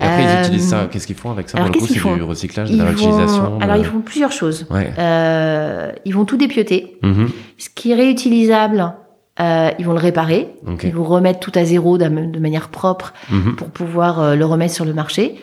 Et 0.00 0.04
après, 0.04 0.24
ils 0.24 0.40
utilisent 0.46 0.70
ça. 0.70 0.88
Qu'est-ce 0.90 1.06
qu'ils 1.06 1.16
font 1.16 1.30
avec 1.30 1.48
ça 1.50 1.58
alors, 1.58 1.66
Pour 1.70 1.74
le 1.74 1.80
coup, 1.80 1.86
qu'est-ce 1.86 2.00
c'est 2.02 2.08
qu'ils 2.08 2.16
du 2.18 2.22
recyclage, 2.22 2.68
de 2.70 2.74
Ils 2.74 2.78
la 2.78 2.84
réutilisation. 2.86 3.42
vont, 3.44 3.58
de- 3.58 3.62
alors 3.62 3.76
ils 3.76 3.84
font 3.84 4.00
plusieurs 4.00 4.32
choses. 4.32 4.66
Ouais. 4.70 4.90
Euh, 4.98 5.92
ils 6.06 6.14
vont 6.14 6.24
tout 6.24 6.38
dépioter. 6.38 6.96
Mhm. 7.02 7.28
Ce 7.58 7.68
qui 7.68 7.92
est 7.92 7.94
réutilisable, 7.94 8.94
euh, 9.40 9.70
ils 9.78 9.84
vont 9.86 9.92
le 9.92 9.98
réparer. 9.98 10.48
Ils 10.82 10.94
vont 10.94 11.04
remettre 11.04 11.40
tout 11.40 11.52
à 11.54 11.64
zéro 11.64 11.98
de 11.98 12.38
manière 12.38 12.68
propre 12.68 13.12
Mhm. 13.30 13.56
pour 13.56 13.68
pouvoir 13.68 14.20
euh, 14.20 14.34
le 14.34 14.44
remettre 14.44 14.74
sur 14.74 14.84
le 14.84 14.92
marché. 14.94 15.40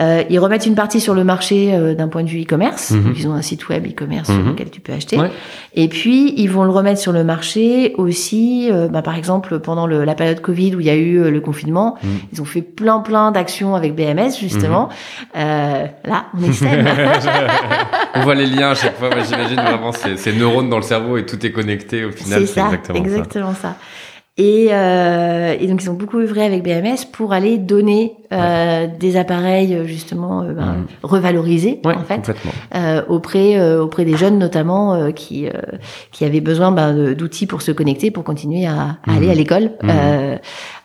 Euh, 0.00 0.22
ils 0.30 0.38
remettent 0.38 0.66
une 0.66 0.74
partie 0.76 1.00
sur 1.00 1.12
le 1.14 1.24
marché 1.24 1.74
euh, 1.74 1.94
d'un 1.94 2.06
point 2.08 2.22
de 2.22 2.28
vue 2.28 2.42
e-commerce. 2.42 2.92
Mhm. 2.92 3.14
Ils 3.16 3.26
ont 3.28 3.32
un 3.32 3.42
site 3.42 3.68
web 3.68 3.86
e-commerce 3.86 4.26
sur 4.28 4.36
Mhm. 4.38 4.50
lequel 4.50 4.70
tu 4.70 4.80
peux 4.80 4.92
acheter. 4.92 5.18
Ouais. 5.18 5.30
Et 5.74 5.88
puis, 5.88 6.34
ils 6.36 6.48
vont 6.48 6.62
le 6.64 6.70
remettre 6.70 7.00
sur 7.00 7.10
le 7.12 7.24
marché 7.24 7.94
aussi, 7.98 8.68
euh, 8.70 8.86
bah, 8.88 9.02
par 9.02 9.16
exemple, 9.16 9.58
pendant 9.58 9.86
le- 9.88 10.04
la 10.04 10.14
période 10.14 10.40
Covid 10.40 10.76
où 10.76 10.80
il 10.80 10.86
y 10.86 10.90
a 10.90 10.94
eu 10.94 11.18
euh, 11.20 11.30
le 11.30 11.40
confinement, 11.40 11.96
Mhm. 12.02 12.10
ils 12.32 12.40
ont 12.42 12.44
fait 12.44 12.62
plein 12.62 13.00
plein 13.00 13.32
d'actions 13.32 13.74
avec 13.74 13.94
BMS, 13.96 14.38
justement. 14.40 14.88
Euh, 15.36 15.86
là, 16.04 16.24
on 16.38 16.42
est 16.48 16.52
saine. 16.52 16.86
On 18.14 18.20
voit 18.20 18.34
les 18.34 18.46
liens 18.46 18.70
à 18.70 18.74
chaque 18.74 18.96
fois. 18.98 19.10
J'imagine 19.10 19.56
vraiment 19.60 19.92
ces, 19.92 20.32
neurones 20.32 20.70
dans 20.70 20.76
le 20.76 20.82
cerveau 20.82 21.16
et 21.16 21.26
tout 21.26 21.44
est 21.44 21.52
connecté 21.52 22.04
au 22.04 22.12
final. 22.12 22.46
C'est 22.46 22.60
exactement, 22.60 22.98
exactement 22.98 23.54
ça. 23.54 23.74
Et, 24.40 24.68
euh, 24.70 25.56
et 25.58 25.66
donc 25.66 25.82
ils 25.82 25.90
ont 25.90 25.94
beaucoup 25.94 26.18
œuvré 26.20 26.44
avec 26.44 26.62
BMS 26.62 27.04
pour 27.10 27.32
aller 27.32 27.58
donner 27.58 28.12
euh, 28.32 28.86
des 29.00 29.16
appareils 29.16 29.74
euh, 29.74 29.84
justement 29.84 30.42
euh, 30.42 30.52
ben, 30.52 30.66
Mhm. 30.76 30.86
revalorisés. 31.02 31.80
Ouais, 31.84 31.94
en 31.96 32.04
fait 32.04 32.30
euh, 32.76 33.02
auprès 33.08 33.58
euh, 33.58 33.82
auprès 33.82 34.04
des 34.04 34.16
jeunes 34.16 34.38
notamment 34.38 34.94
euh, 34.94 35.10
qui 35.10 35.48
euh, 35.48 35.50
qui 36.12 36.24
avaient 36.24 36.40
besoin 36.40 36.70
ben, 36.70 37.14
d'outils 37.14 37.46
pour 37.46 37.62
se 37.62 37.72
connecter 37.72 38.12
pour 38.12 38.22
continuer 38.22 38.64
à, 38.66 38.98
à 39.08 39.16
aller 39.16 39.30
à 39.30 39.34
l'école 39.34 39.70
Mhm. 39.82 40.38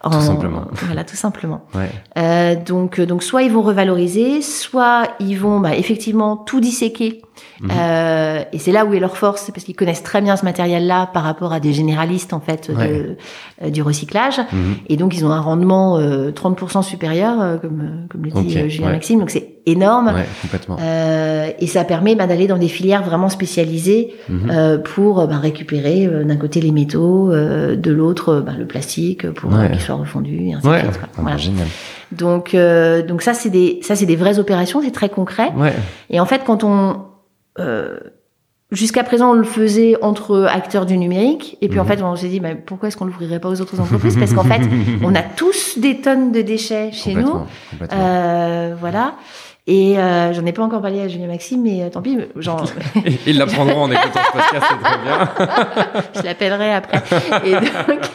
Euh, 0.05 0.09
en- 0.09 0.21
simplement. 0.21 0.65
voilà 0.85 1.03
tout 1.03 1.15
simplement 1.15 1.65
Ouais. 1.75 1.89
euh, 2.17 2.55
donc, 2.55 2.99
donc 3.01 3.23
soit 3.23 3.43
ils 3.43 3.51
vont 3.51 3.61
revaloriser, 3.61 4.41
soit 4.41 5.07
ils 5.19 5.35
vont 5.35 5.59
bah, 5.59 5.75
effectivement 5.75 6.37
tout 6.37 6.59
disséquer. 6.59 7.21
Mhm. 7.61 7.69
Euh, 7.71 8.43
et 8.51 8.59
c'est 8.59 8.71
là 8.71 8.85
où 8.85 8.93
est 8.93 8.99
leur 8.99 9.17
force, 9.17 9.49
parce 9.51 9.63
qu'ils 9.63 9.75
connaissent 9.75 10.03
très 10.03 10.21
bien 10.21 10.35
ce 10.35 10.45
matériel-là 10.45 11.07
par 11.13 11.23
rapport 11.23 11.53
à 11.53 11.59
des 11.59 11.73
généralistes 11.73 12.33
en 12.33 12.39
fait 12.39 12.69
de, 12.71 12.75
Ouais. 12.75 13.17
euh, 13.63 13.69
du 13.69 13.81
recyclage. 13.81 14.39
Mhm. 14.51 14.75
Et 14.89 14.97
donc 14.97 15.15
ils 15.15 15.25
ont 15.25 15.31
un 15.31 15.39
rendement 15.41 15.97
euh, 15.97 16.31
30% 16.31 16.81
supérieur, 16.83 17.41
euh, 17.41 17.57
comme 17.57 17.81
euh, 17.81 18.07
comme 18.09 18.23
le 18.25 18.31
dit 18.31 18.37
Ok, 18.57 18.63
euh, 18.63 18.69
Julien 18.69 18.87
ouais. 18.87 18.93
Maxime. 18.93 19.19
Donc 19.19 19.29
c'est 19.29 19.52
énorme. 19.65 20.07
Ouais, 20.07 20.25
complètement. 20.41 20.77
Euh, 20.81 21.49
et 21.59 21.67
ça 21.67 21.83
permet 21.83 22.15
bah, 22.15 22.27
d'aller 22.27 22.47
dans 22.47 22.57
des 22.57 22.67
filières 22.67 23.03
vraiment 23.03 23.29
spécialisées 23.29 24.13
Mhm. 24.29 24.49
euh, 24.51 24.77
pour 24.77 25.25
bah, 25.27 25.37
récupérer 25.37 26.05
euh, 26.05 26.23
d'un 26.23 26.35
côté 26.37 26.59
les 26.61 26.71
métaux, 26.71 27.31
euh, 27.31 27.75
de 27.75 27.91
l'autre 27.91 28.41
bah, 28.45 28.53
le 28.57 28.65
plastique 28.67 29.29
pour 29.31 29.51
Ouais. 29.51 29.65
euh, 29.65 29.67
qu'il 29.69 29.81
soit 29.81 29.95
refondu. 29.95 30.47
Et 30.47 30.53
ainsi 30.53 30.67
Ouais, 30.67 30.83
de 30.83 30.91
suite. 30.91 30.99
Ah, 31.03 31.07
Voilà. 31.21 31.37
génial. 31.37 31.67
Donc, 32.11 32.53
euh, 32.53 33.01
donc 33.01 33.21
ça, 33.21 33.33
c'est 33.33 33.49
des, 33.49 33.79
ça, 33.81 33.95
c'est 33.95 34.05
des 34.05 34.15
vraies 34.15 34.37
opérations, 34.39 34.81
c'est 34.83 34.91
très 34.91 35.09
concret. 35.09 35.51
Ouais. 35.57 35.73
Et 36.09 36.19
en 36.19 36.25
fait, 36.25 36.41
quand 36.45 36.63
on, 36.63 36.97
euh, 37.59 37.97
jusqu'à 38.71 39.03
présent, 39.03 39.31
on 39.31 39.33
le 39.33 39.43
faisait 39.43 39.95
entre 40.03 40.47
acteurs 40.51 40.85
du 40.85 40.97
numérique, 40.97 41.57
et 41.61 41.69
puis 41.69 41.79
en 41.79 41.83
Mhm. 41.83 41.89
fait, 41.89 42.01
on 42.03 42.15
s'est 42.15 42.27
dit, 42.27 42.39
mais 42.39 42.55
pourquoi 42.55 42.87
est-ce 42.89 42.97
qu'on 42.97 43.05
l'ouvrirait 43.05 43.39
pas 43.39 43.49
aux 43.49 43.61
autres 43.61 43.79
entreprises? 43.79 44.17
Parce 44.17 44.33
qu'en 44.33 44.43
fait, 44.43 44.61
on 45.03 45.13
a 45.15 45.21
tous 45.21 45.77
des 45.79 46.01
tonnes 46.01 46.31
de 46.31 46.41
déchets 46.41 46.91
chez 46.91 47.13
nous, 47.15 47.35
euh, 47.93 48.75
voilà. 48.79 49.13
Et 49.65 49.97
euh, 49.97 50.33
j'en 50.33 50.45
ai 50.45 50.51
pas 50.51 50.61
encore 50.61 50.81
parlé 50.81 50.99
à 50.99 51.07
Julien 51.07 51.27
Maxime, 51.27 51.61
mais 51.61 51.83
euh, 51.83 51.89
tant 51.89 52.01
pis, 52.01 52.19
genre, 52.35 52.65
Ils 53.25 53.37
l'apprendront 53.37 53.83
en 53.83 53.91
écoutant 53.91 54.19
ce 54.25 54.31
podcast, 54.33 54.65
c'est 54.69 54.83
très 54.83 54.97
bien. 55.03 56.03
je 56.15 56.21
l'appellerai 56.23 56.73
après. 56.73 57.01
Et 57.45 57.51
donc, 57.53 58.11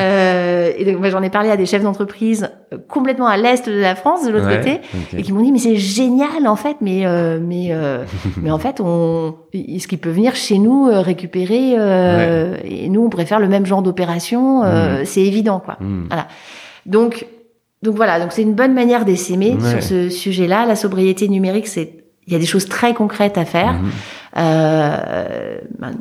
euh, 0.00 0.72
et 0.76 0.84
donc 0.84 1.00
moi, 1.00 1.10
j'en 1.10 1.22
ai 1.22 1.28
parlé 1.30 1.50
à 1.50 1.56
des 1.56 1.66
chefs 1.66 1.82
d'entreprise 1.82 2.48
euh, 2.72 2.78
complètement 2.88 3.26
à 3.26 3.36
l'est 3.36 3.68
de 3.68 3.78
la 3.78 3.94
France, 3.94 4.24
de 4.24 4.30
l'autre 4.30 4.46
Ouais, 4.46 4.56
côté, 4.58 4.80
et 5.16 5.22
qui 5.22 5.32
m'ont 5.32 5.42
dit 5.42 5.52
mais 5.52 5.58
c'est 5.58 5.76
génial 5.76 6.46
en 6.46 6.56
fait 6.56 6.76
mais 6.80 7.04
euh, 7.04 7.38
mais 7.42 7.68
euh, 7.70 8.04
mais 8.42 8.50
en 8.50 8.58
fait 8.58 8.80
on 8.80 9.34
est-ce 9.52 9.86
qu'il 9.88 9.98
peut 9.98 10.10
venir 10.10 10.34
chez 10.34 10.58
nous 10.58 10.86
récupérer 10.90 11.74
euh, 11.76 12.56
et 12.64 12.88
nous 12.88 13.02
on 13.04 13.08
pourrait 13.10 13.26
faire 13.26 13.40
le 13.40 13.48
même 13.48 13.66
genre 13.66 13.82
d'opération 13.82 14.62
euh, 14.64 15.02
c'est 15.04 15.22
évident 15.22 15.60
quoi 15.60 15.76
Mhm. 15.80 16.08
donc 16.86 17.26
donc 17.82 17.94
voilà 17.96 18.18
donc 18.20 18.32
c'est 18.32 18.42
une 18.42 18.54
bonne 18.54 18.74
manière 18.74 19.04
d'essaimer 19.04 19.56
Ouais. 19.60 19.70
sur 19.70 19.82
ce 19.82 20.08
sujet-là 20.08 20.66
la 20.66 20.76
sobriété 20.76 21.28
numérique 21.28 21.66
c'est 21.68 21.94
il 22.26 22.32
y 22.32 22.36
a 22.36 22.38
des 22.38 22.46
choses 22.46 22.66
très 22.68 22.92
concrètes 22.94 23.38
à 23.38 23.44
faire 23.44 23.72
Mhm. 23.74 23.90
euh, 24.36 25.58
ben, 25.78 25.92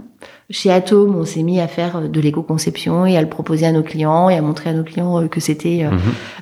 chez 0.49 0.71
Atom, 0.71 1.13
on 1.13 1.25
s'est 1.25 1.43
mis 1.43 1.59
à 1.59 1.67
faire 1.67 2.01
de 2.09 2.21
l'éco-conception 2.21 3.05
et 3.05 3.17
à 3.17 3.21
le 3.21 3.27
proposer 3.27 3.65
à 3.65 3.73
nos 3.73 3.83
clients 3.83 4.29
et 4.29 4.35
à 4.37 4.41
montrer 4.41 4.69
à 4.69 4.73
nos 4.73 4.83
clients 4.85 5.21
euh, 5.21 5.27
que 5.27 5.41
c'était 5.41 5.83
euh, 5.83 5.91
Mhm. 5.91 5.99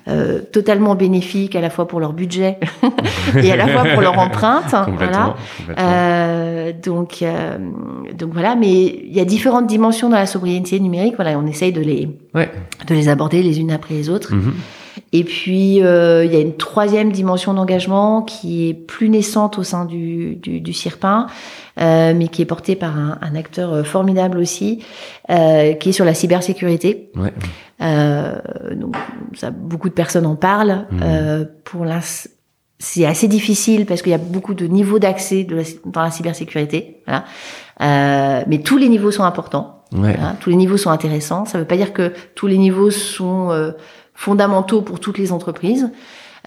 euh, 0.10 0.42
totalement 0.42 0.94
bénéfique 0.96 1.56
à 1.56 1.62
la 1.62 1.72
fois 1.72 1.88
pour 1.88 2.00
leur 2.00 2.14
budget 2.14 2.60
et 3.44 3.52
à 3.52 3.56
la 3.56 3.68
fois 3.68 3.84
pour 3.94 4.02
leur 4.02 4.18
empreinte. 4.20 4.70
Complètement. 4.86 4.96
Voilà. 4.96 5.36
complètement. 5.58 5.86
Euh, 5.88 6.72
donc, 6.84 7.22
euh, 7.24 7.58
donc 8.16 8.32
voilà, 8.34 8.56
mais 8.56 8.72
il 8.84 9.14
y 9.14 9.20
a 9.20 9.26
différentes 9.26 9.66
dimensions 9.68 10.10
dans 10.10 10.18
la 10.18 10.28
sobriété 10.28 10.80
numérique. 10.80 11.16
Voilà, 11.16 11.38
on 11.40 11.48
essaye 11.48 11.72
de 11.74 11.82
les 11.82 12.08
Ouais. 12.36 12.52
de 12.88 12.94
les 12.94 13.10
aborder 13.10 13.42
les 13.42 13.60
unes 13.60 13.72
après 13.72 13.96
les 13.96 14.10
autres. 14.10 14.34
Mhm. 14.36 14.54
Et 15.18 15.24
puis 15.24 15.82
euh, 15.82 16.26
il 16.26 16.34
y 16.34 16.36
a 16.36 16.42
une 16.42 16.58
troisième 16.58 17.10
dimension 17.10 17.54
d'engagement 17.54 18.22
qui 18.22 18.68
est 18.68 18.74
plus 18.74 19.08
naissante 19.08 19.58
au 19.58 19.64
sein 19.64 19.86
du 19.86 20.36
du, 20.36 20.60
du 20.60 20.74
CIRPIN, 20.74 21.28
euh, 21.80 22.14
mais 22.14 22.28
qui 22.28 22.42
est 22.42 22.46
portée 22.46 22.76
par 22.76 22.98
un, 22.98 23.18
un 23.22 23.36
acteur 23.36 23.72
euh, 23.72 23.84
formidable 23.84 24.38
aussi, 24.38 24.84
euh, 25.30 25.74
qui 25.74 25.90
est 25.90 25.94
sur 25.94 26.04
la 26.04 26.14
cybersécurité. 26.14 27.12
Ouais. 27.16 27.34
Euh, 27.82 28.40
donc, 28.76 28.96
ça, 29.34 29.52
beaucoup 29.52 29.88
de 29.88 29.94
personnes 29.94 30.26
en 30.26 30.36
parlent. 30.36 30.86
Mhm. 30.92 31.00
Euh, 31.04 31.46
pour 31.64 31.86
l'instant, 31.86 32.30
c'est 32.78 33.06
assez 33.06 33.30
difficile 33.30 33.86
parce 33.86 34.02
qu'il 34.02 34.12
y 34.12 34.16
a 34.16 34.18
beaucoup 34.36 34.54
de 34.54 34.68
niveaux 34.68 35.00
d'accès 35.00 35.48
dans 35.86 36.02
la 36.02 36.12
cybersécurité. 36.12 37.02
Voilà. 37.06 37.24
Euh, 37.82 38.44
mais 38.48 38.60
tous 38.60 38.78
les 38.78 38.90
niveaux 38.90 39.12
sont 39.12 39.24
importants. 39.24 39.86
Ouais. 39.94 40.14
Voilà. 40.14 40.36
Tous 40.42 40.50
les 40.50 40.58
niveaux 40.58 40.78
sont 40.78 40.92
intéressants. 40.92 41.46
Ça 41.46 41.58
ne 41.58 41.64
veut 41.64 41.68
pas 41.68 41.78
dire 41.78 41.94
que 41.94 42.12
tous 42.36 42.48
les 42.48 42.58
niveaux 42.58 42.92
sont 42.92 43.50
euh, 43.52 43.72
fondamentaux 44.16 44.82
pour 44.82 45.00
toutes 45.00 45.18
les 45.18 45.32
entreprises. 45.32 45.90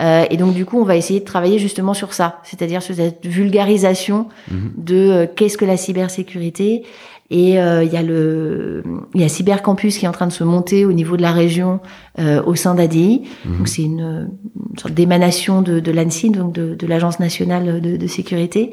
Euh, 0.00 0.24
et 0.30 0.36
donc 0.36 0.54
du 0.54 0.64
coup, 0.64 0.80
on 0.80 0.84
va 0.84 0.94
essayer 0.96 1.20
de 1.20 1.24
travailler 1.24 1.58
justement 1.58 1.92
sur 1.92 2.14
ça, 2.14 2.38
c'est-à-dire 2.44 2.82
sur 2.82 2.94
cette 2.94 3.26
vulgarisation 3.26 4.28
Mhm. 4.50 4.72
de 4.76 4.94
euh, 4.96 5.26
qu'est-ce 5.34 5.58
que 5.58 5.64
la 5.64 5.76
cybersécurité. 5.76 6.84
Et 7.30 7.60
euh, 7.60 7.84
il 7.84 7.92
y 7.92 7.96
a 7.98 8.02
le 8.02 8.82
il 9.14 9.20
y 9.20 9.24
a 9.24 9.28
Cybercampus 9.28 9.98
qui 9.98 10.06
est 10.06 10.08
en 10.08 10.12
train 10.12 10.26
de 10.28 10.32
se 10.32 10.44
monter 10.44 10.86
au 10.86 10.92
niveau 10.94 11.18
de 11.18 11.22
la 11.22 11.32
région 11.32 11.80
euh, 12.18 12.42
au 12.44 12.54
sein 12.54 12.74
d'ADI. 12.74 13.22
Mhm. 13.44 13.58
Donc 13.58 13.68
c'est 13.68 13.82
une, 13.82 14.30
une 14.72 14.78
sorte 14.78 14.94
d'émanation 14.94 15.60
de, 15.60 15.78
de 15.80 15.92
l'ANSI, 15.92 16.30
donc 16.30 16.52
de, 16.54 16.74
de 16.74 16.86
l'agence 16.86 17.20
nationale 17.20 17.82
de, 17.82 17.96
de 17.98 18.06
sécurité 18.06 18.70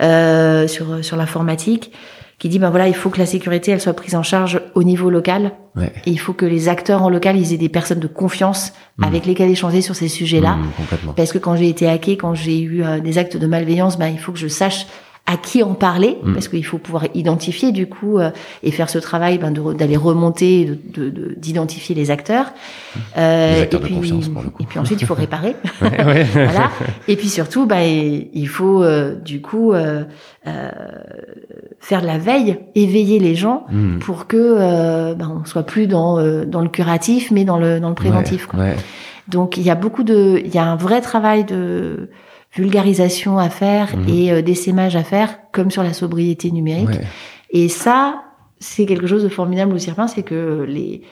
euh, 0.00 0.68
sur 0.68 1.02
sur 1.04 1.16
l'informatique, 1.16 1.90
qui 2.38 2.48
dit 2.48 2.58
ben 2.58 2.70
voilà 2.70 2.86
il 2.88 2.94
faut 2.94 3.10
que 3.10 3.18
la 3.18 3.26
sécurité 3.26 3.72
elle 3.72 3.80
soit 3.80 3.94
prise 3.94 4.14
en 4.14 4.22
charge 4.22 4.60
au 4.74 4.82
niveau 4.84 5.10
local 5.10 5.52
Ouais. 5.76 5.92
et 6.06 6.10
il 6.10 6.18
faut 6.18 6.32
que 6.32 6.44
les 6.46 6.68
acteurs 6.68 7.02
en 7.02 7.08
local 7.10 7.36
ils 7.36 7.52
aient 7.52 7.56
des 7.58 7.68
personnes 7.68 8.00
de 8.00 8.06
confiance 8.08 8.72
Mhm. 8.98 9.04
avec 9.04 9.26
lesquelles 9.26 9.50
échanger 9.50 9.80
sur 9.80 9.94
ces 9.94 10.08
sujets-là. 10.08 10.56
Mhm, 10.56 10.70
complètement. 10.76 11.12
Parce 11.12 11.32
que 11.32 11.38
quand 11.38 11.54
j'ai 11.54 11.68
été 11.68 11.88
hacké, 11.88 12.16
quand 12.16 12.34
j'ai 12.34 12.58
eu 12.60 12.82
euh, 12.82 12.98
des 12.98 13.16
actes 13.18 13.36
de 13.36 13.46
malveillance, 13.46 13.96
ben, 13.96 14.08
il 14.08 14.18
faut 14.18 14.32
que 14.32 14.38
je 14.40 14.48
sache 14.48 14.86
à 15.30 15.36
qui 15.36 15.62
en 15.62 15.74
parler, 15.74 16.16
Mm. 16.22 16.32
parce 16.32 16.48
qu'il 16.48 16.64
faut 16.64 16.78
pouvoir 16.78 17.04
identifier 17.14 17.70
du 17.70 17.86
coup 17.86 18.18
euh, 18.18 18.30
et 18.62 18.70
faire 18.70 18.88
ce 18.88 18.98
travail 18.98 19.36
ben, 19.36 19.50
de 19.50 19.74
d'aller 19.74 19.96
remonter, 19.98 20.64
de- 20.64 20.78
de- 21.04 21.10
de- 21.10 21.34
d'identifier 21.36 21.94
les 21.94 22.10
acteurs. 22.10 22.46
Euh, 23.18 23.54
Les 23.56 23.60
acteurs 23.62 23.80
et 23.86 23.90
de 23.94 23.98
puis, 24.00 24.12
et 24.60 24.64
puis 24.64 24.78
ensuite 24.78 25.02
il 25.02 25.06
faut 25.06 25.14
réparer. 25.14 25.54
Ouais, 25.82 26.04
ouais. 26.04 26.24
voilà. 26.32 26.70
Et 27.08 27.16
puis 27.16 27.28
surtout, 27.28 27.66
bah, 27.66 27.84
il 27.84 28.48
faut 28.48 28.82
euh, 28.82 29.14
du 29.16 29.42
coup 29.42 29.72
euh, 29.74 30.04
euh, 30.46 30.70
faire 31.80 32.00
de 32.00 32.06
la 32.06 32.18
veille, 32.18 32.58
éveiller 32.74 33.18
les 33.18 33.34
gens 33.34 33.66
Mm. 33.70 33.98
pour 33.98 34.26
que 34.28 34.36
euh, 34.38 35.14
bah, 35.14 35.26
on 35.30 35.44
soit 35.44 35.62
plus 35.64 35.86
dans 35.86 36.18
euh, 36.18 36.44
dans 36.46 36.62
le 36.62 36.68
curatif, 36.70 37.30
mais 37.30 37.44
dans 37.44 37.58
le 37.58 37.80
dans 37.80 37.90
le 37.90 37.94
préventif. 37.94 38.48
ouais. 38.54 38.76
Donc 39.28 39.58
il 39.58 39.62
y 39.62 39.68
a 39.70 39.74
beaucoup 39.74 40.04
de, 40.04 40.40
il 40.42 40.54
y 40.54 40.58
a 40.58 40.64
un 40.64 40.76
vrai 40.76 41.02
travail 41.02 41.44
de 41.44 42.08
vulgarisation 42.54 43.38
à 43.38 43.48
faire 43.50 43.96
Mhm. 43.96 44.08
et 44.08 44.32
euh, 44.32 44.42
d'essaimage 44.42 44.96
à 44.96 45.02
faire, 45.04 45.38
comme 45.52 45.70
sur 45.70 45.82
la 45.82 45.92
sobriété 45.92 46.50
numérique. 46.50 46.88
Ouais. 46.88 47.00
Et 47.50 47.68
ça, 47.68 48.22
c'est 48.58 48.86
quelque 48.86 49.06
chose 49.06 49.22
de 49.22 49.28
formidable 49.28 49.74
au 49.74 49.78
Cirpin, 49.78 50.08
c'est 50.08 50.22
que 50.22 50.64
les, 50.68 51.02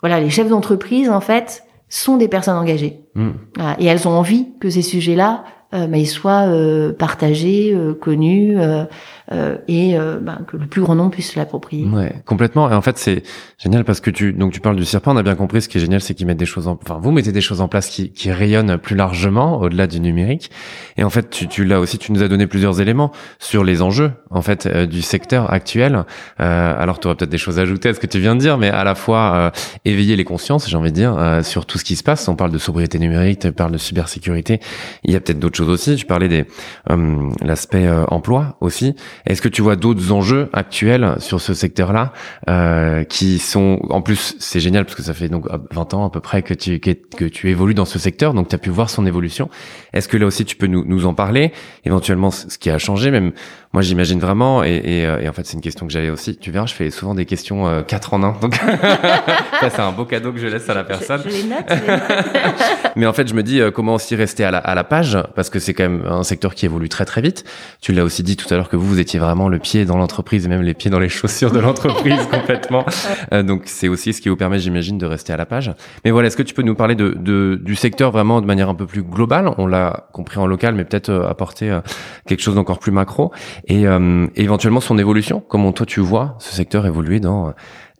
voilà, 0.00 0.20
les 0.20 0.30
chefs 0.30 0.48
d'entreprise, 0.48 1.08
en 1.10 1.20
fait, 1.20 1.64
sont 1.88 2.16
des 2.16 2.28
personnes 2.28 2.56
engagées. 2.56 3.00
Mm. 3.14 3.28
Voilà. 3.56 3.76
Et 3.80 3.86
elles 3.86 4.06
ont 4.08 4.12
envie 4.12 4.48
que 4.60 4.68
ces 4.70 4.82
sujets-là, 4.82 5.44
euh, 5.74 5.86
bah, 5.86 5.96
ils 5.96 6.06
soient 6.06 6.46
euh, 6.48 6.92
partagés, 6.92 7.72
euh, 7.74 7.94
connus, 7.94 8.58
euh, 8.58 8.84
et 9.30 9.98
euh, 9.98 10.18
bah, 10.20 10.38
que 10.46 10.56
le 10.56 10.66
plus 10.66 10.82
grand 10.82 10.94
nombre 10.94 11.12
puisse 11.12 11.32
se 11.32 11.38
l'approprier. 11.38 11.86
Ouais, 11.86 12.14
complètement. 12.26 12.70
Et 12.70 12.74
en 12.74 12.82
fait, 12.82 12.98
c'est 12.98 13.22
génial 13.58 13.84
parce 13.84 14.00
que 14.00 14.10
tu 14.10 14.32
donc 14.32 14.52
tu 14.52 14.60
parles 14.60 14.76
du 14.76 14.84
serpent. 14.84 15.14
On 15.14 15.16
a 15.16 15.22
bien 15.22 15.34
compris. 15.34 15.62
Ce 15.62 15.68
qui 15.68 15.78
est 15.78 15.80
génial, 15.80 16.00
c'est 16.00 16.14
qu'ils 16.14 16.26
mettent 16.26 16.38
des 16.38 16.46
choses 16.46 16.68
en, 16.68 16.78
enfin, 16.82 16.98
vous 17.00 17.10
mettez 17.10 17.32
des 17.32 17.40
choses 17.40 17.60
en 17.60 17.68
place 17.68 17.88
qui, 17.88 18.12
qui 18.12 18.30
rayonnent 18.30 18.78
plus 18.78 18.96
largement 18.96 19.60
au-delà 19.60 19.86
du 19.86 20.00
numérique. 20.00 20.50
Et 20.96 21.04
en 21.04 21.10
fait, 21.10 21.30
tu, 21.30 21.48
tu 21.48 21.64
l'as 21.64 21.80
aussi. 21.80 21.98
Tu 21.98 22.12
nous 22.12 22.22
as 22.22 22.28
donné 22.28 22.46
plusieurs 22.46 22.80
éléments 22.80 23.12
sur 23.38 23.64
les 23.64 23.82
enjeux 23.82 24.12
en 24.30 24.42
fait 24.42 24.66
euh, 24.66 24.86
du 24.86 25.02
secteur 25.02 25.52
actuel. 25.52 26.04
Alors, 26.38 27.00
tu 27.00 27.06
aurais 27.06 27.16
peut-être 27.16 27.30
des 27.30 27.38
choses 27.38 27.58
à 27.58 27.62
ajouter 27.62 27.88
à 27.88 27.94
ce 27.94 28.00
que 28.00 28.06
tu 28.06 28.18
viens 28.18 28.34
de 28.34 28.40
dire, 28.40 28.58
mais 28.58 28.68
à 28.68 28.84
la 28.84 28.94
fois 28.94 29.52
éveiller 29.84 30.16
les 30.16 30.24
consciences, 30.24 30.68
j'ai 30.68 30.76
envie 30.76 30.90
de 30.90 30.96
dire, 30.96 31.16
euh, 31.16 31.42
sur 31.42 31.66
tout 31.66 31.78
ce 31.78 31.84
qui 31.84 31.96
se 31.96 32.02
passe. 32.02 32.28
On 32.28 32.36
parle 32.36 32.50
de 32.50 32.58
sobriété 32.58 32.98
numérique, 32.98 33.40
tu 33.40 33.52
parles 33.52 33.72
de 33.72 33.78
cybersécurité. 33.78 34.60
Il 35.04 35.12
y 35.12 35.16
a 35.16 35.20
peut-être 35.20 35.38
d'autres 35.38 35.56
choses 35.56 35.68
aussi. 35.68 35.96
Tu 35.96 36.06
parlais 36.06 36.28
des 36.28 36.44
euh, 36.90 37.30
l'aspect 37.42 37.88
emploi 38.08 38.56
aussi. 38.60 38.94
Est-ce 39.26 39.42
que 39.42 39.48
tu 39.48 39.62
vois 39.62 39.76
d'autres 39.76 40.12
enjeux 40.12 40.48
actuels 40.52 41.16
sur 41.18 41.40
ce 41.40 41.54
secteur-là 41.54 42.12
euh, 42.48 43.04
qui 43.04 43.38
sont 43.38 43.80
en 43.90 44.02
plus 44.02 44.36
c'est 44.38 44.60
génial 44.60 44.84
parce 44.84 44.96
que 44.96 45.02
ça 45.02 45.14
fait 45.14 45.28
donc 45.28 45.46
20 45.72 45.94
ans 45.94 46.06
à 46.06 46.10
peu 46.10 46.20
près 46.20 46.42
que 46.42 46.54
tu 46.54 46.80
que, 46.80 46.90
que 46.90 47.24
tu 47.24 47.50
évolues 47.50 47.74
dans 47.74 47.84
ce 47.84 47.98
secteur 47.98 48.34
donc 48.34 48.48
tu 48.48 48.54
as 48.54 48.58
pu 48.58 48.70
voir 48.70 48.90
son 48.90 49.06
évolution. 49.06 49.48
Est-ce 49.92 50.08
que 50.08 50.16
là 50.16 50.26
aussi 50.26 50.44
tu 50.44 50.56
peux 50.56 50.66
nous, 50.66 50.84
nous 50.84 51.06
en 51.06 51.14
parler? 51.14 51.52
Éventuellement 51.84 52.30
ce 52.30 52.58
qui 52.58 52.70
a 52.70 52.78
changé 52.78 53.10
même 53.10 53.32
moi 53.74 53.82
j'imagine 53.82 54.20
vraiment 54.20 54.64
et, 54.64 54.80
et, 54.84 55.06
euh, 55.06 55.20
et 55.20 55.28
en 55.28 55.32
fait 55.32 55.44
c'est 55.44 55.54
une 55.54 55.60
question 55.60 55.86
que 55.86 55.92
j'avais 55.92 56.08
aussi. 56.08 56.36
Tu 56.36 56.50
verras 56.50 56.66
je 56.66 56.74
fais 56.74 56.90
souvent 56.90 57.14
des 57.14 57.26
questions 57.26 57.66
euh, 57.66 57.82
4 57.82 58.14
en 58.14 58.22
1 58.22 58.32
donc 58.40 58.54
ça 59.60 59.68
c'est 59.68 59.80
un 59.80 59.92
beau 59.92 60.04
cadeau 60.04 60.32
que 60.32 60.38
je 60.38 60.46
laisse 60.46 60.68
à 60.70 60.74
la 60.74 60.84
personne. 60.84 61.20
Je, 61.24 61.30
je 61.30 61.34
les 61.34 61.42
note. 61.42 61.64
je 61.68 61.74
les 61.74 61.86
note. 61.88 62.02
Mais 62.96 63.06
en 63.06 63.12
fait, 63.12 63.26
je 63.28 63.34
me 63.34 63.42
dis 63.42 63.60
euh, 63.60 63.70
comment 63.70 63.94
aussi 63.94 64.14
rester 64.14 64.44
à 64.44 64.50
la, 64.50 64.58
à 64.58 64.74
la 64.74 64.84
page 64.84 65.18
parce 65.34 65.50
que 65.50 65.58
c'est 65.58 65.74
quand 65.74 65.84
même 65.84 66.04
un 66.06 66.22
secteur 66.22 66.54
qui 66.54 66.66
évolue 66.66 66.88
très 66.88 67.04
très 67.04 67.20
vite. 67.20 67.44
Tu 67.80 67.92
l'as 67.92 68.04
aussi 68.04 68.22
dit 68.22 68.36
tout 68.36 68.52
à 68.52 68.56
l'heure 68.56 68.68
que 68.68 68.76
vous 68.76 68.86
vous 68.86 69.00
étiez 69.00 69.18
vraiment 69.18 69.48
le 69.48 69.58
pied 69.58 69.84
dans 69.84 69.96
l'entreprise 69.96 70.46
et 70.46 70.48
même 70.48 70.62
les 70.62 70.74
pieds 70.74 70.90
dans 70.90 71.00
les 71.00 71.08
chaussures 71.08 71.50
de 71.50 71.58
l'entreprise 71.58 72.26
complètement. 72.30 72.84
Euh, 73.32 73.42
donc 73.42 73.62
c'est 73.64 73.88
aussi 73.88 74.12
ce 74.12 74.20
qui 74.20 74.28
vous 74.28 74.36
permet, 74.36 74.58
j'imagine, 74.58 74.98
de 74.98 75.06
rester 75.06 75.32
à 75.32 75.36
la 75.36 75.46
page. 75.46 75.72
Mais 76.04 76.10
voilà, 76.10 76.28
est-ce 76.28 76.36
que 76.36 76.42
tu 76.42 76.54
peux 76.54 76.62
nous 76.62 76.74
parler 76.74 76.94
de, 76.94 77.16
de 77.18 77.60
du 77.60 77.74
secteur 77.74 78.10
vraiment 78.10 78.40
de 78.40 78.46
manière 78.46 78.68
un 78.68 78.74
peu 78.74 78.86
plus 78.86 79.02
globale? 79.02 79.50
On 79.58 79.66
l'a 79.66 80.08
compris 80.12 80.38
en 80.38 80.46
local, 80.46 80.74
mais 80.74 80.84
peut-être 80.84 81.08
euh, 81.08 81.28
apporter 81.28 81.70
euh, 81.70 81.80
quelque 82.26 82.40
chose 82.40 82.54
d'encore 82.54 82.78
plus 82.78 82.92
macro 82.92 83.32
et, 83.66 83.86
euh, 83.86 84.26
éventuellement 84.36 84.80
son 84.80 84.98
évolution. 84.98 85.42
Comment 85.48 85.72
toi 85.72 85.86
tu 85.86 86.00
vois 86.00 86.36
ce 86.38 86.54
secteur 86.54 86.86
évoluer 86.86 87.20
dans 87.20 87.52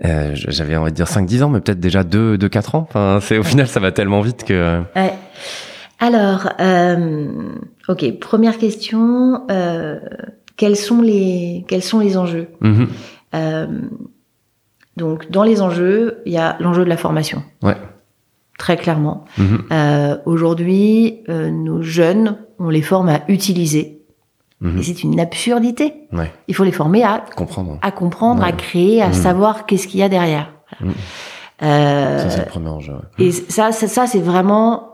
euh, 0.05 0.33
j'avais 0.35 0.77
envie 0.77 0.91
de 0.91 0.97
dire 0.97 1.07
5-10 1.07 1.45
ans, 1.45 1.49
mais 1.49 1.61
peut-être 1.61 1.79
déjà 1.81 2.03
2 2.03 2.37
deux, 2.37 2.49
4 2.49 2.75
ans. 2.75 2.87
Enfin, 2.89 3.19
c'est 3.23 3.39
au 3.39 3.43
final, 3.45 3.69
ça 3.69 3.79
va 3.81 3.93
tellement 3.93 4.21
vite 4.21 4.45
que. 4.45 4.83
Ouais. 4.97 5.13
Alors, 6.01 6.49
euh, 6.61 7.29
ok, 7.89 8.19
première 8.19 8.59
question. 8.59 9.43
euh, 9.51 10.01
quels 10.57 10.77
sont 10.77 11.01
les 11.03 11.65
quels 11.69 11.83
sont 11.83 12.01
les 12.01 12.17
enjeux? 12.17 12.49
Mhm. 12.61 12.89
Euh, 13.35 13.67
Donc, 14.97 15.31
dans 15.31 15.43
les 15.43 15.61
enjeux, 15.61 16.19
il 16.27 16.33
y 16.33 16.37
a 16.39 16.57
l'enjeu 16.61 16.85
de 16.85 16.89
la 16.89 16.97
formation. 16.97 17.43
Ouais. 17.63 17.77
Très 18.59 18.77
clairement. 18.77 19.25
Mhm. 19.39 19.63
Euh, 19.73 20.17
Aujourd'hui, 20.27 21.21
euh, 21.29 21.51
nos 21.51 21.83
jeunes, 21.83 22.37
on 22.61 22.69
les 22.69 22.83
forme 22.83 23.09
à 23.09 23.23
utiliser. 23.29 23.94
Mhm. 24.65 24.79
Et 24.79 24.83
c'est 24.83 25.03
une 25.05 25.21
absurdité. 25.21 25.93
Ouais, 26.13 26.33
Il 26.49 26.55
faut 26.57 26.65
les 26.65 26.73
former 26.73 27.05
à, 27.05 27.23
comprendre. 27.37 27.79
à 27.83 27.91
comprendre, 27.93 28.43
Ouais. 28.43 28.49
à 28.49 28.53
créer, 28.53 29.01
à 29.03 29.09
Mhm. 29.09 29.13
savoir 29.13 29.67
qu'est-ce 29.67 29.87
qu'il 29.87 30.01
y 30.01 30.03
a 30.03 30.09
derrière. 30.09 30.51
Voilà. 30.81 30.93
Mhm. 30.93 30.99
Euh, 31.63 32.19
Ça, 32.19 32.31
c'est 32.31 32.41
le 32.41 32.47
premier 32.51 32.69
enjeu. 32.71 32.93
ouais. 32.95 33.27
et 33.27 33.31
ça, 33.31 33.71
ça, 33.73 33.87
ça 33.87 34.07
c'est 34.09 34.21
vraiment 34.21 34.89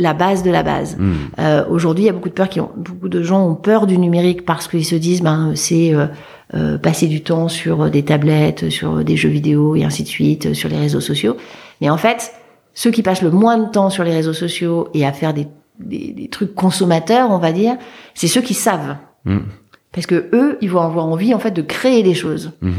la 0.00 0.14
base 0.14 0.44
de 0.44 0.50
la 0.52 0.62
base. 0.62 0.96
Euh, 1.40 1.64
Aujourd'hui, 1.68 2.04
il 2.04 2.06
y 2.06 2.10
a 2.10 2.12
beaucoup 2.12 2.28
de 2.28 2.34
peur 2.34 2.48
qui 2.48 2.60
ont, 2.60 2.70
beaucoup 2.76 3.08
de 3.08 3.20
gens 3.22 3.44
ont 3.48 3.56
peur 3.56 3.86
du 3.88 3.98
numérique 3.98 4.44
parce 4.44 4.68
qu'ils 4.68 4.84
se 4.84 4.94
disent, 4.94 5.22
ben, 5.22 5.52
c'est 5.56 5.92
euh, 5.92 6.06
euh, 6.54 6.78
passer 6.78 7.08
du 7.08 7.22
temps 7.24 7.48
sur 7.48 7.90
des 7.90 8.04
tablettes, 8.04 8.70
sur 8.70 9.02
des 9.02 9.16
jeux 9.16 9.28
vidéo 9.28 9.74
et 9.74 9.82
ainsi 9.84 10.04
de 10.04 10.08
suite, 10.08 10.54
sur 10.54 10.68
les 10.68 10.78
réseaux 10.78 11.00
sociaux. 11.00 11.36
Mais 11.80 11.90
en 11.90 11.96
fait, 11.96 12.30
ceux 12.74 12.92
qui 12.92 13.02
passent 13.02 13.22
le 13.22 13.32
moins 13.32 13.58
de 13.58 13.68
temps 13.70 13.90
sur 13.90 14.04
les 14.04 14.12
réseaux 14.12 14.32
sociaux 14.34 14.86
et 14.94 15.04
à 15.04 15.12
faire 15.12 15.34
des, 15.34 15.48
des, 15.78 16.12
des 16.12 16.28
trucs 16.28 16.54
consommateurs, 16.54 17.30
on 17.30 17.38
va 17.38 17.52
dire, 17.52 17.76
c'est 18.14 18.26
ceux 18.28 18.40
qui 18.42 18.54
savent. 18.54 18.96
Mhm. 19.24 19.44
Parce 19.92 20.06
que 20.06 20.28
eux, 20.32 20.58
ils 20.60 20.70
vont 20.70 20.80
avoir 20.82 21.06
envie 21.06 21.34
en 21.34 21.38
fait 21.38 21.50
de 21.50 21.62
créer 21.62 22.02
des 22.02 22.14
choses. 22.14 22.52
Mhm. 22.60 22.72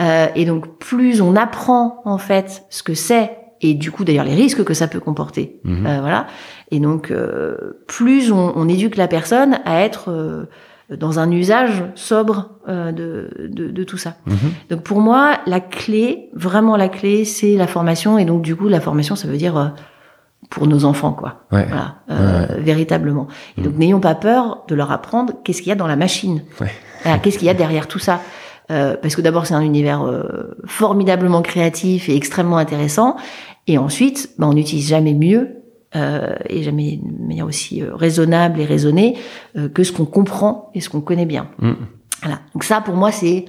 Euh, 0.00 0.26
et 0.34 0.44
donc 0.44 0.78
plus 0.78 1.20
on 1.20 1.36
apprend 1.36 2.00
en 2.04 2.18
fait 2.18 2.64
ce 2.70 2.82
que 2.82 2.94
c'est 2.94 3.30
et 3.60 3.74
du 3.74 3.90
coup 3.92 4.04
d'ailleurs 4.04 4.24
les 4.24 4.34
risques 4.34 4.64
que 4.64 4.74
ça 4.74 4.88
peut 4.88 4.98
comporter, 4.98 5.60
Mhm. 5.64 5.86
euh, 5.86 6.00
voilà. 6.00 6.26
Et 6.70 6.80
donc 6.80 7.10
euh, 7.10 7.84
plus 7.86 8.32
on, 8.32 8.52
on 8.56 8.68
éduque 8.68 8.96
la 8.96 9.06
personne 9.08 9.58
à 9.64 9.82
être 9.82 10.10
euh, 10.10 10.46
dans 10.96 11.18
un 11.18 11.30
usage 11.30 11.84
sobre 11.94 12.50
euh, 12.68 12.92
de, 12.92 13.30
de, 13.48 13.68
de 13.70 13.84
tout 13.84 13.96
ça. 13.98 14.16
Mhm. 14.26 14.36
Donc 14.70 14.82
pour 14.82 15.00
moi, 15.00 15.38
la 15.46 15.60
clé, 15.60 16.28
vraiment 16.34 16.76
la 16.76 16.88
clé, 16.88 17.24
c'est 17.24 17.56
la 17.56 17.66
formation. 17.66 18.18
Et 18.18 18.24
donc 18.24 18.42
du 18.42 18.56
coup, 18.56 18.68
la 18.68 18.80
formation, 18.80 19.16
ça 19.16 19.28
veut 19.28 19.36
dire 19.36 19.56
euh, 19.56 19.66
pour 20.50 20.66
nos 20.66 20.84
enfants, 20.84 21.12
quoi. 21.12 21.44
Ouais. 21.52 21.66
Voilà, 21.66 21.96
euh, 22.10 22.46
véritablement. 22.58 23.26
Et 23.58 23.62
donc 23.62 23.76
n'ayons 23.76 24.00
pas 24.00 24.14
peur 24.14 24.64
de 24.68 24.74
leur 24.74 24.92
apprendre 24.92 25.34
qu'est-ce 25.44 25.62
qu'il 25.62 25.68
y 25.68 25.72
a 25.72 25.76
dans 25.76 25.86
la 25.86 25.96
machine. 25.96 26.42
Ouais. 26.60 26.70
Voilà, 27.02 27.18
qu'est-ce 27.18 27.38
qu'il 27.38 27.46
y 27.46 27.50
a 27.50 27.54
derrière 27.54 27.88
tout 27.88 27.98
ça. 27.98 28.20
Euh, 28.70 28.96
parce 29.00 29.14
que 29.14 29.20
d'abord, 29.20 29.46
c'est 29.46 29.54
un 29.54 29.60
univers 29.60 30.02
euh, 30.02 30.56
formidablement 30.66 31.42
créatif 31.42 32.08
et 32.08 32.16
extrêmement 32.16 32.56
intéressant. 32.56 33.16
Et 33.66 33.78
ensuite, 33.78 34.30
ben, 34.38 34.48
on 34.48 34.54
n'utilise 34.54 34.88
jamais 34.88 35.14
mieux 35.14 35.60
et 36.48 36.64
jamais 36.64 36.98
de 37.00 37.28
manière 37.28 37.46
aussi 37.46 37.80
raisonnable 37.84 38.60
et 38.60 38.64
raisonnée 38.64 39.16
que 39.74 39.84
ce 39.84 39.92
qu'on 39.92 40.06
comprend 40.06 40.72
et 40.74 40.80
ce 40.80 40.88
qu'on 40.88 41.00
connaît 41.00 41.24
bien. 41.24 41.46
Mhm. 41.60 41.76
Voilà. 42.20 42.40
Donc 42.52 42.64
ça, 42.64 42.80
pour 42.80 42.96
moi, 42.96 43.12
c'est 43.12 43.44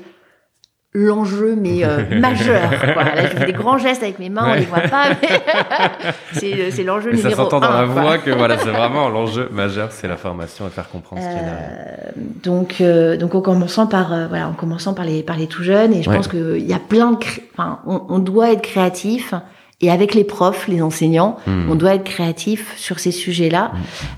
l'enjeu, 0.96 1.56
mais 1.60 1.84
euh, 1.84 1.98
majeur. 2.20 2.70
Quoi. 2.94 3.04
Là, 3.04 3.24
je 3.32 3.38
fais 3.38 3.46
des 3.46 3.54
grands 3.54 3.78
gestes 3.78 4.02
avec 4.02 4.18
mes 4.18 4.30
mains, 4.30 4.48
on 4.52 4.54
les 4.56 4.62
voit 4.66 4.80
pas, 4.80 5.10
mais 5.22 5.28
c'est 6.34 6.54
euh, 6.54 6.70
c'est 6.72 6.84
l'enjeu 6.84 7.14
Et 7.14 7.18
ça 7.18 7.24
numéro 7.30 7.44
s'entend 7.44 7.60
dans 7.60 7.70
la 7.72 7.86
quoi. 7.86 8.02
voix 8.02 8.18
que 8.18 8.32
voilà, 8.32 8.58
c'est 8.58 8.70
vraiment 8.72 9.10
l'enjeu 9.10 9.50
majeur, 9.52 9.92
c'est 9.92 10.08
la 10.08 10.18
formation 10.18 10.66
et 10.68 10.70
faire 10.70 10.90
comprendre 10.90 11.22
ce 11.22 11.28
qu'il 11.28 11.36
y 11.38 11.40
a 11.40 11.44
derrière. 11.44 12.14
Donc, 12.44 12.76
euh, 12.82 13.18
donc 13.18 13.36
en 13.36 13.42
commençant 13.42 13.88
par 13.88 14.14
euh, 14.14 14.28
voilà, 14.28 14.48
en 14.50 14.54
commençant 14.54 14.94
par 14.94 15.06
les 15.06 15.22
par 15.22 15.38
les 15.38 15.48
tout 15.48 15.64
jeunes, 15.64 15.94
et 15.94 16.02
je 16.02 16.10
Ouais. 16.10 16.16
pense 16.16 16.28
que 16.28 16.58
il 16.58 16.66
y 16.66 16.74
a 16.74 16.80
plein 16.80 17.12
de, 17.12 17.18
cré- 17.18 17.44
enfin, 17.54 17.80
on, 17.86 18.02
on 18.10 18.20
doit 18.20 18.52
être 18.54 18.62
créatif. 18.62 19.34
Et 19.82 19.92
avec 19.92 20.14
les 20.16 20.24
profs, 20.24 20.70
les 20.70 20.82
enseignants, 20.82 21.36
Mhm. 21.46 21.70
on 21.70 21.76
doit 21.76 21.96
être 21.96 22.06
créatif 22.06 22.74
sur 22.78 22.98
ces 23.00 23.12
sujets-là 23.12 23.72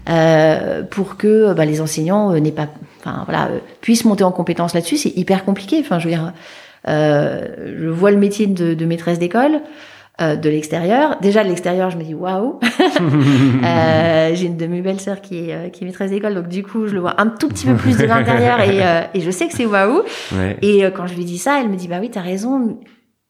euh, 0.08 0.84
pour 0.84 1.18
que 1.18 1.54
bah, 1.54 1.66
les 1.66 1.82
enseignants 1.82 2.32
euh, 2.32 2.40
n'aient 2.40 2.52
pas, 2.52 2.68
enfin 3.00 3.24
voilà, 3.26 3.48
euh, 3.48 3.58
puissent 3.82 4.06
monter 4.06 4.24
en 4.24 4.32
compétence 4.32 4.76
là-dessus. 4.76 4.98
C'est 4.98 5.18
hyper 5.18 5.46
compliqué. 5.46 5.78
Enfin, 5.82 5.98
je 5.98 6.06
veux 6.06 6.12
dire, 6.12 6.26
euh, 6.28 6.30
je 6.88 7.88
vois 7.90 8.12
le 8.12 8.18
métier 8.18 8.48
de, 8.48 8.74
de 8.74 8.86
maîtresse 8.86 9.20
d'école 9.20 9.62
euh, 10.20 10.36
de 10.36 10.50
l'extérieur. 10.50 11.18
Déjà 11.22 11.44
de 11.44 11.50
l'extérieur, 11.50 11.90
je 11.92 11.98
me 11.98 12.04
dis 12.04 12.14
waouh. 12.16 12.60
Euh, 13.64 14.32
J'ai 14.34 14.48
une 14.48 14.58
de 14.58 14.68
mes 14.68 14.82
belles 14.82 15.00
sœurs 15.00 15.22
qui 15.22 15.50
est 15.50 15.54
euh, 15.54 15.70
qui 15.70 15.84
est 15.84 15.88
maîtresse 15.88 16.12
d'école, 16.12 16.34
donc 16.36 16.48
du 16.48 16.64
coup, 16.64 16.88
je 16.88 16.94
le 16.94 17.00
vois 17.00 17.20
un 17.22 17.28
tout 17.28 17.48
petit 17.48 17.66
peu 17.68 17.76
plus 17.76 17.98
de 17.98 18.06
l'intérieur 18.06 18.60
et 18.62 18.84
euh, 18.84 19.02
et 19.14 19.22
je 19.22 19.32
sais 19.32 19.48
que 19.48 19.54
c'est 19.54 19.66
waouh. 19.66 20.02
Ouais. 20.36 20.58
Et 20.62 20.84
euh, 20.86 20.92
quand 20.92 21.08
je 21.08 21.14
lui 21.16 21.26
dis 21.26 21.38
ça, 21.38 21.60
elle 21.62 21.70
me 21.70 21.76
dit 21.76 21.88
bah 21.88 21.98
oui, 22.02 22.10
t'as 22.10 22.22
raison. 22.22 22.78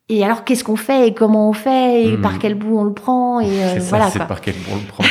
Et 0.09 0.23
alors, 0.23 0.45
qu'est-ce 0.45 0.63
qu'on 0.63 0.77
fait 0.77 1.07
et 1.09 1.13
comment 1.13 1.49
on 1.49 1.53
fait 1.53 2.03
et 2.03 2.11
Mhm. 2.15 2.21
par 2.21 2.39
quel 2.39 2.55
bout 2.55 2.77
on 2.79 2.83
le 2.85 2.93
prend 2.93 3.41
et 3.41 3.45
euh, 3.47 3.79
ça, 3.79 3.89
voilà 3.97 4.09
c'est 4.09 4.25
par 4.25 4.39
quel 4.39 4.53
bout 4.55 4.71
on 4.73 4.75
le 4.75 4.87
prend. 4.87 5.03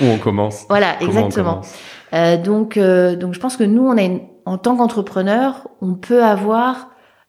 Où 0.00 0.04
on 0.06 0.16
commence. 0.18 0.64
Voilà, 0.68 0.94
Comment 0.98 1.10
exactement. 1.12 1.50
commence. 1.50 1.74
Euh, 2.14 2.36
donc, 2.38 2.76
euh, 2.78 3.16
donc, 3.16 3.34
je 3.34 3.40
pense 3.40 3.58
que 3.58 3.64
nous, 3.64 3.86
on 3.86 3.98
a 3.98 4.02
une, 4.02 4.20
en 4.46 4.56
tant 4.56 4.76
qu'entrepreneur, 4.76 5.68
on 5.82 5.92
peut 5.94 6.24
avoir 6.24 6.88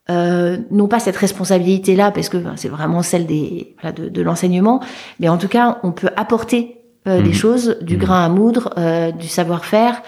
euh, 0.09 0.57
non 0.71 0.87
pas 0.87 0.99
cette 0.99 1.15
responsabilité-là, 1.17 2.11
parce 2.11 2.29
que 2.29 2.37
ben, 2.37 2.53
c'est 2.55 2.69
vraiment 2.69 3.01
celle 3.03 3.25
des 3.25 3.75
voilà, 3.81 3.91
de, 3.93 4.09
de 4.09 4.21
l'enseignement, 4.21 4.81
mais 5.19 5.29
en 5.29 5.37
tout 5.37 5.47
cas, 5.47 5.79
on 5.83 5.91
peut 5.91 6.09
apporter 6.15 6.75
euh, 7.07 7.19
Mhm. 7.19 7.23
des 7.23 7.33
choses, 7.33 7.77
du 7.81 7.95
Mhm. 7.95 7.99
grain 8.01 8.25
à 8.25 8.29
moudre, 8.29 8.73
euh, 8.77 9.11
du 9.11 9.27
savoir-faire, 9.27 10.01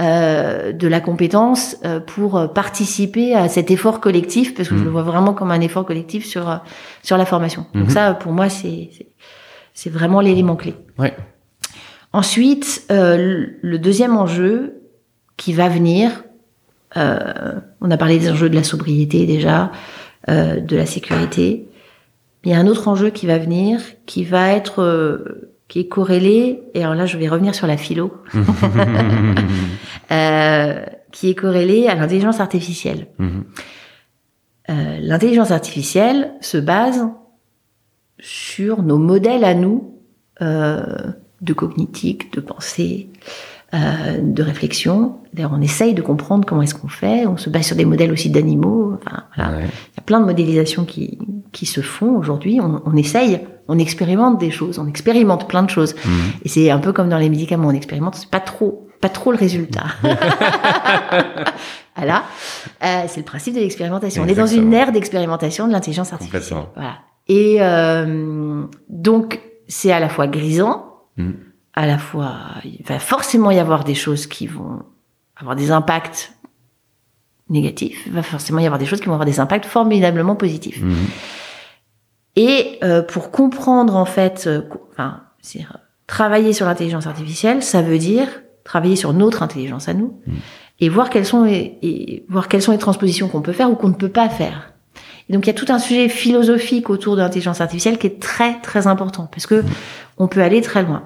euh, 0.00 0.72
de 0.72 0.86
la 0.86 1.00
compétence 1.00 1.76
euh, 1.84 1.98
pour 2.00 2.52
participer 2.52 3.34
à 3.34 3.48
cet 3.48 3.70
effort 3.70 3.98
collectif, 4.00 4.54
parce 4.54 4.68
que 4.68 4.74
je 4.76 4.80
Mhm. 4.80 4.86
le 4.86 4.90
vois 4.92 5.02
vraiment 5.02 5.32
comme 5.34 5.50
un 5.50 5.60
effort 5.60 5.84
collectif 5.86 6.24
sur 6.24 6.48
euh, 6.48 6.56
sur 7.02 7.16
la 7.16 7.24
formation. 7.26 7.66
Donc 7.74 7.84
Mhm. 7.84 7.90
ça, 7.90 8.14
pour 8.14 8.32
moi, 8.32 8.48
c'est 8.48 8.90
c'est- 9.74 9.90
vraiment 9.90 10.20
l'élément 10.20 10.56
clé. 10.56 10.74
Ouais. 10.98 11.14
Ensuite, 12.12 12.84
euh, 12.90 13.46
le- 13.60 13.78
deuxième 13.78 14.16
enjeu 14.16 14.82
qui 15.36 15.52
va 15.52 15.68
venir, 15.68 16.10
euh, 16.10 16.25
on 16.94 17.90
a 17.90 17.96
parlé 17.96 18.18
des 18.18 18.30
enjeux 18.30 18.48
de 18.48 18.54
la 18.54 18.64
sobriété 18.64 19.26
déjà, 19.26 19.72
euh, 20.28 20.60
de 20.60 20.76
la 20.76 20.86
sécurité. 20.86 21.68
Il 22.44 22.50
y 22.50 22.54
a 22.54 22.58
un 22.58 22.66
autre 22.66 22.88
enjeu 22.88 23.10
qui 23.10 23.26
va 23.26 23.38
venir, 23.38 23.80
qui 24.06 24.24
va 24.24 24.52
être, 24.52 24.82
euh, 24.82 25.52
qui 25.68 25.80
est 25.80 25.86
corrélé, 25.88 26.62
et 26.74 26.82
alors 26.82 26.94
là 26.94 27.06
je 27.06 27.16
vais 27.16 27.28
revenir 27.28 27.54
sur 27.54 27.68
la 27.68 27.76
philo, 27.76 28.12
euh, 30.10 30.84
qui 31.12 31.30
est 31.30 31.34
corrélé 31.34 31.86
à 31.86 31.94
l'intelligence 31.94 32.40
artificielle. 32.40 33.06
Mhm. 33.18 33.44
Euh, 34.68 34.98
l'intelligence 35.00 35.52
artificielle 35.52 36.32
se 36.40 36.58
base 36.58 37.06
sur 38.18 38.82
nos 38.82 38.98
modèles 38.98 39.44
à 39.44 39.54
nous 39.54 39.94
euh, 40.42 41.12
de 41.40 41.52
cognitique, 41.52 42.32
de 42.34 42.40
pensée, 42.40 43.10
euh, 43.74 44.18
de 44.22 44.42
réflexion. 44.42 45.16
D'ailleurs, 45.34 45.52
on 45.54 45.60
essaye 45.60 45.92
de 45.94 46.02
comprendre 46.02 46.46
comment 46.46 46.62
est-ce 46.62 46.74
qu'on 46.74 46.88
fait. 46.88 47.26
On 47.26 47.36
se 47.36 47.50
base 47.50 47.66
sur 47.66 47.76
des 47.76 47.84
modèles 47.84 48.12
aussi 48.12 48.30
d'animaux. 48.30 48.94
Enfin, 49.04 49.24
voilà. 49.34 49.50
Ouais. 49.58 49.64
Il 49.64 49.96
y 49.96 50.00
a 50.00 50.02
plein 50.04 50.20
de 50.20 50.24
modélisations 50.26 50.84
qui, 50.84 51.18
qui 51.52 51.66
se 51.66 51.80
font 51.80 52.16
aujourd'hui. 52.16 52.60
On, 52.60 52.80
on 52.86 52.96
essaye, 52.96 53.40
on 53.68 53.78
expérimente 53.78 54.38
des 54.38 54.50
choses, 54.50 54.78
on 54.78 54.86
expérimente 54.86 55.48
plein 55.48 55.62
de 55.64 55.70
choses. 55.70 55.94
Mhm. 56.04 56.12
Et 56.44 56.48
c'est 56.48 56.70
un 56.70 56.78
peu 56.78 56.92
comme 56.92 57.08
dans 57.08 57.18
les 57.18 57.28
médicaments, 57.28 57.68
on 57.68 57.72
expérimente, 57.72 58.14
c'est 58.14 58.30
pas 58.30 58.40
trop, 58.40 58.86
pas 59.00 59.08
trop 59.08 59.32
le 59.32 59.38
résultat. 59.38 59.84
voilà, 61.96 62.22
Euh, 62.84 63.02
c'est 63.08 63.20
le 63.20 63.24
principe 63.24 63.54
de 63.54 63.60
l'expérimentation. 63.60 64.22
On 64.22 64.28
est 64.28 64.34
dans 64.34 64.46
une 64.46 64.72
ère 64.74 64.92
d'expérimentation 64.92 65.66
de 65.66 65.72
l'intelligence 65.72 66.12
artificielle. 66.12 66.58
Voilà. 66.74 66.94
Et 67.28 67.56
euh, 67.60 68.64
donc 68.88 69.40
c'est 69.66 69.90
à 69.92 69.98
la 70.00 70.08
fois 70.08 70.26
grisant, 70.28 70.84
Mhm. 71.18 71.34
À 71.76 71.86
la 71.86 71.98
fois 71.98 72.34
il 72.64 72.82
va 72.84 72.98
forcément 72.98 73.50
y 73.50 73.58
avoir 73.58 73.84
des 73.84 73.94
choses 73.94 74.26
qui 74.26 74.46
vont 74.46 74.82
avoir 75.36 75.54
des 75.54 75.70
impacts 75.70 76.32
négatifs. 77.48 78.02
Il 78.06 78.12
va 78.12 78.22
forcément 78.22 78.58
y 78.58 78.66
avoir 78.66 78.78
des 78.78 78.86
choses 78.86 79.00
qui 79.00 79.06
vont 79.06 79.12
avoir 79.12 79.26
des 79.26 79.38
impacts 79.38 79.66
formidablement 79.66 80.34
positifs. 80.34 80.82
Mhm. 80.82 81.06
Et 82.36 82.78
euh, 82.82 83.02
pour 83.02 83.30
comprendre 83.30 83.96
en 83.96 84.04
fait, 84.04 84.44
euh, 84.46 84.62
enfin, 84.92 85.22
travailler 86.06 86.52
sur 86.52 86.66
l'intelligence 86.66 87.06
artificielle, 87.06 87.62
ça 87.62 87.82
veut 87.82 87.98
dire 87.98 88.28
travailler 88.64 88.96
sur 88.96 89.12
notre 89.12 89.42
intelligence 89.42 89.88
à 89.88 89.94
nous 89.94 90.20
Mm. 90.26 90.32
et 90.80 90.88
voir 90.88 91.08
quelles 91.08 91.24
sont 91.24 91.44
les, 91.44 91.78
et 91.82 92.24
voir 92.28 92.48
quelles 92.48 92.62
sont 92.62 92.72
les 92.72 92.78
transpositions 92.78 93.28
qu'on 93.28 93.42
peut 93.42 93.52
faire 93.52 93.70
ou 93.70 93.76
qu'on 93.76 93.88
ne 93.88 93.94
peut 93.94 94.08
pas 94.08 94.28
faire. 94.28 94.72
Et 95.28 95.32
donc 95.32 95.46
il 95.46 95.48
y 95.48 95.50
a 95.50 95.54
tout 95.54 95.72
un 95.72 95.78
sujet 95.78 96.08
philosophique 96.08 96.90
autour 96.90 97.16
de 97.16 97.22
l'intelligence 97.22 97.60
artificielle 97.60 97.98
qui 97.98 98.08
est 98.08 98.20
très 98.20 98.60
très 98.60 98.86
important 98.86 99.28
parce 99.30 99.46
que 99.46 99.64
on 100.18 100.28
peut 100.28 100.42
aller 100.42 100.60
très 100.60 100.82
loin. 100.82 101.02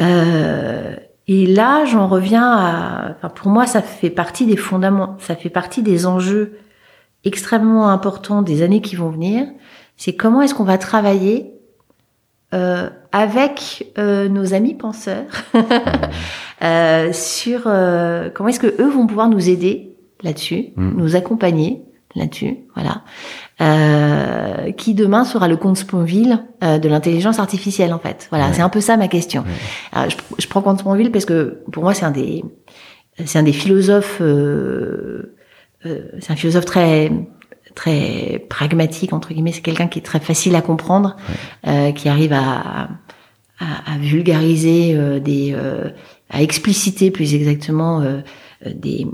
Euh, 0.00 0.94
et 1.28 1.46
là, 1.46 1.84
j'en 1.84 2.06
reviens 2.06 2.50
à, 2.52 3.10
enfin, 3.16 3.28
pour 3.28 3.50
moi, 3.50 3.66
ça 3.66 3.82
fait 3.82 4.10
partie 4.10 4.46
des 4.46 4.56
fondaments, 4.56 5.16
ça 5.18 5.34
fait 5.34 5.50
partie 5.50 5.82
des 5.82 6.06
enjeux 6.06 6.58
extrêmement 7.24 7.88
importants 7.88 8.42
des 8.42 8.62
années 8.62 8.80
qui 8.80 8.96
vont 8.96 9.10
venir. 9.10 9.46
C'est 9.96 10.14
comment 10.14 10.42
est-ce 10.42 10.54
qu'on 10.54 10.64
va 10.64 10.78
travailler 10.78 11.52
euh, 12.54 12.88
avec 13.10 13.92
euh, 13.98 14.28
nos 14.28 14.54
amis 14.54 14.74
penseurs 14.74 15.24
euh, 16.62 17.12
sur 17.12 17.62
euh, 17.66 18.30
comment 18.32 18.50
est-ce 18.50 18.60
que 18.60 18.80
eux 18.80 18.88
vont 18.88 19.06
pouvoir 19.08 19.28
nous 19.28 19.48
aider 19.48 19.96
là-dessus, 20.22 20.66
Mm. 20.76 20.96
nous 20.96 21.16
accompagner 21.16 21.82
là-dessus, 22.16 22.56
voilà. 22.74 23.02
Euh, 23.60 24.72
qui 24.72 24.94
demain 24.94 25.24
sera 25.24 25.48
le 25.48 25.56
compte 25.56 25.76
Sponville 25.76 26.42
euh, 26.64 26.78
de 26.78 26.88
l'intelligence 26.88 27.38
artificielle 27.38 27.92
en 27.92 27.98
fait. 27.98 28.26
Voilà, 28.30 28.46
Ouais. 28.48 28.52
c'est 28.54 28.62
un 28.62 28.68
peu 28.68 28.80
ça 28.80 28.96
ma 28.96 29.08
question. 29.08 29.42
Ouais. 29.42 29.48
Alors, 29.92 30.10
je, 30.10 30.16
je 30.42 30.46
prends 30.48 30.62
compte 30.62 30.80
Sponville 30.80 31.10
parce 31.12 31.24
que 31.24 31.62
pour 31.72 31.82
moi 31.82 31.94
c'est 31.94 32.04
un 32.04 32.10
des 32.10 32.44
c'est 33.24 33.38
un 33.38 33.42
des 33.42 33.52
philosophes 33.52 34.18
euh, 34.20 35.34
euh, 35.86 36.00
c'est 36.20 36.32
un 36.32 36.36
philosophe 36.36 36.64
très 36.66 37.10
très 37.74 38.44
pragmatique 38.48 39.12
entre 39.12 39.32
guillemets. 39.32 39.52
C'est 39.52 39.60
quelqu'un 39.62 39.86
qui 39.88 39.98
est 39.98 40.02
très 40.02 40.20
facile 40.20 40.54
à 40.56 40.62
comprendre, 40.62 41.16
euh, 41.66 41.92
qui 41.92 42.08
arrive 42.08 42.32
à 42.32 42.88
à, 43.58 43.94
à 43.94 43.98
vulgariser 43.98 44.94
euh, 44.96 45.18
des 45.18 45.54
euh, 45.56 45.88
à 46.28 46.42
expliciter 46.42 47.10
plus 47.10 47.34
exactement 47.34 48.02
des 48.66 49.06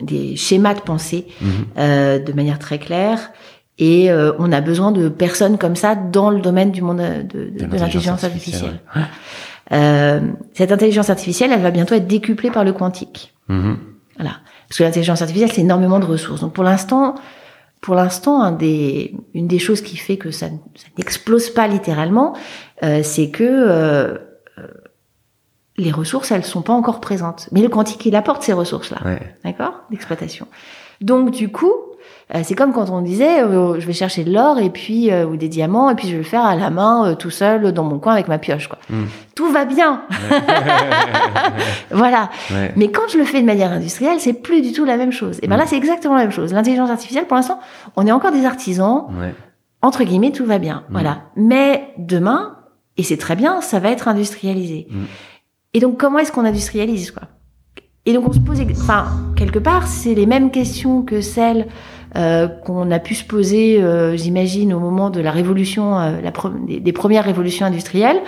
des 0.00 0.36
schémas 0.36 0.74
de 0.74 0.80
pensée 0.80 1.26
Mhm. 1.40 1.48
euh, 1.78 2.18
de 2.18 2.32
manière 2.32 2.58
très 2.58 2.78
claire. 2.78 3.30
Et 3.78 4.10
euh, 4.10 4.32
on 4.38 4.52
a 4.52 4.60
besoin 4.60 4.92
de 4.92 5.08
personnes 5.08 5.58
comme 5.58 5.74
ça 5.76 5.94
dans 5.96 6.30
le 6.30 6.40
domaine 6.40 6.70
du 6.70 6.80
monde 6.82 7.00
euh, 7.00 7.22
de, 7.22 7.50
de- 7.50 7.64
de 7.66 7.76
l'intelligence 7.76 8.22
artificielle. 8.24 8.80
ouais. 8.94 9.02
Euh, 9.72 10.20
cette 10.52 10.72
intelligence 10.72 11.10
artificielle, 11.10 11.50
elle 11.52 11.62
va 11.62 11.70
bientôt 11.70 11.94
être 11.94 12.06
décuplée 12.06 12.50
par 12.50 12.64
le 12.64 12.72
quantique. 12.72 13.32
Mhm. 13.48 13.78
Voilà. 14.16 14.36
Parce 14.68 14.78
que 14.78 14.84
l'intelligence 14.84 15.22
artificielle, 15.22 15.50
c'est 15.52 15.62
énormément 15.62 15.98
de 15.98 16.04
ressources. 16.04 16.40
Donc 16.40 16.52
pour 16.52 16.64
l'instant, 16.64 17.14
pour 17.80 17.94
l'instant, 17.94 18.42
un 18.42 18.52
des, 18.52 19.14
une 19.34 19.46
des 19.48 19.58
choses 19.58 19.80
qui 19.80 19.96
fait 19.96 20.16
que 20.16 20.30
ça, 20.30 20.46
ça 20.76 20.86
n'explose 20.98 21.50
pas 21.50 21.66
littéralement, 21.66 22.34
euh, 22.82 23.00
c'est 23.02 23.30
que 23.30 23.42
euh, 23.44 24.14
les 25.76 25.90
ressources, 25.90 26.30
elles 26.30 26.44
sont 26.44 26.62
pas 26.62 26.72
encore 26.72 27.00
présentes. 27.00 27.48
Mais 27.52 27.60
le 27.60 27.68
quantique, 27.68 28.04
il 28.06 28.14
apporte 28.16 28.42
ces 28.42 28.52
ressources-là 28.52 28.98
Ouais. 29.04 29.36
d'accord, 29.44 29.82
d'exploitation. 29.90 30.46
Donc 31.00 31.30
du 31.32 31.50
coup, 31.50 31.72
euh, 32.34 32.40
c'est 32.44 32.54
comme 32.54 32.72
quand 32.72 32.88
on 32.90 33.00
disait, 33.02 33.42
euh, 33.42 33.78
je 33.80 33.86
vais 33.86 33.92
chercher 33.92 34.22
de 34.24 34.32
l'or 34.32 34.58
et 34.58 34.70
puis 34.70 35.10
euh, 35.10 35.26
ou 35.26 35.36
des 35.36 35.48
diamants 35.48 35.90
et 35.90 35.94
puis 35.96 36.06
je 36.06 36.12
vais 36.12 36.18
le 36.18 36.22
faire 36.24 36.44
à 36.44 36.54
la 36.54 36.70
main, 36.70 37.14
tout 37.18 37.30
seul 37.30 37.72
dans 37.72 37.82
mon 37.82 37.98
coin 37.98 38.12
avec 38.14 38.28
ma 38.28 38.38
pioche, 38.38 38.68
quoi. 38.68 38.78
Mm. 38.88 39.04
Tout 39.34 39.50
va 39.50 39.64
bien, 39.64 40.02
voilà. 41.90 42.30
Ouais. 42.50 42.72
Mais 42.76 42.88
quand 42.90 43.08
je 43.10 43.18
le 43.18 43.24
fais 43.24 43.40
de 43.40 43.46
manière 43.46 43.72
industrielle, 43.72 44.20
c'est 44.20 44.32
plus 44.34 44.62
du 44.62 44.72
tout 44.72 44.84
la 44.84 44.96
même 44.96 45.12
chose. 45.12 45.38
Et 45.42 45.48
ben 45.48 45.56
Mm. 45.56 45.58
là, 45.60 45.66
c'est 45.66 45.76
exactement 45.76 46.14
la 46.14 46.22
même 46.22 46.30
chose. 46.30 46.52
L'intelligence 46.52 46.90
artificielle, 46.90 47.26
pour 47.26 47.36
l'instant, 47.36 47.60
on 47.96 48.06
est 48.06 48.12
encore 48.12 48.32
des 48.32 48.44
artisans, 48.46 49.06
entre 49.82 50.04
guillemets, 50.04 50.32
tout 50.32 50.46
va 50.46 50.58
bien, 50.58 50.84
Mm. 50.88 50.92
voilà. 50.92 51.18
Mais 51.36 51.88
demain, 51.98 52.56
et 52.96 53.02
c'est 53.02 53.16
très 53.18 53.36
bien, 53.36 53.60
ça 53.60 53.80
va 53.80 53.90
être 53.90 54.08
industrialisé. 54.08 54.86
Et 55.74 55.80
donc, 55.80 55.98
comment 55.98 56.18
est-ce 56.20 56.32
qu'on 56.32 56.44
industrialise, 56.44 57.10
quoi? 57.10 57.24
Et 58.06 58.12
donc, 58.12 58.28
on 58.28 58.32
se 58.32 58.38
pose, 58.38 58.60
enfin, 58.72 59.06
quelque 59.36 59.58
part, 59.58 59.86
c'est 59.86 60.14
les 60.14 60.26
mêmes 60.26 60.50
questions 60.50 61.02
que 61.02 61.20
celles 61.20 61.66
euh, 62.16 62.46
qu'on 62.46 62.90
a 62.90 62.98
pu 63.00 63.14
se 63.14 63.24
poser, 63.24 63.82
euh, 63.82 64.16
j'imagine, 64.16 64.72
au 64.72 64.78
moment 64.78 65.10
de 65.10 65.20
la 65.20 65.30
révolution, 65.32 65.98
euh, 65.98 66.20
la 66.22 66.30
pre- 66.30 66.64
des, 66.66 66.80
des 66.80 66.92
premières 66.92 67.24
révolutions 67.24 67.66
industrielles. 67.66 68.18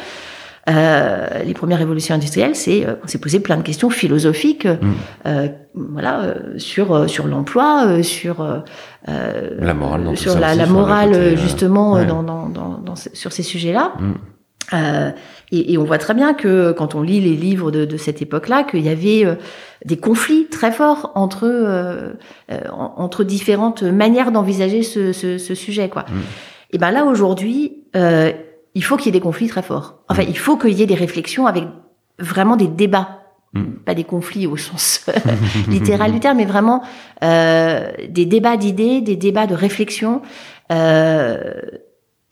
Euh, 0.69 1.45
les 1.45 1.55
premières 1.55 1.79
révolutions 1.79 2.17
industrielles, 2.17 2.57
c'est 2.57 2.85
euh, 2.85 2.95
on 3.05 3.07
s'est 3.07 3.19
posé 3.21 3.39
plein 3.39 3.57
de 3.57 3.63
questions 3.63 3.89
philosophiques, 3.89 4.67
Mm. 4.67 4.93
euh, 5.27 5.49
voilà, 5.77 6.21
euh, 6.23 6.59
sur 6.59 6.93
euh, 6.93 7.07
sur 7.07 7.29
l'emploi, 7.29 7.85
euh, 7.87 8.03
sur 8.03 8.45
La 9.07 9.75
morale 9.75 10.03
dans 10.03 10.11
tout 10.11 10.17
sur 10.17 10.33
ça 10.33 10.41
la, 10.41 10.49
aussi, 10.49 10.59
la 10.59 10.65
sur 10.65 10.75
le 10.75 10.81
morale 10.81 11.11
côté, 11.13 11.37
justement 11.37 11.93
ouais. 11.93 12.07
dans, 12.07 12.25
dans, 12.25 12.49
dans, 12.49 12.95
sur 12.97 13.31
ces 13.31 13.45
sujets-là. 13.45 13.93
Mm. 14.01 14.13
Euh, 14.73 15.11
et, 15.53 15.73
et 15.73 15.79
on 15.79 15.85
voit 15.85 15.99
très 15.99 16.15
bien 16.15 16.35
que 16.35 16.73
quand 16.73 16.95
on 16.97 17.03
lit 17.03 17.21
les 17.21 17.37
livres 17.37 17.71
de, 17.71 17.85
de 17.85 17.97
cette 17.97 18.21
époque-là, 18.21 18.65
qu'il 18.65 18.81
y 18.81 18.89
avait 18.89 19.25
euh, 19.25 19.37
des 19.85 19.97
conflits 19.97 20.47
très 20.51 20.73
forts 20.73 21.13
entre 21.15 21.45
euh, 21.45 22.11
euh, 22.51 22.59
en- 22.73 22.95
entre 22.97 23.23
différentes 23.23 23.83
manières 23.85 24.33
d'envisager 24.33 24.83
ce, 24.83 25.13
ce, 25.13 25.39
ce 25.39 25.55
sujet, 25.55 25.89
quoi. 25.89 26.03
Mm. 26.03 26.15
Et 26.73 26.79
ben 26.79 26.91
là 26.91 27.05
aujourd'hui, 27.05 27.85
il 28.75 28.85
faut 28.85 28.97
qu'il 28.97 29.07
y 29.07 29.09
ait 29.11 29.13
des 29.13 29.21
conflits 29.21 29.47
très 29.49 29.63
forts. 29.63 30.01
Enfin, 30.09 30.23
Mm. 30.25 30.31
il 30.31 30.39
faut 30.39 30.57
qu'il 30.57 30.73
y 30.73 30.83
ait 30.83 30.87
des 30.87 30.95
réflexions 30.97 31.47
avec 31.47 31.65
vraiment 32.19 32.57
des 32.57 32.67
débats, 32.69 33.21
Mm. 33.55 33.63
pas 33.87 33.95
des 33.95 34.03
conflits 34.05 34.49
au 34.49 34.57
sens 34.57 35.07
littéral 35.69 36.11
du 36.11 36.19
terme, 36.19 36.39
mais 36.39 36.45
vraiment 36.45 36.83
euh, 37.23 37.89
des 38.09 38.27
débats 38.27 38.57
d'idées, 38.57 39.01
des 39.01 39.15
débats 39.17 39.47
de 39.47 39.55
réflexion. 39.55 40.23
Euh, 40.73 41.53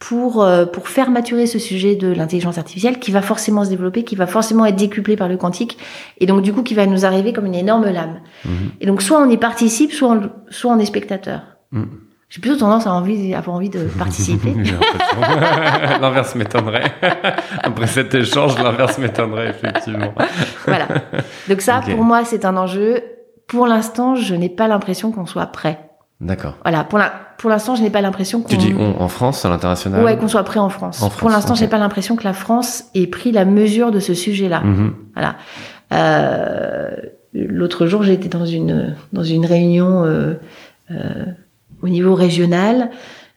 pour, 0.08 0.42
euh, 0.42 0.66
pour 0.66 0.88
faire 0.88 1.10
maturer 1.10 1.46
ce 1.46 1.58
sujet 1.58 1.96
de 1.96 2.08
l'intelligence 2.08 2.58
artificielle 2.58 2.98
qui 2.98 3.10
va 3.10 3.22
forcément 3.22 3.64
se 3.64 3.70
développer, 3.70 4.04
qui 4.04 4.16
va 4.16 4.26
forcément 4.26 4.66
être 4.66 4.76
décuplé 4.76 5.16
par 5.16 5.28
le 5.28 5.38
quantique, 5.38 5.78
et 6.18 6.26
donc 6.26 6.42
du 6.42 6.52
coup 6.52 6.62
qui 6.62 6.74
va 6.74 6.84
nous 6.84 7.06
arriver 7.06 7.32
comme 7.32 7.46
une 7.46 7.54
énorme 7.54 7.86
lame. 7.86 8.20
Mhm. 8.44 8.52
Et 8.82 8.86
donc 8.86 9.00
soit 9.00 9.18
on 9.18 9.30
y 9.30 9.38
participe, 9.38 9.92
soit 9.92 10.10
on, 10.10 10.30
soit 10.50 10.72
on 10.72 10.78
est 10.78 10.84
spectateur. 10.84 11.40
Mm. 11.72 11.84
J'ai 12.28 12.40
plutôt 12.42 12.56
tendance 12.56 12.86
à 12.86 12.92
envie, 12.92 13.32
avoir 13.32 13.56
envie 13.56 13.70
de 13.70 13.84
participer. 13.98 14.52
L'inverse 16.00 16.34
m'étonnerait. 16.34 16.92
Après 17.62 17.86
cet 17.86 18.14
échange, 18.14 18.58
l'inverse 18.58 18.98
m'étonnerait, 18.98 19.50
effectivement. 19.50 20.12
voilà. 20.66 20.86
Donc 21.48 21.62
ça, 21.62 21.80
pour 21.80 22.04
moi, 22.04 22.24
c'est 22.24 22.44
un 22.44 22.56
enjeu. 22.58 23.00
Pour 23.46 23.66
l'instant, 23.66 24.16
je 24.16 24.34
n'ai 24.34 24.48
pas 24.50 24.68
l'impression 24.68 25.12
qu'on 25.12 25.26
soit 25.26 25.46
prêt. 25.46 25.83
D'accord. 26.20 26.56
Voilà. 26.62 26.84
Pour 26.84 26.98
la, 26.98 27.12
pour 27.38 27.50
l'instant, 27.50 27.74
je 27.74 27.82
n'ai 27.82 27.90
pas 27.90 28.00
l'impression 28.00 28.40
qu'on. 28.40 28.48
Tu 28.48 28.56
dis 28.56 28.74
on 28.78 29.00
en 29.00 29.08
France, 29.08 29.44
à 29.44 29.48
l'international 29.48 30.02
Ouais, 30.04 30.16
qu'on 30.16 30.28
soit 30.28 30.44
prêt 30.44 30.60
en 30.60 30.68
France. 30.70 31.02
En 31.02 31.08
pour 31.08 31.18
France, 31.18 31.32
l'instant, 31.32 31.54
ok. 31.54 31.58
j'ai 31.60 31.68
pas 31.68 31.78
l'impression 31.78 32.16
que 32.16 32.24
la 32.24 32.32
France 32.32 32.84
ait 32.94 33.06
pris 33.06 33.32
la 33.32 33.44
mesure 33.44 33.90
de 33.90 34.00
ce 34.00 34.14
sujet-là. 34.14 34.60
Mhm. 34.60 34.94
Voilà. 35.14 35.36
Euh, 35.92 36.90
L'autre 37.36 37.86
jour, 37.86 38.04
j'étais 38.04 38.28
dans 38.28 38.46
une 38.46 38.94
dans 39.12 39.24
une 39.24 39.44
réunion 39.44 40.04
euh, 40.04 40.34
euh, 40.92 41.24
au 41.82 41.88
niveau 41.88 42.14
régional 42.14 42.90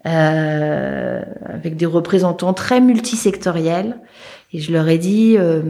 euh, 0.06 1.22
avec 1.46 1.76
des 1.78 1.86
représentants 1.88 2.54
très 2.54 2.80
multisectoriels. 2.80 3.98
Et 4.54 4.60
je 4.60 4.72
leur 4.72 4.88
ai 4.88 4.98
dit, 4.98 5.36
euh, 5.38 5.62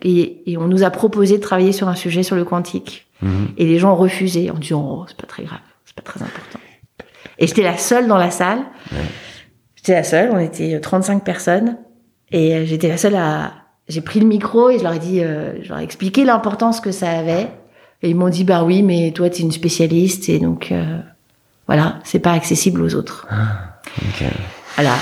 et, 0.00 0.50
et 0.50 0.56
on 0.56 0.66
nous 0.68 0.84
a 0.84 0.90
proposé 0.90 1.36
de 1.36 1.42
travailler 1.42 1.72
sur 1.72 1.88
un 1.88 1.94
sujet 1.94 2.22
sur 2.22 2.36
le 2.36 2.44
quantique. 2.44 3.06
Mhm. 3.20 3.48
Et 3.58 3.66
les 3.66 3.78
gens 3.78 3.92
ont 3.92 3.96
refusé 3.96 4.50
en 4.50 4.54
disant, 4.58 4.88
oh, 5.00 5.04
c'est 5.08 5.16
pas 5.16 5.26
très 5.26 5.42
grave, 5.42 5.58
c'est 5.94 6.02
pas 6.02 6.10
très 6.10 6.22
important. 6.22 6.58
Et 7.38 7.46
j'étais 7.46 7.62
la 7.62 7.76
seule 7.76 8.06
dans 8.08 8.18
la 8.18 8.30
salle. 8.30 8.58
Ouais. 8.92 8.98
J'étais 9.76 9.94
la 9.94 10.04
seule, 10.04 10.30
on 10.32 10.38
était 10.38 10.78
35 10.80 11.24
personnes. 11.24 11.76
Et 12.30 12.54
euh, 12.56 12.64
j'étais 12.64 12.88
la 12.88 12.96
seule 12.96 13.16
à... 13.16 13.52
J'ai 13.88 14.00
pris 14.00 14.20
le 14.20 14.26
micro 14.26 14.70
et 14.70 14.78
je 14.78 14.84
leur 14.84 14.92
ai 14.94 14.98
dit, 14.98 15.22
euh, 15.22 15.60
je 15.62 15.68
leur 15.68 15.78
ai 15.80 15.82
expliqué 15.84 16.24
l'importance 16.24 16.80
que 16.80 16.92
ça 16.92 17.10
avait. 17.10 17.48
Et 18.02 18.10
ils 18.10 18.16
m'ont 18.16 18.28
dit, 18.28 18.44
bah 18.44 18.62
oui, 18.64 18.82
mais 18.82 19.10
toi, 19.12 19.28
tu 19.28 19.42
es 19.42 19.44
une 19.44 19.52
spécialiste. 19.52 20.28
Et 20.28 20.38
donc, 20.38 20.70
euh, 20.72 20.98
voilà, 21.66 21.98
c'est 22.04 22.20
pas 22.20 22.32
accessible 22.32 22.80
aux 22.82 22.94
autres. 22.94 23.26
Ok. 24.00 24.24
Voilà. 24.76 24.94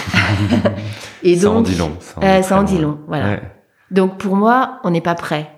et 1.23 1.37
ça 1.37 1.51
en 1.51 1.55
donc, 1.57 1.67
dit 1.67 1.77
long. 1.77 1.93
Ça 2.01 2.15
en 2.21 2.23
euh, 2.25 2.41
dit 2.41 2.47
ça 2.49 2.61
en 2.61 2.65
très 2.65 2.75
dit 2.75 2.81
long. 2.81 2.99
voilà. 3.07 3.27
Ouais. 3.31 3.43
Donc, 3.91 4.19
pour 4.19 4.35
moi, 4.37 4.81
on 4.85 4.91
n'est 4.91 5.01
pas 5.01 5.15
prêt. 5.15 5.51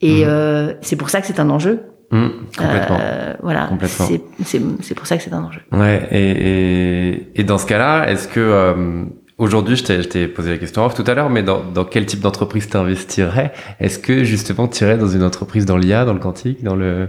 Et 0.00 0.24
Mhm. 0.24 0.28
euh, 0.28 0.74
c'est 0.82 0.96
pour 0.96 1.08
ça 1.10 1.20
que 1.20 1.26
c'est 1.26 1.40
un 1.40 1.50
enjeu. 1.50 1.82
Mhm, 2.14 2.30
complètement. 2.56 2.98
Euh, 3.00 3.34
voilà. 3.42 3.66
Complètement. 3.66 4.06
C'est- 4.06 4.22
C'est 4.44 4.60
c'est 4.82 4.94
pour 4.94 5.06
ça 5.06 5.16
que 5.16 5.22
c'est 5.22 5.32
un 5.32 5.42
enjeu. 5.44 5.60
Ouais, 5.72 6.08
et, 6.12 6.30
et, 6.30 7.40
et 7.40 7.44
dans 7.44 7.58
ce 7.58 7.66
cas-là, 7.66 8.08
est-ce 8.10 8.28
que 8.28 8.40
euh, 8.40 9.04
aujourd'hui, 9.38 9.76
je 9.76 9.84
t'ai- 9.84 10.02
je 10.02 10.08
t'ai 10.08 10.28
posé 10.28 10.50
la 10.52 10.58
question 10.58 10.84
off 10.84 10.94
tout 10.94 11.04
à 11.06 11.14
l'heure, 11.14 11.28
mais 11.30 11.42
dans, 11.42 11.62
dans 11.64 11.84
quel 11.84 12.06
type 12.06 12.20
d'entreprise 12.20 12.68
t'investirais? 12.68 13.52
Est-ce 13.80 13.98
que 13.98 14.22
justement 14.24 14.68
tu 14.68 14.84
irais 14.84 14.96
dans 14.98 15.08
une 15.08 15.22
entreprise 15.24 15.66
dans 15.66 15.76
l'IA, 15.76 16.04
dans 16.04 16.12
le 16.14 16.20
quantique, 16.20 16.62
dans 16.62 16.76
le? 16.76 17.08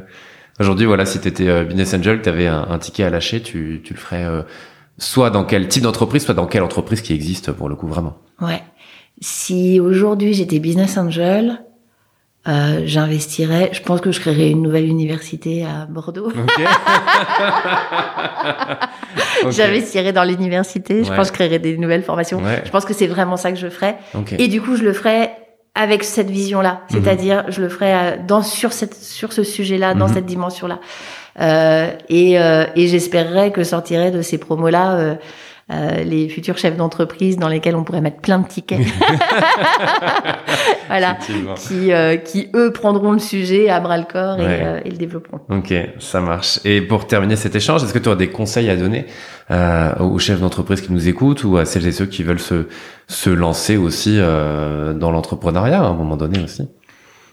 Aujourd'hui, 0.59 0.85
voilà, 0.85 1.05
si 1.05 1.19
t'étais 1.19 1.49
euh, 1.49 1.65
business 1.65 1.93
angel, 1.93 2.21
t'avais 2.21 2.47
un, 2.47 2.65
un 2.69 2.79
ticket 2.79 3.03
à 3.03 3.09
lâcher, 3.09 3.41
tu, 3.41 3.81
tu 3.83 3.93
le 3.93 3.99
ferais 3.99 4.23
euh, 4.25 4.41
soit 4.97 5.29
dans 5.29 5.43
quel 5.43 5.67
type 5.67 5.83
d'entreprise, 5.83 6.23
soit 6.23 6.33
dans 6.33 6.47
quelle 6.47 6.63
entreprise 6.63 7.01
qui 7.01 7.13
existe 7.13 7.51
pour 7.51 7.67
le 7.69 7.75
coup 7.75 7.87
vraiment? 7.87 8.15
Ouais. 8.41 8.61
Si 9.21 9.79
aujourd'hui 9.79 10.33
j'étais 10.33 10.59
business 10.59 10.97
angel, 10.97 11.59
euh, 12.47 12.81
j'investirais. 12.85 13.69
Je 13.73 13.81
pense 13.81 14.01
que 14.01 14.11
je 14.11 14.19
créerais 14.19 14.49
une 14.51 14.61
nouvelle 14.61 14.85
université 14.87 15.65
à 15.65 15.85
Bordeaux. 15.87 16.27
Ok. 16.29 16.35
Ok. 19.43 19.51
J'investirais 19.51 20.13
dans 20.13 20.23
l'université. 20.23 21.03
Je 21.03 21.09
Ouais. 21.09 21.15
pense 21.15 21.29
que 21.29 21.33
je 21.37 21.39
créerais 21.43 21.59
des 21.59 21.77
nouvelles 21.77 22.03
formations. 22.03 22.39
Ouais. 22.41 22.61
Je 22.65 22.71
pense 22.71 22.85
que 22.85 22.93
c'est 22.93 23.07
vraiment 23.07 23.37
ça 23.37 23.51
que 23.51 23.57
je 23.57 23.67
ferais. 23.67 23.97
Ok. 24.13 24.33
Et 24.39 24.47
du 24.47 24.61
coup, 24.61 24.75
je 24.75 24.83
le 24.83 24.93
ferais 24.93 25.31
avec 25.75 26.03
cette 26.03 26.29
vision-là. 26.29 26.81
Mhm. 26.91 27.03
C'est-à-dire, 27.03 27.43
je 27.49 27.61
le 27.61 27.69
ferais 27.69 27.93
euh, 27.93 28.17
dans 28.25 28.41
sur 28.41 28.71
cette 28.73 28.95
sur 28.95 29.33
ce 29.33 29.43
sujet-là, 29.43 29.93
dans 29.93 30.07
Mhm. 30.07 30.13
cette 30.13 30.25
dimension-là. 30.25 30.79
Euh, 31.41 31.91
et 32.09 32.39
euh, 32.39 32.65
et 32.75 32.87
j'espérerais 32.87 33.51
que 33.51 33.63
sortiraient 33.63 34.11
de 34.11 34.21
ces 34.21 34.37
promos-là 34.37 35.17
euh, 35.71 36.03
les 36.03 36.29
futurs 36.29 36.59
chefs 36.59 36.77
d'entreprise 36.77 37.37
dans 37.37 37.47
lesquels 37.47 37.75
on 37.75 37.83
pourrait 37.83 38.01
mettre 38.01 38.21
plein 38.21 38.37
de 38.37 38.47
tickets. 38.47 38.81
voilà. 40.87 41.17
Qui, 41.55 41.91
euh, 41.91 42.17
qui 42.17 42.49
eux 42.55 42.71
prendront 42.71 43.13
le 43.13 43.19
sujet 43.19 43.69
à 43.69 43.79
bras 43.79 43.97
le 43.97 44.03
corps 44.03 44.39
et, 44.39 44.45
euh, 44.45 44.79
et 44.85 44.91
le 44.91 44.97
développeront. 44.97 45.39
Ok, 45.49 45.73
ça 45.97 46.21
marche. 46.21 46.59
Et 46.65 46.81
pour 46.81 47.07
terminer 47.07 47.35
cet 47.35 47.55
échange, 47.55 47.83
est-ce 47.83 47.95
que 47.95 47.99
tu 47.99 48.09
aurais 48.09 48.17
des 48.17 48.29
conseils 48.29 48.69
à 48.69 48.75
donner 48.75 49.07
euh, 49.49 49.95
aux 49.95 50.19
chefs 50.19 50.39
d'entreprise 50.39 50.81
qui 50.81 50.93
nous 50.93 51.07
écoutent 51.07 51.43
ou 51.43 51.57
à 51.57 51.65
celles 51.65 51.87
et 51.87 51.91
ceux 51.91 52.05
qui 52.05 52.21
veulent 52.21 52.39
se, 52.39 52.67
se 53.07 53.31
lancer 53.31 53.75
aussi 53.75 54.17
euh, 54.19 54.93
dans 54.93 55.09
l'entrepreneuriat 55.09 55.81
à 55.81 55.87
un 55.87 55.95
moment 55.95 56.15
donné 56.15 56.43
aussi? 56.43 56.69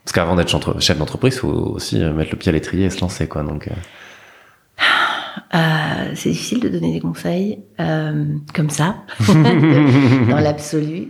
Parce 0.05 0.15
qu'avant 0.15 0.37
d'être 0.37 0.81
chef 0.81 0.97
d'entreprise, 0.97 1.35
il 1.35 1.41
faut 1.41 1.49
aussi 1.49 1.99
mettre 1.99 2.31
le 2.33 2.39
pied 2.39 2.49
à 2.49 2.53
l'étrier 2.53 2.87
et 2.87 2.91
se 2.91 3.03
lancer, 3.03 3.29
quoi. 3.29 3.43
Donc, 3.43 3.69
euh, 5.55 5.59
c'est 6.15 6.31
difficile 6.31 6.61
de 6.61 6.69
donner 6.69 6.93
des 6.93 7.01
conseils 7.01 7.59
euh, 7.81 8.25
comme 8.55 8.71
ça, 8.71 8.97
dans 9.29 10.41
l'absolu. 10.41 11.09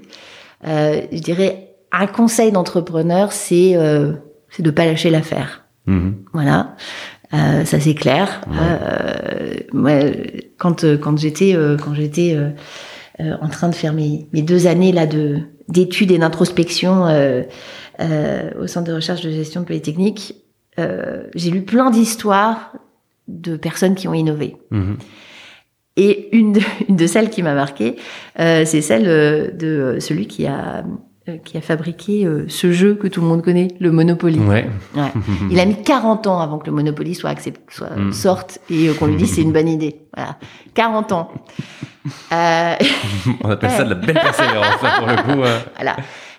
Euh, 0.67 1.03
je 1.13 1.19
dirais 1.21 1.69
un 1.93 2.07
conseil 2.07 2.53
d'entrepreneur, 2.53 3.33
c'est 3.33 3.77
euh, 3.77 4.13
c'est 4.51 4.63
de 4.63 4.71
pas 4.71 4.85
lâcher 4.87 5.11
l'affaire. 5.11 5.65
mhm. 5.87 6.17
Voilà, 6.33 6.77
Euh, 7.35 7.65
ça 7.65 7.81
c'est 7.81 7.95
clair. 7.95 8.43
Ouais. 8.47 8.57
Euh, 8.61 9.55
moi, 9.73 9.93
quand 10.59 10.85
quand 11.01 11.17
j'étais 11.19 11.55
euh, 11.55 11.77
quand 11.83 11.95
j'étais 11.95 12.35
euh, 12.35 12.51
euh, 13.21 13.35
en 13.41 13.49
train 13.49 13.69
de 13.71 13.75
faire 13.75 13.93
mes, 13.95 14.29
mes 14.35 14.43
deux 14.43 14.67
années 14.67 14.93
là 14.93 15.07
de 15.07 15.39
d'études 15.69 16.11
et 16.11 16.19
d'introspection 16.19 17.07
euh, 17.07 17.43
euh, 18.01 18.51
au 18.61 18.67
centre 18.67 18.89
de 18.89 18.93
recherche 18.95 19.23
de 19.23 19.31
gestion 19.31 19.63
de 19.63 19.67
Polytechnique, 19.67 20.35
euh, 20.79 21.23
j'ai 21.35 21.51
lu 21.51 21.63
plein 21.63 21.91
d'histoires 21.91 22.73
de 23.33 23.57
personnes 23.57 23.95
qui 23.95 24.07
ont 24.09 24.15
innové. 24.15 24.57
Mhm. 24.71 24.97
Et 25.97 26.35
une 26.37 26.53
de, 26.55 26.61
une 26.89 26.97
de 26.97 27.07
celles 27.07 27.31
qui 27.31 27.43
m'a 27.43 27.55
marquée, 27.55 27.97
euh, 28.41 28.65
c'est 28.65 28.81
celle 28.81 29.07
euh, 29.09 29.51
de 29.51 29.67
euh, 29.67 30.01
celui 30.01 30.27
qui 30.27 30.47
a 30.47 30.85
euh, 31.29 31.37
qui 31.45 31.57
a 31.57 31.61
fabriqué 31.61 32.25
euh, 32.27 32.47
ce 32.49 32.73
jeu 32.73 32.95
que 32.95 33.07
tout 33.07 33.21
le 33.21 33.27
monde 33.29 33.43
connaît, 33.43 33.69
le 33.79 33.93
Monopoly. 33.93 34.41
Ouais. 34.41 34.69
Ouais. 34.97 35.13
Il 35.51 35.61
a 35.61 35.65
mis 35.67 35.81
40 35.81 36.27
ans 36.27 36.41
avant 36.41 36.59
que 36.59 36.67
le 36.67 36.73
Monopoly 36.73 37.15
soit 37.15 37.31
accepté, 37.31 37.61
soit 37.71 37.91
Mm. 37.97 38.13
sorte 38.13 38.59
et 38.71 38.89
euh, 38.89 38.95
qu'on 38.95 39.07
lui 39.07 39.17
dise 39.17 39.35
c'est 39.35 39.43
une 39.43 39.53
bonne 39.53 39.69
idée. 39.69 40.01
Voilà, 40.17 40.37
40 40.75 41.13
ans. 41.13 41.31
Euh, 42.33 42.75
On 43.45 43.51
appelle 43.51 43.71
ça 43.71 43.85
de 43.85 43.91
la 43.91 43.95
belle 43.95 44.15
persévérance, 44.21 44.79
pour 44.99 45.07
le 45.07 45.17
coup. 45.23 45.43
euh. 45.43 45.59
voilà. 45.77 45.97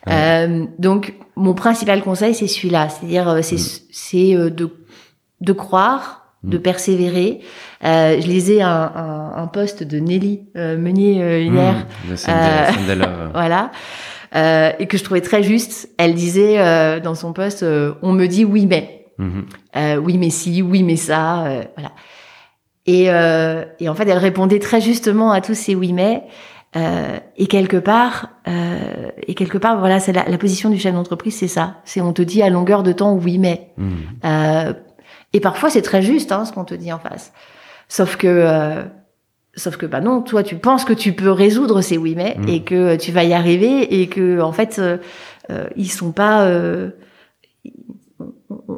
Euh, 0.09 0.65
donc 0.79 1.13
mon 1.37 1.53
principal 1.53 2.01
conseil 2.01 2.35
c'est 2.35 2.47
celui-là, 2.47 2.89
c'est-à-dire 2.89 3.37
c'est 3.41 3.57
c'est 3.57 4.35
euh, 4.35 4.49
de 4.49 4.69
de 5.39 5.53
croire, 5.53 6.22
de 6.43 6.57
persévérer. 6.57 7.39
Euh, 7.83 8.19
je 8.19 8.27
lisais 8.27 8.61
un, 8.61 8.91
un, 8.95 9.33
un 9.43 9.47
post 9.47 9.83
de 9.83 9.99
Nelly 9.99 10.41
euh, 10.57 10.77
Meunier 10.77 11.21
euh, 11.21 11.39
hier. 11.41 11.73
Mhm. 11.73 12.09
Le 12.09 12.15
Sunday- 12.17 13.01
Euh, 13.01 13.29
voilà, 13.33 13.71
euh, 14.35 14.71
et 14.79 14.87
que 14.87 14.97
je 14.97 15.03
trouvais 15.03 15.21
très 15.21 15.41
juste. 15.43 15.89
Elle 15.97 16.13
disait 16.15 16.59
euh, 16.59 16.99
dans 16.99 17.15
son 17.15 17.33
post, 17.33 17.63
euh, 17.63 17.93
on 18.01 18.11
me 18.11 18.27
dit 18.27 18.43
oui 18.45 18.65
mais, 18.65 19.05
Mhm. 19.19 19.45
euh, 19.77 19.95
oui 19.97 20.17
mais 20.17 20.29
si, 20.31 20.61
oui 20.61 20.83
mais 20.83 20.95
ça, 20.97 21.45
euh, 21.45 21.63
voilà. 21.77 21.91
Et, 22.85 23.05
euh, 23.09 23.63
et 23.79 23.87
en 23.87 23.95
fait, 23.95 24.07
elle 24.09 24.17
répondait 24.17 24.59
très 24.59 24.81
justement 24.81 25.31
à 25.31 25.39
tous 25.39 25.53
ces 25.55 25.75
oui 25.75 25.93
mais. 25.93 26.23
Euh, 26.75 27.19
et 27.37 27.45
quelque 27.45 27.77
part, 27.77 28.29
euh, 28.47 29.09
et 29.27 29.35
quelque 29.35 29.59
part, 29.59 29.77
voilà, 29.77 29.99
c'est 29.99 30.11
la, 30.11 30.25
la 30.27 30.37
position 30.39 30.71
du 30.71 30.79
chef 30.79 30.93
d'entreprise, 30.93 31.37
c'est 31.37 31.47
ça. 31.47 31.75
C'est 31.85 32.01
on 32.01 32.13
te 32.13 32.23
dit 32.23 32.41
à 32.41 32.49
longueur 32.49 32.81
de 32.83 32.91
temps 32.91 33.13
oui 33.13 33.37
mais. 33.37 33.69
Mhm. 33.77 33.93
Et 35.33 35.39
parfois 35.39 35.69
c'est 35.69 35.81
très 35.81 36.01
juste 36.01 36.31
hein, 36.31 36.45
ce 36.45 36.53
qu'on 36.53 36.63
te 36.63 36.73
dit 36.75 36.91
en 36.93 36.99
face. 36.99 37.33
Sauf 37.89 38.15
que, 38.15 38.27
euh, 38.27 38.83
sauf 39.55 39.77
que 39.77 39.85
bah 39.85 39.99
non, 40.01 40.21
toi 40.21 40.43
tu 40.43 40.55
penses 40.55 40.85
que 40.85 40.93
tu 40.93 41.13
peux 41.13 41.31
résoudre 41.31 41.81
ces 41.81 41.97
oui 41.97 42.13
mais 42.15 42.35
Mm. 42.39 42.49
et 42.49 42.63
que 42.63 42.95
tu 42.95 43.11
vas 43.11 43.23
y 43.23 43.33
arriver 43.33 44.01
et 44.01 44.07
que 44.07 44.41
en 44.41 44.51
fait 44.51 44.77
euh, 44.79 44.97
euh, 45.51 45.65
ils 45.75 45.91
sont 45.91 46.11
pas, 46.11 46.43
euh, 46.45 46.89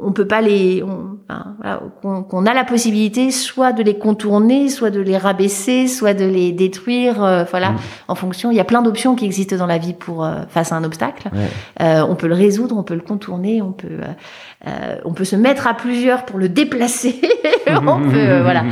on, 0.03 0.11
peut 0.11 0.27
pas 0.27 0.41
les, 0.41 0.83
on, 0.83 1.17
enfin, 1.29 1.55
voilà, 1.57 1.81
qu'on 2.01 2.23
qu'on 2.23 2.45
a 2.45 2.53
la 2.53 2.63
possibilité 2.63 3.31
soit 3.31 3.73
de 3.73 3.83
les 3.83 3.97
contourner, 3.97 4.69
soit 4.69 4.89
de 4.89 4.99
les 4.99 5.17
rabaisser, 5.17 5.87
soit 5.87 6.13
de 6.13 6.25
les 6.25 6.51
détruire. 6.51 7.23
euh, 7.23 7.43
voilà, 7.49 7.71
Mm. 7.71 7.77
en 8.09 8.15
fonction, 8.15 8.51
il 8.51 8.57
y 8.57 8.59
a 8.59 8.63
plein 8.63 8.81
d'options 8.81 9.15
qui 9.15 9.25
existent 9.25 9.55
dans 9.55 9.65
la 9.65 9.77
vie 9.77 9.93
pour 9.93 10.23
euh, 10.25 10.43
face 10.49 10.71
à 10.71 10.75
un 10.75 10.83
obstacle. 10.83 11.29
Ouais. 11.33 11.47
Euh, 11.81 12.05
on 12.07 12.15
peut 12.15 12.27
le 12.27 12.35
résoudre, 12.35 12.75
on 12.77 12.83
peut 12.83 12.95
le 12.95 13.01
contourner, 13.01 13.61
on 13.61 13.71
peut, 13.71 13.87
euh, 13.87 14.67
euh, 14.67 14.97
on 15.05 15.13
peut 15.13 15.25
se 15.25 15.35
mettre 15.35 15.67
à 15.67 15.73
plusieurs 15.73 16.25
pour 16.25 16.37
le 16.39 16.49
déplacer. 16.49 17.19
on 17.67 18.01
peut, 18.09 18.15
euh, 18.17 18.41
voilà. 18.43 18.63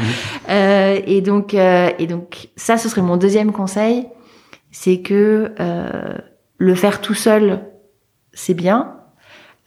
Euh, 0.49 0.99
et 1.05 1.21
donc, 1.21 1.53
euh, 1.53 1.89
et 1.99 2.07
donc, 2.07 2.49
ça, 2.55 2.77
ce 2.77 2.89
serait 2.89 3.01
mon 3.01 3.17
deuxième 3.17 3.51
conseil, 3.51 4.07
c'est 4.71 4.99
que 5.01 5.51
euh, 5.59 6.17
le 6.57 6.75
faire 6.75 7.01
tout 7.01 7.13
seul, 7.13 7.59
c'est 8.33 8.53
bien. 8.55 8.95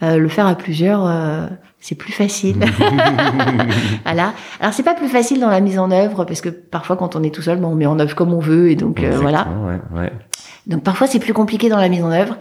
Euh, 0.02 0.18
le 0.18 0.28
faire 0.28 0.46
à 0.46 0.54
plusieurs, 0.54 1.06
euh, 1.06 1.46
c'est 1.80 1.94
plus 1.94 2.12
facile. 2.12 2.56
voilà. 4.04 4.34
Alors 4.60 4.74
c'est 4.74 4.82
pas 4.82 4.94
plus 4.94 5.08
facile 5.08 5.40
dans 5.40 5.48
la 5.48 5.60
mise 5.60 5.78
en 5.78 5.90
œuvre 5.90 6.24
parce 6.24 6.40
que 6.40 6.48
parfois 6.48 6.96
quand 6.96 7.16
on 7.16 7.22
est 7.22 7.34
tout 7.34 7.42
seul, 7.42 7.58
bon, 7.58 7.68
on 7.68 7.74
met 7.74 7.86
en 7.86 7.98
œuvre 7.98 8.14
comme 8.14 8.34
on 8.34 8.40
veut 8.40 8.70
et 8.70 8.76
donc 8.76 9.02
euh, 9.02 9.16
voilà. 9.18 9.46
Ouais, 9.64 10.00
ouais. 10.00 10.12
Donc 10.66 10.82
parfois 10.82 11.06
c'est 11.06 11.18
plus 11.18 11.32
compliqué 11.32 11.68
dans 11.68 11.78
la 11.78 11.88
mise 11.88 12.02
en 12.02 12.10
œuvre, 12.10 12.36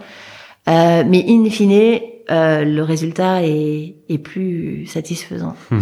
euh, 0.68 1.04
mais 1.06 1.24
in 1.28 1.48
fine, 1.48 2.00
euh, 2.30 2.64
le 2.64 2.82
résultat 2.82 3.42
est, 3.42 3.94
est 4.08 4.18
plus 4.18 4.86
satisfaisant. 4.86 5.54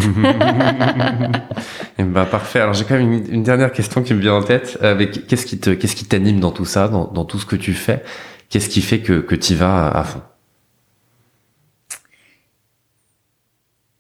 Eh 1.96 2.02
ben, 2.02 2.24
parfait. 2.24 2.58
Alors 2.60 2.74
j'ai 2.74 2.84
quand 2.84 2.96
même 2.96 3.12
une, 3.12 3.32
une 3.32 3.42
dernière 3.44 3.70
question 3.70 4.02
qui 4.02 4.14
me 4.14 4.20
vient 4.20 4.34
en 4.34 4.42
tête. 4.42 4.78
Avec 4.82 5.28
qu'est-ce 5.28 5.46
qui 5.46 5.58
te, 5.58 5.70
qu'est-ce 5.70 5.94
qui 5.94 6.04
t'anime 6.04 6.40
dans 6.40 6.50
tout 6.50 6.64
ça, 6.64 6.88
dans, 6.88 7.06
dans 7.06 7.24
tout 7.24 7.38
ce 7.38 7.46
que 7.46 7.54
tu 7.54 7.72
fais? 7.72 8.02
Qu'est-ce 8.50 8.68
qui 8.68 8.82
fait 8.82 8.98
que 8.98 9.20
que 9.20 9.36
t'y 9.36 9.54
vas 9.54 9.88
à 9.88 10.02
fond? 10.02 10.20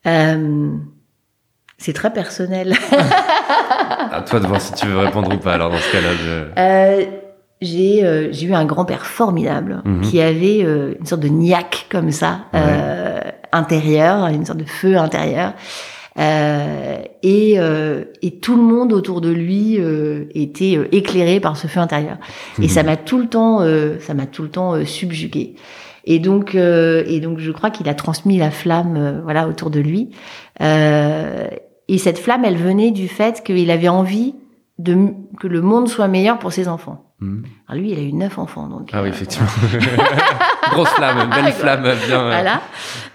Euh, 0.06 0.70
c'est 1.78 1.92
très 1.92 2.12
personnel. 2.12 2.74
À 4.10 4.22
toi 4.22 4.40
de 4.40 4.46
voir 4.46 4.60
si 4.60 4.72
tu 4.74 4.86
veux 4.86 4.98
répondre 4.98 5.34
ou 5.34 5.38
pas. 5.38 5.54
Alors 5.54 5.70
dans 5.70 5.78
ce 5.78 5.92
cas-là, 5.92 6.08
je... 6.14 6.60
Euh, 6.60 7.04
j'ai 7.60 8.04
euh, 8.04 8.28
j'ai 8.30 8.46
eu 8.46 8.54
un 8.54 8.64
grand-père 8.66 9.06
formidable 9.06 9.80
Mhm. 9.84 10.00
qui 10.02 10.20
avait 10.20 10.62
euh, 10.64 10.94
une 11.00 11.06
sorte 11.06 11.22
de 11.22 11.28
niaque 11.28 11.86
comme 11.90 12.10
ça, 12.10 12.40
Ouais. 12.52 12.60
euh, 12.62 13.20
intérieur, 13.52 14.26
une 14.26 14.44
sorte 14.44 14.58
de 14.58 14.64
feu 14.68 14.96
intérieur. 14.98 15.54
Euh, 16.18 16.98
et, 17.24 17.54
euh, 17.58 18.04
et, 18.22 18.38
tout 18.38 18.54
le 18.56 18.62
monde 18.62 18.92
autour 18.92 19.20
de 19.20 19.30
lui 19.30 19.78
euh, 19.80 20.26
était 20.34 20.78
éclairé 20.92 21.40
par 21.40 21.56
ce 21.56 21.66
feu 21.66 21.80
intérieur. 21.80 22.18
Et 22.62 22.68
ça 22.68 22.84
m'a 22.84 22.96
tout 22.96 23.18
le 23.18 23.26
temps, 23.26 23.62
euh, 23.62 23.98
ça 23.98 24.14
m'a 24.14 24.26
tout 24.26 24.42
le 24.44 24.48
temps 24.50 24.84
subjugué. 24.84 25.56
Et 26.04 26.18
donc, 26.18 26.54
et 26.54 27.20
donc, 27.20 27.38
je 27.38 27.50
crois 27.50 27.70
qu'il 27.70 27.88
a 27.88 27.94
transmis 27.94 28.36
la 28.38 28.50
flamme, 28.50 29.22
voilà, 29.24 29.48
autour 29.48 29.70
de 29.70 29.80
lui. 29.80 30.10
et 30.60 31.98
cette 31.98 32.18
flamme, 32.18 32.44
elle 32.44 32.56
venait 32.56 32.90
du 32.90 33.08
fait 33.08 33.42
qu'il 33.42 33.70
avait 33.70 33.88
envie 33.88 34.34
de 34.78 34.96
que 35.38 35.46
le 35.46 35.60
monde 35.60 35.88
soit 35.88 36.08
meilleur 36.08 36.38
pour 36.38 36.52
ses 36.52 36.68
enfants. 36.68 37.03
Hmm. 37.24 37.42
Alors 37.68 37.82
lui, 37.82 37.92
il 37.92 37.98
a 37.98 38.02
eu 38.02 38.12
neuf 38.12 38.38
enfants, 38.38 38.68
donc. 38.68 38.90
Ah 38.92 39.02
oui, 39.02 39.08
effectivement. 39.08 39.48
Grosse 40.72 40.90
flamme, 40.90 41.30
belle 41.30 41.52
flamme, 41.52 41.82
bien. 42.06 42.24
Voilà. 42.24 42.60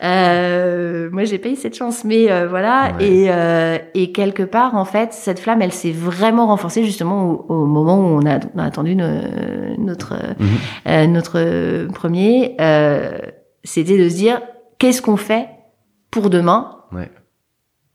Euh, 0.04 1.10
moi, 1.12 1.26
j'ai 1.26 1.38
pas 1.38 1.50
eu 1.50 1.56
cette 1.56 1.76
chance, 1.76 2.04
mais 2.04 2.32
euh, 2.32 2.48
voilà. 2.48 2.94
Et, 3.00 3.28
euh, 3.30 3.78
et 3.94 4.12
quelque 4.12 4.42
part, 4.42 4.76
en 4.76 4.86
fait, 4.86 5.14
cette 5.14 5.40
flamme, 5.40 5.62
elle 5.62 5.72
s'est 5.72 5.92
vraiment 5.92 6.48
renforcée 6.48 6.84
justement 6.84 7.46
au, 7.50 7.66
moment 7.66 8.00
où 8.00 8.20
on 8.20 8.26
a, 8.26 8.40
on 8.56 8.60
a 8.60 8.64
attendu 8.64 8.96
notre 8.96 10.16
euh, 10.88 11.06
notre 11.06 11.88
premier. 11.94 12.56
Euh, 12.60 13.20
C'était 13.64 13.98
de 13.98 14.10
se 14.10 14.16
dire, 14.16 14.42
qu'est-ce 14.80 15.04
qu'on 15.04 15.18
fait 15.18 15.50
pour 16.10 16.32
demain 16.32 16.78
ouais. 16.94 17.12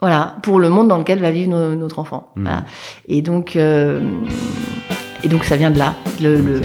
Voilà, 0.01 0.37
pour 0.43 0.61
le 0.61 0.69
monde 0.69 0.89
dans 0.89 0.99
lequel 0.99 1.19
va 1.19 1.31
vivre 1.33 1.75
notre 1.75 1.99
enfant. 1.99 2.31
Mhm. 2.37 2.45
Voilà. 2.45 2.65
Et 3.09 3.23
donc. 3.23 3.59
Et 5.25 5.29
donc 5.29 5.45
ça 5.45 5.57
vient 5.57 5.71
de 5.71 5.79
là. 5.79 5.95
Le, 6.21 6.37
le, 6.37 6.61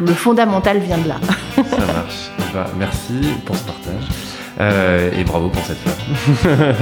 le 0.00 0.12
fondamental 0.14 0.78
vient 0.78 0.98
de 0.98 1.08
là. 1.08 1.16
ça 1.54 1.62
marche. 1.92 2.30
Bah, 2.54 2.66
merci 2.78 3.20
pour 3.44 3.54
ce 3.54 3.64
partage. 3.64 4.08
Euh, 4.60 5.10
et 5.16 5.22
bravo 5.22 5.50
pour 5.50 5.62
cette 5.64 5.76
euh, 6.46 6.74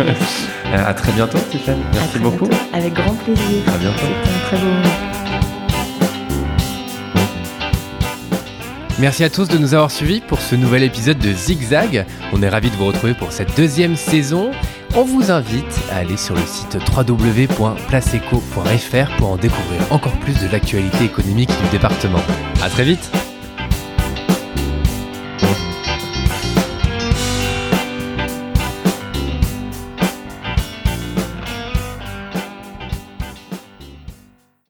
à 0.72 0.94
très 0.94 1.12
bientôt, 1.12 1.36
Stéphane. 1.38 1.80
Merci 1.92 2.18
beaucoup. 2.20 2.48
Avec 2.72 2.94
grand 2.94 3.12
plaisir. 3.14 3.62
À 3.66 3.76
bientôt. 3.76 3.98
C'était 3.98 4.34
un 4.34 4.46
très 4.46 4.56
beau 4.56 4.66
moment. 4.66 5.16
Merci 8.98 9.24
à 9.24 9.28
tous 9.28 9.48
de 9.48 9.58
nous 9.58 9.74
avoir 9.74 9.90
suivis 9.90 10.22
pour 10.22 10.40
ce 10.40 10.54
nouvel 10.54 10.82
épisode 10.82 11.18
de 11.18 11.30
Zigzag. 11.30 12.06
On 12.32 12.42
est 12.42 12.48
ravis 12.48 12.70
de 12.70 12.76
vous 12.76 12.86
retrouver 12.86 13.12
pour 13.12 13.30
cette 13.30 13.54
deuxième 13.54 13.94
saison. 13.94 14.52
On 14.94 15.04
vous 15.04 15.30
invite 15.30 15.78
à 15.90 15.96
aller 15.96 16.16
sur 16.16 16.34
le 16.34 16.40
site 16.46 16.78
www.placeeco.fr 16.96 19.16
pour 19.16 19.30
en 19.30 19.36
découvrir 19.36 19.80
encore 19.90 20.18
plus 20.20 20.40
de 20.40 20.48
l'actualité 20.50 21.04
économique 21.04 21.50
du 21.64 21.68
département. 21.70 22.22
À 22.62 22.70
très 22.70 22.84
vite! 22.84 23.10